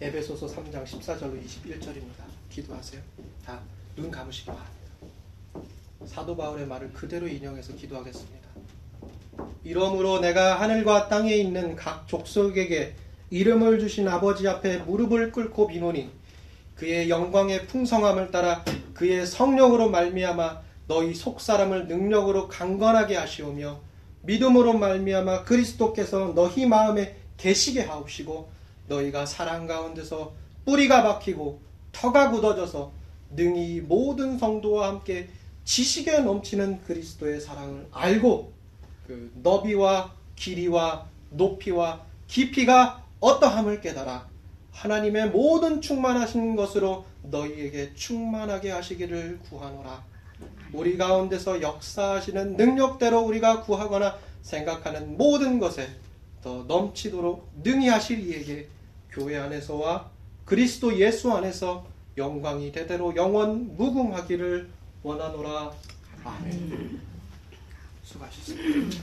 에베소서 0.00 0.46
3장 0.46 0.84
14절로 0.84 1.44
21절입니다. 1.44 2.24
기도하세요. 2.50 3.02
다 3.44 3.60
눈 3.98 4.12
감으시기 4.12 4.46
바랍니다. 4.46 4.92
사도 6.06 6.36
바울의 6.36 6.68
말을 6.68 6.92
그대로 6.92 7.26
인용해서 7.26 7.74
기도하겠습니다. 7.74 8.48
이러므로 9.64 10.20
내가 10.20 10.60
하늘과 10.60 11.08
땅에 11.08 11.34
있는 11.34 11.74
각 11.74 12.06
족속에게 12.06 12.94
이름을 13.30 13.80
주신 13.80 14.06
아버지 14.06 14.46
앞에 14.46 14.78
무릎을 14.78 15.32
꿇고 15.32 15.66
비노니 15.66 16.10
그의 16.78 17.10
영광의 17.10 17.66
풍성함을 17.66 18.30
따라 18.30 18.64
그의 18.94 19.26
성령으로 19.26 19.90
말미암아 19.90 20.62
너희 20.86 21.12
속 21.12 21.40
사람을 21.40 21.88
능력으로 21.88 22.46
강건하게 22.46 23.16
하시오며 23.16 23.80
믿음으로 24.22 24.74
말미암아 24.74 25.42
그리스도께서 25.42 26.34
너희 26.34 26.66
마음에 26.66 27.16
계시게 27.36 27.82
하옵시고 27.82 28.48
너희가 28.86 29.26
사랑 29.26 29.66
가운데서 29.66 30.32
뿌리가 30.64 31.02
박히고 31.02 31.60
터가 31.90 32.30
굳어져서 32.30 32.92
능히 33.30 33.80
모든 33.80 34.38
성도와 34.38 34.88
함께 34.88 35.28
지식에 35.64 36.20
넘치는 36.20 36.82
그리스도의 36.84 37.40
사랑을 37.40 37.88
알고 37.90 38.52
그 39.06 39.32
너비와 39.42 40.14
길이와 40.36 41.06
높이와 41.30 42.02
깊이가 42.28 43.04
어떠함을 43.18 43.80
깨달아 43.80 44.28
하나님의 44.78 45.30
모든 45.30 45.80
충만하신 45.80 46.54
것으로 46.54 47.04
너희에게 47.22 47.94
충만하게 47.94 48.70
하시기를 48.70 49.40
구하노라. 49.48 50.04
우리 50.72 50.96
가운데서 50.96 51.60
역사하시는 51.60 52.56
능력대로 52.56 53.20
우리가 53.20 53.62
구하거나 53.62 54.16
생각하는 54.42 55.16
모든 55.16 55.58
것에 55.58 55.88
더 56.42 56.62
넘치도록 56.68 57.50
능히 57.64 57.88
하실 57.88 58.20
이에게 58.20 58.68
교회 59.10 59.36
안에서와 59.36 60.10
그리스도 60.44 60.96
예수 60.98 61.32
안에서 61.32 61.84
영광이 62.16 62.70
대대로 62.70 63.16
영원 63.16 63.76
무궁하기를 63.76 64.68
원하노라. 65.02 65.72
아멘. 66.24 67.00
수고하셨습니다. 68.04 68.98